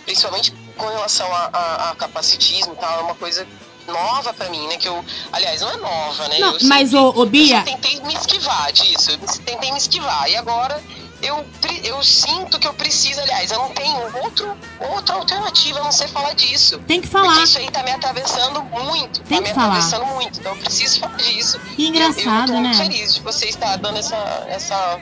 principalmente 0.05 0.53
com 0.77 0.87
relação 0.87 1.31
a, 1.33 1.49
a- 1.53 1.89
a 1.91 1.95
capacitismo 1.95 2.73
e 2.73 2.77
tal, 2.77 2.99
é 2.99 3.03
uma 3.03 3.15
coisa 3.15 3.47
nova 3.87 4.33
pra 4.33 4.49
mim, 4.49 4.67
né, 4.67 4.77
que 4.77 4.87
eu, 4.87 5.03
aliás, 5.31 5.59
não 5.61 5.69
é 5.71 5.77
nova, 5.77 6.27
né, 6.29 6.37
Não, 6.39 6.53
eu 6.53 6.59
mas, 6.63 6.93
ô 6.93 7.13
eu 7.15 7.25
Bia, 7.25 7.57
só 7.59 7.63
tentei 7.65 7.99
me 8.01 8.13
esquivar 8.13 8.71
disso, 8.71 9.11
eu 9.11 9.17
tentei 9.43 9.71
me 9.71 9.77
esquivar, 9.77 10.29
e 10.29 10.37
agora 10.37 10.81
eu, 11.21 11.45
eu 11.83 12.01
sinto 12.03 12.57
que 12.59 12.67
eu 12.67 12.73
preciso, 12.73 13.19
aliás, 13.21 13.51
eu 13.51 13.57
não 13.59 13.69
tenho 13.69 13.95
outro, 14.23 14.57
outra 14.79 15.15
alternativa 15.15 15.79
a 15.79 15.83
não 15.83 15.91
ser 15.91 16.07
falar 16.07 16.33
disso. 16.33 16.79
tem 16.87 16.99
que 17.01 17.07
Porque 17.07 17.27
falar. 17.27 17.43
isso 17.43 17.57
aí 17.59 17.69
tá 17.69 17.83
me 17.83 17.91
atravessando 17.91 18.63
muito. 18.63 19.21
Tem 19.23 19.37
tá 19.37 19.43
que 19.43 19.49
me 19.49 19.53
falar. 19.55 19.67
atravessando 19.75 20.05
muito. 20.07 20.39
Então 20.39 20.51
eu 20.53 20.57
preciso 20.57 20.99
falar 20.99 21.17
disso. 21.17 21.59
E 21.77 21.83
eu, 21.83 21.93
eu 21.93 21.95
engraçado, 22.09 22.47
tô 22.47 22.53
né? 22.53 22.59
muito 22.61 22.77
feliz 22.77 23.13
de 23.13 23.21
você 23.21 23.45
estar 23.49 23.75
dando 23.77 23.99
essa, 23.99 24.17
essa, 24.49 24.99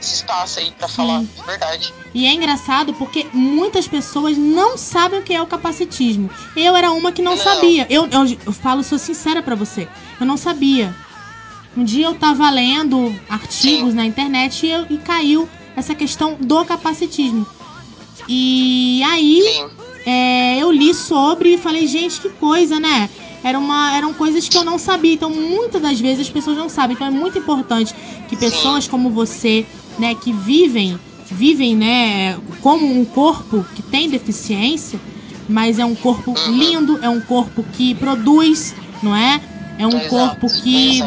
esse 0.00 0.14
espaço 0.16 0.58
aí 0.58 0.70
pra 0.78 0.88
Sim. 0.88 0.94
falar 0.96 1.22
de 1.22 1.42
verdade. 1.46 1.92
E 2.14 2.26
é 2.26 2.32
engraçado 2.32 2.94
porque 2.94 3.26
muitas 3.32 3.86
pessoas 3.86 4.36
não 4.36 4.76
sabem 4.78 5.20
o 5.20 5.22
que 5.22 5.34
é 5.34 5.42
o 5.42 5.46
capacitismo. 5.46 6.30
Eu 6.56 6.74
era 6.74 6.90
uma 6.92 7.12
que 7.12 7.20
não, 7.22 7.36
Não. 7.36 7.42
sabia. 7.42 7.86
Eu, 7.90 8.06
eu, 8.06 8.24
eu 8.46 8.52
falo, 8.52 8.82
sou 8.82 8.98
sincera 8.98 9.42
pra 9.42 9.54
você. 9.54 9.86
Eu 10.18 10.26
não 10.26 10.36
sabia. 10.36 10.94
Um 11.76 11.84
dia 11.84 12.06
eu 12.06 12.14
tava 12.14 12.48
lendo 12.50 13.14
artigos 13.28 13.90
Sim. 13.90 13.96
na 13.96 14.04
internet 14.06 14.66
e, 14.66 14.70
eu- 14.70 14.86
e 14.90 14.96
caiu 14.98 15.48
essa 15.76 15.94
questão 15.94 16.36
do 16.40 16.64
capacitismo. 16.64 17.46
E 18.28 19.02
aí 19.04 19.42
Sim. 19.42 19.70
é, 20.06 20.58
eu 20.58 20.70
li 20.70 20.92
sobre 20.94 21.54
e 21.54 21.58
falei, 21.58 21.86
gente, 21.86 22.20
que 22.20 22.28
coisa, 22.30 22.78
né? 22.80 23.08
Era 23.42 23.58
uma, 23.58 23.96
eram 23.96 24.12
coisas 24.12 24.48
que 24.48 24.56
eu 24.56 24.64
não 24.64 24.78
sabia. 24.78 25.14
Então, 25.14 25.30
muitas 25.30 25.80
das 25.80 25.98
vezes 25.98 26.26
as 26.26 26.30
pessoas 26.32 26.56
não 26.58 26.68
sabem. 26.68 26.94
Então, 26.94 27.06
é 27.06 27.10
muito 27.10 27.38
importante 27.38 27.94
que 28.28 28.36
pessoas 28.36 28.86
como 28.86 29.08
você, 29.10 29.64
né, 30.00 30.14
que 30.14 30.32
vivem, 30.32 30.98
vivem, 31.30 31.76
né, 31.76 32.36
como 32.60 32.86
um 33.00 33.04
corpo 33.04 33.64
que 33.74 33.82
tem 33.82 34.08
deficiência, 34.08 34.98
mas 35.48 35.78
é 35.78 35.84
um 35.84 35.94
corpo 35.94 36.30
Uhum. 36.36 36.52
lindo, 36.56 36.98
é 37.02 37.08
um 37.08 37.20
corpo 37.20 37.64
que 37.74 37.94
produz, 37.94 38.74
não 39.02 39.14
é? 39.14 39.40
É 39.78 39.86
um 39.86 39.98
corpo 40.08 40.46
que 40.62 41.00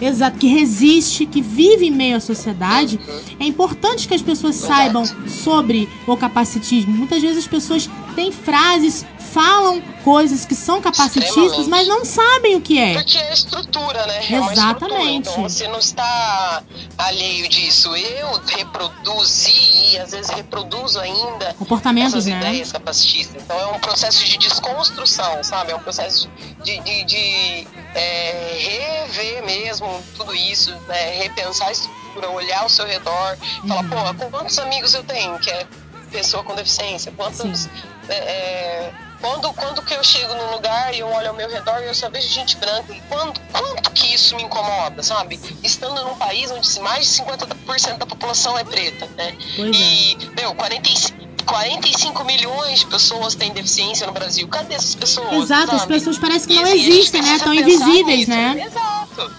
exato. 0.00 0.38
Que 0.38 0.46
resiste, 0.48 1.24
que 1.26 1.40
vive 1.40 1.86
em 1.86 1.90
meio 1.90 2.16
à 2.16 2.20
sociedade. 2.20 2.98
É 3.40 3.46
importante 3.46 4.06
que 4.06 4.14
as 4.14 4.20
pessoas 4.22 4.56
saibam 4.56 5.04
sobre 5.26 5.88
o 6.06 6.16
capacitismo. 6.16 6.92
Muitas 6.92 7.22
vezes 7.22 7.38
as 7.38 7.46
pessoas 7.46 7.88
têm 8.14 8.30
frases, 8.32 9.06
falam 9.36 9.82
coisas 10.02 10.46
que 10.46 10.54
são 10.54 10.80
capacitistas, 10.80 11.68
mas 11.68 11.86
não 11.86 12.06
sabem 12.06 12.56
o 12.56 12.60
que 12.62 12.78
é. 12.78 12.94
Porque 12.94 13.18
é 13.18 13.34
estrutura, 13.34 14.06
né? 14.06 14.16
É 14.16 14.34
Exatamente. 14.34 14.54
estrutura. 14.54 15.12
Então 15.12 15.42
você 15.42 15.68
não 15.68 15.78
está 15.78 16.62
alheio 16.96 17.46
disso. 17.46 17.94
Eu 17.94 18.40
reproduzi 18.46 19.92
e 19.92 19.98
às 19.98 20.12
vezes 20.12 20.30
reproduzo 20.30 20.98
ainda 20.98 21.52
Comportamentos, 21.58 22.14
essas 22.14 22.24
né? 22.24 22.38
ideias 22.38 22.72
capacitistas. 22.72 23.42
Então 23.42 23.58
é 23.60 23.66
um 23.66 23.78
processo 23.78 24.24
de 24.24 24.38
desconstrução, 24.38 25.44
sabe? 25.44 25.72
É 25.72 25.76
um 25.76 25.82
processo 25.82 26.30
de, 26.64 26.80
de, 26.80 27.04
de, 27.04 27.68
é, 27.94 29.04
rever 29.06 29.44
mesmo 29.44 30.02
tudo 30.16 30.34
isso, 30.34 30.74
né? 30.88 31.10
repensar 31.18 31.68
a 31.68 31.72
estrutura, 31.72 32.30
olhar 32.30 32.62
ao 32.62 32.70
seu 32.70 32.86
redor, 32.86 33.36
falar, 33.68 33.82
Uhum. 33.82 34.14
pô, 34.14 34.30
quantos 34.30 34.58
amigos 34.58 34.94
eu 34.94 35.04
tenho 35.04 35.38
que 35.38 35.50
é 35.50 35.66
pessoa 36.10 36.42
com 36.42 36.54
deficiência? 36.54 37.12
Quantos. 37.12 37.68
É, 38.08 38.14
é, 38.14 38.94
quando, 39.20 39.52
quando 39.54 39.82
que 39.82 39.94
eu 39.94 40.02
chego 40.04 40.34
num 40.34 40.50
lugar 40.52 40.94
e 40.94 41.00
eu 41.00 41.08
olho 41.08 41.28
ao 41.28 41.34
meu 41.34 41.48
redor 41.48 41.80
e 41.82 41.86
eu 41.86 41.94
só 41.94 42.08
vejo 42.10 42.28
gente 42.28 42.56
branca, 42.56 42.92
e 42.92 43.00
quando, 43.08 43.40
quanto 43.52 43.90
que 43.92 44.14
isso 44.14 44.36
me 44.36 44.42
incomoda, 44.42 45.02
sabe? 45.02 45.40
Estando 45.62 46.04
num 46.04 46.14
país 46.16 46.50
onde 46.50 46.80
mais 46.80 47.06
de 47.06 47.22
50% 47.22 47.98
da 47.98 48.06
população 48.06 48.58
é 48.58 48.64
preta, 48.64 49.06
né? 49.16 49.34
Pois 49.56 49.74
é. 49.76 49.78
E, 49.80 50.18
meu, 50.36 50.54
45, 50.54 51.16
45 51.46 52.24
milhões 52.24 52.80
de 52.80 52.86
pessoas 52.86 53.34
têm 53.34 53.52
deficiência 53.52 54.06
no 54.06 54.12
Brasil. 54.12 54.46
Cadê 54.48 54.74
essas 54.74 54.94
pessoas? 54.94 55.32
Exato, 55.32 55.74
as 55.74 55.80
sabe? 55.82 55.94
pessoas 55.94 56.18
parecem 56.18 56.48
que 56.48 56.54
não 56.62 56.66
existem, 56.68 57.22
né? 57.22 57.36
Estão 57.36 57.54
invisíveis, 57.54 58.18
nisso. 58.26 58.30
né? 58.30 58.64
Exato. 58.66 59.32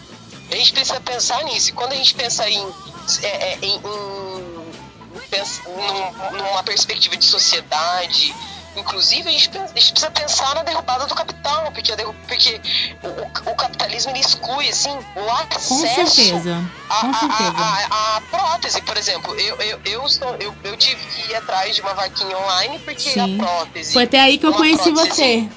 A 0.49 0.55
gente 0.55 0.71
precisa 0.73 1.01
pensar 1.01 1.43
nisso. 1.43 1.69
E 1.69 1.73
quando 1.73 1.91
a 1.91 1.95
gente 1.95 2.15
pensa 2.15 2.49
em, 2.49 2.65
é, 3.21 3.27
é, 3.27 3.59
em, 3.61 3.75
em- 3.75 5.19
pensa- 5.29 5.61
num- 5.67 6.37
numa 6.37 6.63
perspectiva 6.63 7.17
de 7.17 7.25
sociedade, 7.25 8.33
inclusive 8.77 9.27
a 9.27 9.31
gente, 9.31 9.49
a 9.57 9.67
gente 9.67 9.91
precisa 9.91 10.11
pensar 10.11 10.53
na 10.55 10.63
derrubada 10.63 11.05
do 11.05 11.15
capital, 11.15 11.71
porque, 11.71 11.93
porque 12.27 12.61
o, 13.03 13.51
o 13.51 13.55
capitalismo 13.55 14.11
ele 14.11 14.19
exclui 14.19 14.69
assim, 14.69 14.91
o 15.15 15.31
acesso 15.31 15.69
Com 15.69 15.87
certeza. 15.87 16.63
a, 16.89 16.95
Com 17.01 17.09
a- 17.09 17.13
certeza. 17.19 17.57
a- 17.57 17.87
a- 17.89 18.17
a 18.17 18.21
prótese, 18.21 18.81
por 18.81 18.97
exemplo, 18.97 19.33
eu, 19.35 19.55
eu, 19.61 19.79
eu, 19.85 20.05
estou, 20.05 20.35
eu, 20.39 20.55
eu 20.63 20.77
tive 20.77 21.01
que 21.07 21.31
ir 21.31 21.35
atrás 21.35 21.75
de 21.75 21.81
uma 21.81 21.93
vaquinha 21.93 22.37
online 22.37 22.79
porque 22.79 23.11
Sim. 23.11 23.41
a 23.41 23.45
prótese. 23.45 23.93
Foi 23.93 24.03
até 24.03 24.19
aí 24.21 24.37
que 24.37 24.45
eu 24.45 24.53
conheci 24.53 24.91
prótese, 24.91 25.09
você. 25.15 25.49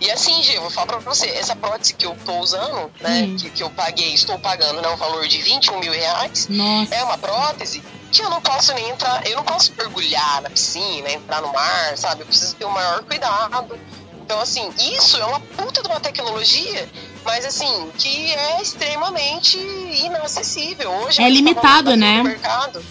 E 0.00 0.10
assim, 0.10 0.42
Gê, 0.42 0.58
vou 0.58 0.68
falar 0.70 0.86
pra 0.88 0.98
você, 0.98 1.28
essa 1.30 1.54
prótese 1.54 1.94
que 1.94 2.04
eu 2.04 2.16
tô 2.24 2.36
usando, 2.40 2.90
né, 3.00 3.36
que, 3.38 3.50
que 3.50 3.62
eu 3.62 3.70
paguei, 3.70 4.12
estou 4.12 4.36
pagando, 4.38 4.82
né, 4.82 4.88
um 4.88 4.96
valor 4.96 5.26
de 5.28 5.40
21 5.40 5.78
mil 5.78 5.92
reais, 5.92 6.48
Nossa. 6.48 6.92
é 6.94 7.04
uma 7.04 7.16
prótese 7.16 7.82
que 8.12 8.22
eu 8.22 8.28
não 8.30 8.40
posso 8.42 8.72
nem 8.74 8.90
entrar, 8.90 9.26
eu 9.26 9.36
não 9.36 9.44
posso 9.44 9.72
mergulhar 9.76 10.42
na 10.42 10.50
piscina, 10.50 11.10
entrar 11.10 11.40
no 11.40 11.52
mar, 11.52 11.96
sabe? 11.96 12.22
Eu 12.22 12.26
preciso 12.26 12.54
ter 12.56 12.64
o 12.66 12.70
maior 12.70 13.02
cuidado. 13.04 13.80
Então, 14.24 14.38
assim, 14.40 14.70
isso 14.78 15.16
é 15.16 15.24
uma 15.24 15.40
puta 15.40 15.82
de 15.82 15.88
uma 15.88 15.98
tecnologia, 15.98 16.88
mas 17.24 17.44
assim, 17.44 17.90
que 17.98 18.32
é 18.32 18.62
extremamente 18.62 19.58
inacessível. 19.58 20.90
Hoje 20.90 21.22
É 21.22 21.28
limitado, 21.28 21.96
né? 21.96 22.18
do 22.18 22.24
mercado. 22.24 22.84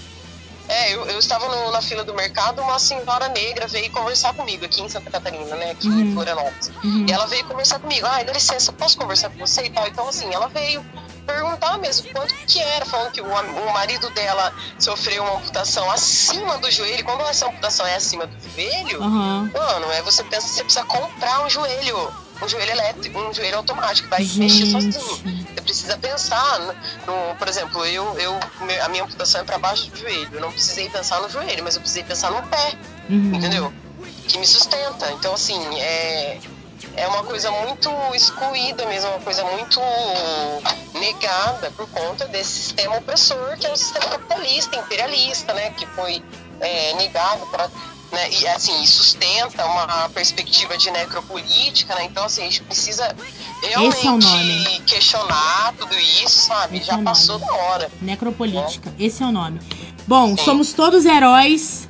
É, 0.67 0.93
eu, 0.93 1.05
eu 1.07 1.19
estava 1.19 1.47
no- 1.47 1.71
na 1.71 1.81
fila 1.81 2.03
do 2.03 2.13
mercado, 2.13 2.61
uma 2.61 2.79
senhora 2.79 3.27
negra 3.29 3.67
veio 3.67 3.91
conversar 3.91 4.33
comigo 4.33 4.63
aqui 4.63 4.81
em 4.81 4.87
Santa 4.87 5.11
Catarina, 5.11 5.55
né? 5.55 5.71
Aqui 5.71 5.87
Uhum. 5.89 5.99
em 5.99 6.13
Florianópolis. 6.13 6.71
Uhum. 6.83 7.05
E 7.07 7.11
ela 7.11 7.25
veio 7.27 7.43
conversar 7.45 7.79
comigo. 7.79 8.07
Ai, 8.07 8.23
dá 8.23 8.31
licença, 8.31 8.71
posso 8.71 8.97
conversar 8.97 9.29
com 9.31 9.37
você 9.45 9.63
e 9.65 9.69
tal? 9.69 9.85
Então, 9.87 10.07
assim, 10.07 10.33
ela 10.33 10.47
veio 10.47 10.85
perguntar 11.25 11.77
mesmo 11.79 12.07
quanto 12.13 12.35
que 12.45 12.59
era, 12.59 12.85
falando 12.85 13.11
que 13.11 13.21
o, 13.21 13.25
o 13.27 13.73
marido 13.73 14.09
dela 14.11 14.53
sofreu 14.79 15.23
uma 15.23 15.35
amputação 15.37 15.89
acima 15.91 16.57
do 16.57 16.69
joelho. 16.71 17.03
Quando 17.03 17.21
essa 17.23 17.47
amputação 17.47 17.85
é 17.85 17.95
acima 17.95 18.27
do 18.27 18.37
joelho, 18.49 19.01
Aham. 19.03 19.51
mano, 19.53 19.91
é 19.91 20.01
você 20.01 20.23
pensa 20.23 20.47
que 20.47 20.53
você 20.53 20.63
precisa 20.63 20.85
comprar 20.85 21.45
um 21.45 21.49
joelho, 21.49 22.13
um 22.41 22.47
joelho 22.47 22.71
elétrico, 22.71 23.19
um 23.19 23.33
joelho 23.33 23.57
automático, 23.57 24.09
vai 24.09 24.19
mexer 24.35 24.65
Gente. 24.65 24.71
sozinho. 24.71 25.19
Você 25.53 25.61
precisa 25.61 25.97
pensar, 25.97 26.59
no, 26.59 26.67
no- 27.07 27.35
por 27.35 27.47
exemplo, 27.47 27.85
eu, 27.85 28.17
eu, 28.17 28.39
a 28.83 28.89
minha 28.89 29.03
amputação 29.03 29.41
é 29.41 29.43
para 29.43 29.57
baixo 29.57 29.89
do 29.89 29.97
joelho. 29.97 30.29
Eu 30.33 30.41
não 30.41 30.51
precisei 30.51 30.89
pensar 30.89 31.19
no 31.21 31.29
joelho, 31.29 31.63
mas 31.63 31.75
eu 31.75 31.81
precisei 31.81 32.03
pensar 32.03 32.31
no 32.31 32.41
pé 32.47 32.73
Uhum. 33.09 33.35
entendeu? 33.35 33.73
Que 34.27 34.37
me 34.37 34.47
sustenta. 34.47 35.11
Então, 35.11 35.33
assim, 35.33 35.59
é, 35.81 36.39
é 36.95 37.07
uma 37.07 37.23
coisa 37.23 37.49
muito 37.51 37.89
excluída 38.13 38.85
mesmo, 38.85 39.09
uma 39.09 39.19
coisa 39.19 39.43
muito 39.45 39.79
negada 40.99 41.71
por 41.71 41.87
conta 41.89 42.27
desse 42.27 42.51
sistema 42.51 42.97
opressor 42.97 43.57
que 43.57 43.65
é 43.65 43.71
o 43.71 43.75
sistema 43.75 44.05
capitalista, 44.07 44.75
imperialista, 44.77 45.53
né? 45.53 45.71
Que 45.71 45.85
foi 45.87 46.23
é, 46.59 46.93
negado 46.95 47.45
para. 47.47 47.69
Né, 48.11 48.29
e 48.29 48.47
assim, 48.49 48.85
sustenta 48.85 49.65
uma 49.65 50.09
perspectiva 50.09 50.77
de 50.77 50.91
necropolítica, 50.91 51.95
né? 51.95 52.03
Então, 52.03 52.25
assim, 52.25 52.41
a 52.41 52.43
gente 52.43 52.61
precisa 52.63 53.15
realmente 53.61 54.05
é 54.05 54.11
o 54.11 54.17
nome. 54.17 54.81
questionar 54.85 55.73
tudo 55.77 55.97
isso, 55.97 56.47
sabe? 56.47 56.77
Esse 56.77 56.89
é 56.89 56.93
Já 56.93 56.99
o 56.99 57.03
passou 57.03 57.39
da 57.39 57.53
hora. 57.53 57.89
Necropolítica. 58.01 58.93
Esse 58.99 59.23
é 59.23 59.25
o 59.25 59.31
nome. 59.31 59.61
Bom, 60.05 60.35
Sim. 60.35 60.43
somos 60.43 60.73
todos 60.73 61.05
heróis. 61.05 61.87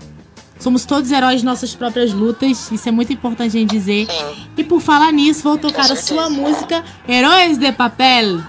Somos 0.62 0.86
todos 0.86 1.12
heróis 1.12 1.40
de 1.40 1.46
nossas 1.46 1.74
próprias 1.74 2.14
lutas. 2.14 2.72
Isso 2.72 2.88
é 2.88 2.92
muito 2.92 3.12
importante 3.12 3.58
a 3.58 3.60
gente 3.60 3.72
dizer. 3.72 4.06
Sim. 4.06 4.48
E 4.56 4.64
por 4.64 4.80
falar 4.80 5.12
nisso, 5.12 5.42
vou 5.44 5.58
tocar 5.58 5.92
a 5.92 5.96
sua 5.96 6.30
música 6.30 6.84
Heróis 7.10 7.58
de 7.58 7.72
Papel. 7.72 8.40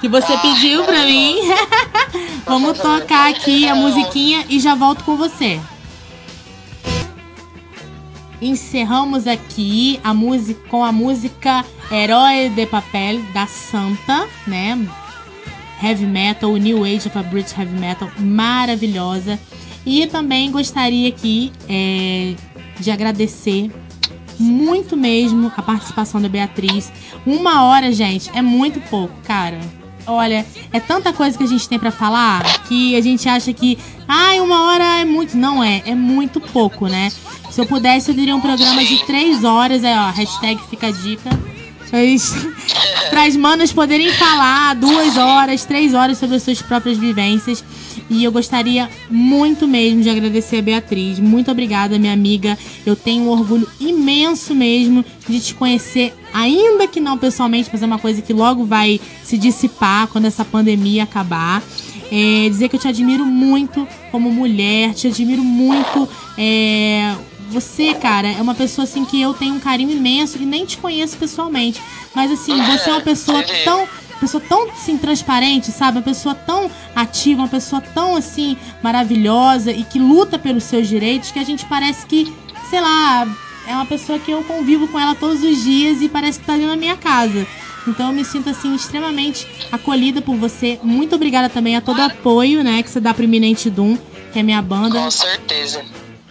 Que 0.00 0.08
você 0.08 0.32
Ah, 0.32 0.38
pediu 0.38 0.84
pra 0.84 1.04
mim. 1.04 1.36
Vamos 2.46 2.78
tocar 2.78 3.28
aqui 3.30 3.68
a 3.68 3.74
musiquinha 3.74 4.46
e 4.48 4.58
já 4.58 4.74
volto 4.74 5.04
com 5.04 5.16
você. 5.16 5.60
Encerramos 8.40 9.26
aqui 9.26 10.00
a 10.02 10.14
música 10.14 10.60
com 10.70 10.82
a 10.84 10.92
música 10.92 11.64
Herói 11.90 12.48
de 12.50 12.64
Papel 12.66 13.20
da 13.34 13.46
Santa, 13.46 14.26
né? 14.46 14.78
Heavy 15.82 16.06
metal, 16.06 16.56
New 16.56 16.84
Age 16.84 17.08
of 17.08 17.18
a 17.18 17.22
British 17.22 17.56
Heavy 17.58 17.76
Metal, 17.78 18.10
maravilhosa. 18.18 19.38
E 19.88 20.06
também 20.06 20.50
gostaria 20.52 21.08
aqui 21.08 21.50
é, 21.66 22.34
de 22.78 22.90
agradecer 22.90 23.70
muito 24.38 24.94
mesmo 24.98 25.50
a 25.56 25.62
participação 25.62 26.20
da 26.20 26.28
Beatriz. 26.28 26.92
Uma 27.24 27.64
hora, 27.64 27.90
gente, 27.90 28.30
é 28.34 28.42
muito 28.42 28.82
pouco, 28.90 29.14
cara. 29.24 29.58
Olha, 30.06 30.44
é 30.74 30.78
tanta 30.78 31.10
coisa 31.10 31.38
que 31.38 31.42
a 31.42 31.46
gente 31.46 31.66
tem 31.66 31.78
pra 31.78 31.90
falar 31.90 32.42
que 32.64 32.94
a 32.96 33.00
gente 33.00 33.26
acha 33.30 33.50
que, 33.54 33.78
ai, 34.06 34.40
uma 34.40 34.66
hora 34.66 35.00
é 35.00 35.06
muito. 35.06 35.38
Não 35.38 35.64
é, 35.64 35.82
é 35.86 35.94
muito 35.94 36.38
pouco, 36.38 36.86
né? 36.86 37.10
Se 37.50 37.58
eu 37.58 37.64
pudesse, 37.64 38.10
eu 38.10 38.14
diria 38.14 38.36
um 38.36 38.42
programa 38.42 38.84
de 38.84 39.06
três 39.06 39.42
horas. 39.42 39.82
É, 39.82 39.98
ó, 39.98 40.10
hashtag 40.10 40.60
fica 40.68 40.88
a 40.88 40.90
dica. 40.90 41.30
Para 43.10 43.24
as 43.24 43.36
manas 43.36 43.72
poderem 43.72 44.12
falar 44.12 44.74
duas 44.74 45.16
horas, 45.16 45.64
três 45.64 45.94
horas 45.94 46.18
sobre 46.18 46.36
as 46.36 46.42
suas 46.42 46.60
próprias 46.60 46.98
vivências. 46.98 47.64
E 48.10 48.24
eu 48.24 48.32
gostaria 48.32 48.88
muito 49.10 49.66
mesmo 49.66 50.02
de 50.02 50.08
agradecer 50.08 50.58
a 50.58 50.62
Beatriz. 50.62 51.18
Muito 51.18 51.50
obrigada, 51.50 51.98
minha 51.98 52.12
amiga. 52.12 52.56
Eu 52.86 52.96
tenho 52.96 53.24
um 53.24 53.28
orgulho 53.28 53.68
imenso 53.80 54.54
mesmo 54.54 55.04
de 55.28 55.40
te 55.40 55.54
conhecer, 55.54 56.14
ainda 56.32 56.86
que 56.86 57.00
não 57.00 57.18
pessoalmente, 57.18 57.68
mas 57.72 57.82
é 57.82 57.86
uma 57.86 57.98
coisa 57.98 58.22
que 58.22 58.32
logo 58.32 58.64
vai 58.64 59.00
se 59.22 59.36
dissipar 59.36 60.06
quando 60.08 60.24
essa 60.24 60.44
pandemia 60.44 61.02
acabar. 61.02 61.62
É, 62.10 62.48
dizer 62.48 62.70
que 62.70 62.76
eu 62.76 62.80
te 62.80 62.88
admiro 62.88 63.26
muito 63.26 63.86
como 64.10 64.32
mulher, 64.32 64.94
te 64.94 65.08
admiro 65.08 65.44
muito. 65.44 66.08
É, 66.38 67.14
você, 67.48 67.94
cara, 67.94 68.28
é 68.28 68.40
uma 68.40 68.54
pessoa 68.54 68.84
assim 68.84 69.04
que 69.04 69.20
eu 69.20 69.34
tenho 69.34 69.54
um 69.54 69.60
carinho 69.60 69.90
imenso 69.90 70.38
e 70.38 70.44
nem 70.44 70.64
te 70.64 70.76
conheço 70.78 71.16
pessoalmente. 71.16 71.80
Mas 72.14 72.30
assim, 72.30 72.60
você 72.62 72.90
é 72.90 72.92
uma 72.92 73.00
pessoa 73.00 73.42
tão. 73.64 73.88
Pessoa 74.20 74.42
tão 74.48 74.68
assim, 74.70 74.98
transparente, 74.98 75.70
sabe? 75.70 75.98
Uma 75.98 76.02
pessoa 76.02 76.34
tão 76.34 76.68
ativa, 76.92 77.42
uma 77.42 77.48
pessoa 77.48 77.80
tão 77.80 78.16
assim, 78.16 78.56
maravilhosa 78.82 79.70
e 79.70 79.84
que 79.84 80.00
luta 80.00 80.36
pelos 80.36 80.64
seus 80.64 80.88
direitos 80.88 81.30
que 81.30 81.38
a 81.38 81.44
gente 81.44 81.64
parece 81.66 82.04
que, 82.04 82.34
sei 82.68 82.80
lá, 82.80 83.28
é 83.64 83.72
uma 83.74 83.86
pessoa 83.86 84.18
que 84.18 84.32
eu 84.32 84.42
convivo 84.42 84.88
com 84.88 84.98
ela 84.98 85.14
todos 85.14 85.44
os 85.44 85.62
dias 85.62 86.02
e 86.02 86.08
parece 86.08 86.40
que 86.40 86.46
tá 86.46 86.54
ali 86.54 86.66
na 86.66 86.74
minha 86.74 86.96
casa. 86.96 87.46
Então 87.86 88.08
eu 88.08 88.12
me 88.12 88.24
sinto 88.24 88.50
assim 88.50 88.74
extremamente 88.74 89.46
acolhida 89.70 90.20
por 90.20 90.34
você. 90.34 90.80
Muito 90.82 91.14
obrigada 91.14 91.48
também 91.48 91.76
a 91.76 91.80
todo 91.80 91.98
o 91.98 92.02
apoio, 92.02 92.64
né, 92.64 92.82
que 92.82 92.90
você 92.90 92.98
dá 92.98 93.14
pro 93.14 93.22
Iminente 93.22 93.70
Doom, 93.70 93.96
que 94.32 94.38
é 94.40 94.42
minha 94.42 94.60
banda. 94.60 94.98
Com 94.98 95.10
certeza. 95.12 95.84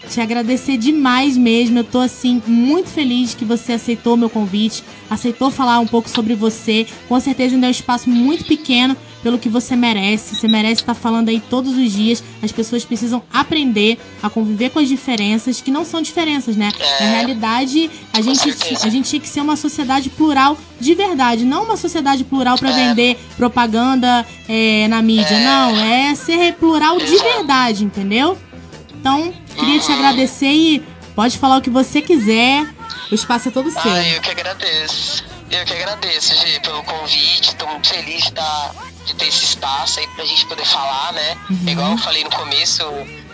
Te 0.10 0.22
agradecer 0.22 0.78
demais 0.78 1.36
mesmo. 1.38 1.80
Eu 1.80 1.84
tô 1.84 2.00
assim 2.00 2.42
muito 2.48 2.90
feliz 2.90 3.34
que 3.36 3.44
você 3.46 3.74
aceitou 3.74 4.16
meu 4.18 4.30
convite, 4.30 4.84
aceitou 5.10 5.52
falar 5.52 5.80
um 5.80 5.88
pouco 5.88 6.10
sobre 6.10 6.34
você. 6.34 6.88
Com 7.08 7.20
certeza 7.20 7.56
ainda 7.56 7.68
é 7.68 7.70
um 7.70 7.72
espaço 7.72 8.10
muito 8.10 8.46
pequeno 8.46 8.96
pelo 9.22 9.38
que 9.38 9.50
você 9.50 9.76
merece. 9.76 10.36
Você 10.36 10.48
merece 10.48 10.82
estar 10.82 10.94
falando 10.94 11.28
aí 11.30 11.42
todos 11.50 11.78
os 11.78 11.92
dias. 11.92 12.24
As 12.42 12.52
pessoas 12.52 12.86
precisam 12.86 13.22
aprender 13.34 13.98
a 14.24 14.30
conviver 14.30 14.70
com 14.70 14.80
as 14.80 14.88
diferenças, 14.88 15.60
que 15.60 15.72
não 15.72 15.84
são 15.84 16.02
diferenças, 16.02 16.56
né? 16.56 16.72
É, 16.80 17.04
Na 17.04 17.10
realidade, 17.12 17.90
a 18.14 18.22
gente, 18.22 18.50
a 18.84 18.90
gente 18.90 19.10
tinha 19.10 19.20
que 19.20 19.28
ser 19.28 19.42
uma 19.42 19.56
sociedade 19.58 20.10
plural 20.10 20.58
de 20.80 20.94
verdade, 20.94 21.44
não 21.44 21.64
uma 21.64 21.76
sociedade 21.76 22.24
plural 22.24 22.58
para 22.58 22.70
É. 22.70 22.74
vender 22.88 23.18
propaganda 23.36 24.26
é, 24.48 24.88
na 24.88 25.02
mídia. 25.02 25.36
É. 25.36 25.44
Não, 25.44 25.78
é 25.80 26.16
ser 26.16 26.54
plural 26.54 26.98
de 26.98 27.18
verdade, 27.18 27.84
entendeu? 27.84 28.38
Então, 29.00 29.34
queria 29.58 29.80
te 29.80 29.92
agradecer 29.92 30.52
e 30.52 30.80
pode 31.16 31.38
falar 31.38 31.58
o 31.58 31.62
que 31.62 31.70
você 31.70 32.02
quiser. 32.02 32.66
O 33.12 33.16
espaço 33.16 33.50
é 33.50 33.52
todo 33.52 33.72
seu. 33.72 33.82
Ah, 33.92 34.08
eu 34.08 34.22
que 34.22 34.32
agradeço. 34.32 35.26
Eu 35.50 35.66
que 35.66 35.74
agradeço, 35.74 36.36
Gi, 36.36 36.60
pelo 36.60 36.84
convite. 36.84 37.56
Tô 37.56 37.68
muito 37.68 37.88
feliz 37.88 38.26
de, 38.26 38.34
tá, 38.34 38.72
de 39.06 39.16
ter 39.16 39.28
esse 39.28 39.46
espaço 39.46 40.00
aí 40.00 40.08
pra 40.08 40.26
gente 40.26 40.46
poder 40.46 40.66
falar, 40.66 41.14
né? 41.14 41.38
Uhum. 41.50 41.70
Igual 41.70 41.92
eu 41.92 41.98
falei 41.98 42.24
no 42.24 42.30
começo, 42.30 42.84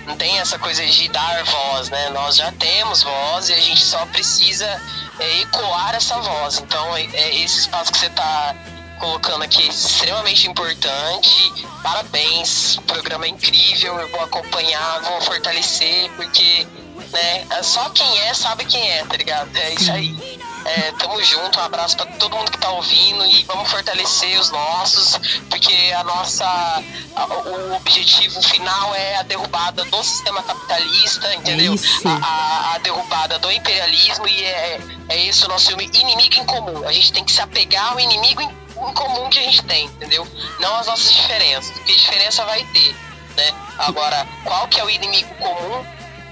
não 0.05 0.15
tem 0.15 0.37
essa 0.39 0.59
coisa 0.59 0.85
de 0.85 1.09
dar 1.09 1.43
voz, 1.43 1.89
né? 1.89 2.09
Nós 2.11 2.35
já 2.35 2.51
temos 2.51 3.01
voz 3.01 3.49
e 3.49 3.53
a 3.53 3.59
gente 3.59 3.81
só 3.81 4.05
precisa 4.07 4.79
é, 5.19 5.41
ecoar 5.41 5.95
essa 5.95 6.19
voz. 6.19 6.59
Então, 6.59 6.95
é, 6.95 7.03
é 7.13 7.43
esse 7.43 7.61
espaço 7.61 7.91
que 7.91 7.97
você 7.97 8.09
tá 8.11 8.55
colocando 9.03 9.43
aqui 9.43 9.63
é 9.63 9.67
extremamente 9.67 10.47
importante. 10.47 11.53
Parabéns, 11.83 12.77
programa 12.87 13.25
é 13.25 13.29
incrível. 13.29 13.99
Eu 13.99 14.07
vou 14.09 14.21
acompanhar, 14.21 15.01
vou 15.01 15.21
fortalecer, 15.21 16.09
porque 16.15 16.65
né, 17.11 17.45
só 17.61 17.89
quem 17.89 18.19
é 18.21 18.33
sabe 18.33 18.63
quem 18.65 18.89
é, 18.89 19.03
tá 19.03 19.17
ligado? 19.17 19.49
É 19.57 19.73
isso 19.73 19.91
aí. 19.91 20.41
É, 20.65 20.93
tamo 20.93 21.21
junto, 21.21 21.59
um 21.59 21.63
abraço 21.63 21.97
pra 21.97 22.05
todo 22.05 22.37
mundo 22.37 22.49
que 22.49 22.57
tá 22.57 22.69
ouvindo 22.71 23.25
e 23.25 23.43
vamos 23.43 23.69
fortalecer 23.69 24.39
os 24.39 24.49
nossos, 24.49 25.19
porque 25.49 25.93
a 25.93 26.05
nossa. 26.05 26.45
a- 26.45 27.25
o 27.27 27.75
objetivo 27.75 28.41
final 28.41 28.95
é 28.95 29.17
a 29.17 29.23
derrubada 29.23 29.83
do 29.83 30.01
sistema 30.01 30.41
capitalista, 30.41 31.35
entendeu? 31.35 31.73
isso. 31.73 32.07
A, 32.07 32.11
a- 32.13 32.75
a 32.75 32.77
derrubada 32.77 33.37
do 33.39 33.51
imperialismo 33.51 34.25
e 34.25 34.41
é, 34.45 34.79
é 35.09 35.25
esse 35.25 35.43
o 35.43 35.49
nosso 35.49 35.69
inimigo 35.73 36.35
em 36.39 36.45
comum. 36.45 36.87
A 36.87 36.93
gente 36.93 37.11
tem 37.11 37.25
que 37.25 37.33
se 37.33 37.41
apegar 37.41 37.91
ao 37.91 37.99
inimigo 37.99 38.41
em, 38.41 38.49
em 38.89 38.93
comum 38.93 39.29
que 39.29 39.39
a 39.39 39.43
gente 39.43 39.63
tem, 39.63 39.85
entendeu? 39.85 40.27
Não 40.59 40.75
as 40.75 40.87
nossas 40.87 41.11
diferenças, 41.11 41.71
porque 41.71 41.95
diferença 41.95 42.45
vai 42.45 42.63
ter, 42.65 42.95
né? 43.35 43.53
Agora, 43.77 44.27
qual 44.43 44.67
que 44.67 44.79
é 44.79 44.85
o 44.85 44.89
inimigo 44.89 45.33
comum? 45.35 45.85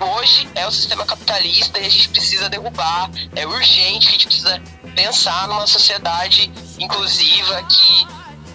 hoje 0.04 0.50
é 0.56 0.66
o 0.68 0.72
sistema 0.72 1.06
capitalista 1.06 1.80
e 1.80 1.86
a 1.86 1.90
gente 1.90 2.10
precisa 2.10 2.50
derrubar. 2.50 3.10
É 3.36 3.46
urgente, 3.46 4.08
a 4.08 4.12
gente 4.12 4.26
precisa 4.26 4.62
pensar 4.96 5.48
numa 5.48 5.68
sociedade 5.68 6.52
inclusiva 6.80 7.64
que 7.64 8.08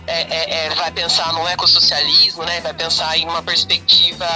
é, 0.06 0.22
é, 0.22 0.66
é, 0.66 0.74
vai 0.74 0.90
pensar 0.90 1.32
no 1.32 1.46
ecossocialismo, 1.48 2.44
né? 2.44 2.60
vai 2.60 2.74
pensar 2.74 3.16
em 3.18 3.28
uma 3.28 3.42
perspectiva 3.42 4.26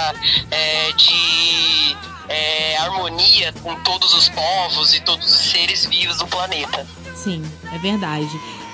é, 0.49 0.91
de 0.93 1.97
é, 2.27 2.77
harmonia 2.77 3.53
com 3.61 3.75
todos 3.83 4.13
os 4.13 4.29
povos 4.29 4.93
e 4.93 5.01
todos 5.01 5.25
os 5.25 5.51
seres 5.51 5.85
vivos 5.85 6.17
do 6.17 6.27
planeta. 6.27 6.85
Sim, 7.15 7.43
é 7.73 7.77
verdade. 7.77 8.29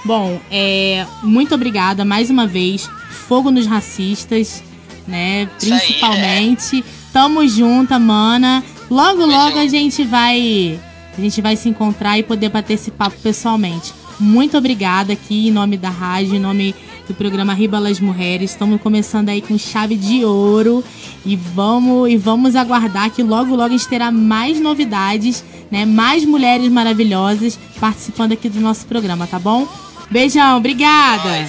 Bom, 0.08 0.40
é, 0.50 1.06
muito 1.22 1.54
obrigada 1.54 2.06
mais 2.06 2.30
uma 2.30 2.48
vez. 2.48 2.90
Fogo 3.28 3.52
nos 3.52 3.68
racistas, 3.68 4.64
né? 5.06 5.50
Isso 5.62 5.74
aí, 5.74 5.80
Principalmente. 5.82 6.86
Tamo 7.12 7.46
junto, 7.46 8.00
mana. 8.00 8.64
Logo, 8.90 9.20
Tamo 9.20 9.34
logo 9.34 9.60
a 9.60 9.68
gente 9.68 10.06
vai. 10.06 10.80
A 11.18 11.20
gente 11.20 11.42
vai 11.42 11.58
se 11.58 11.68
encontrar 11.68 12.18
e 12.18 12.24
poder 12.24 12.48
bater 12.48 12.76
esse 12.76 12.90
papo 12.90 13.18
pessoalmente. 13.22 13.94
Muito 14.18 14.58
obrigada 14.58 15.12
aqui 15.12 15.50
em 15.50 15.52
nome 15.52 15.76
da 15.76 15.90
rádio, 15.90 16.36
em 16.36 16.40
nome 16.40 16.74
do 17.06 17.14
programa 17.14 17.54
Riba 17.54 17.78
las 17.78 18.00
Mulheres. 18.00 18.52
Estamos 18.52 18.80
começando 18.80 19.28
aí 19.28 19.42
com 19.42 19.58
chave 19.58 19.98
de 19.98 20.24
ouro 20.24 20.86
e 21.26 21.36
vamos 21.36 22.10
e 22.10 22.16
vamos 22.16 22.56
aguardar 22.56 23.12
que 23.12 23.22
logo 23.22 23.52
logo 23.52 23.64
a 23.64 23.70
gente 23.78 23.90
terá 23.90 24.10
mais 24.10 24.58
novidades, 24.62 25.44
né? 25.70 25.86
Mais 25.86 26.24
mulheres 26.24 26.72
maravilhosas 26.72 27.60
participando 27.78 28.32
aqui 28.32 28.48
do 28.48 28.62
nosso 28.62 28.86
programa, 28.86 29.28
tá 29.28 29.38
bom? 29.38 29.68
Beijão, 30.10 30.58
obrigada. 30.58 31.46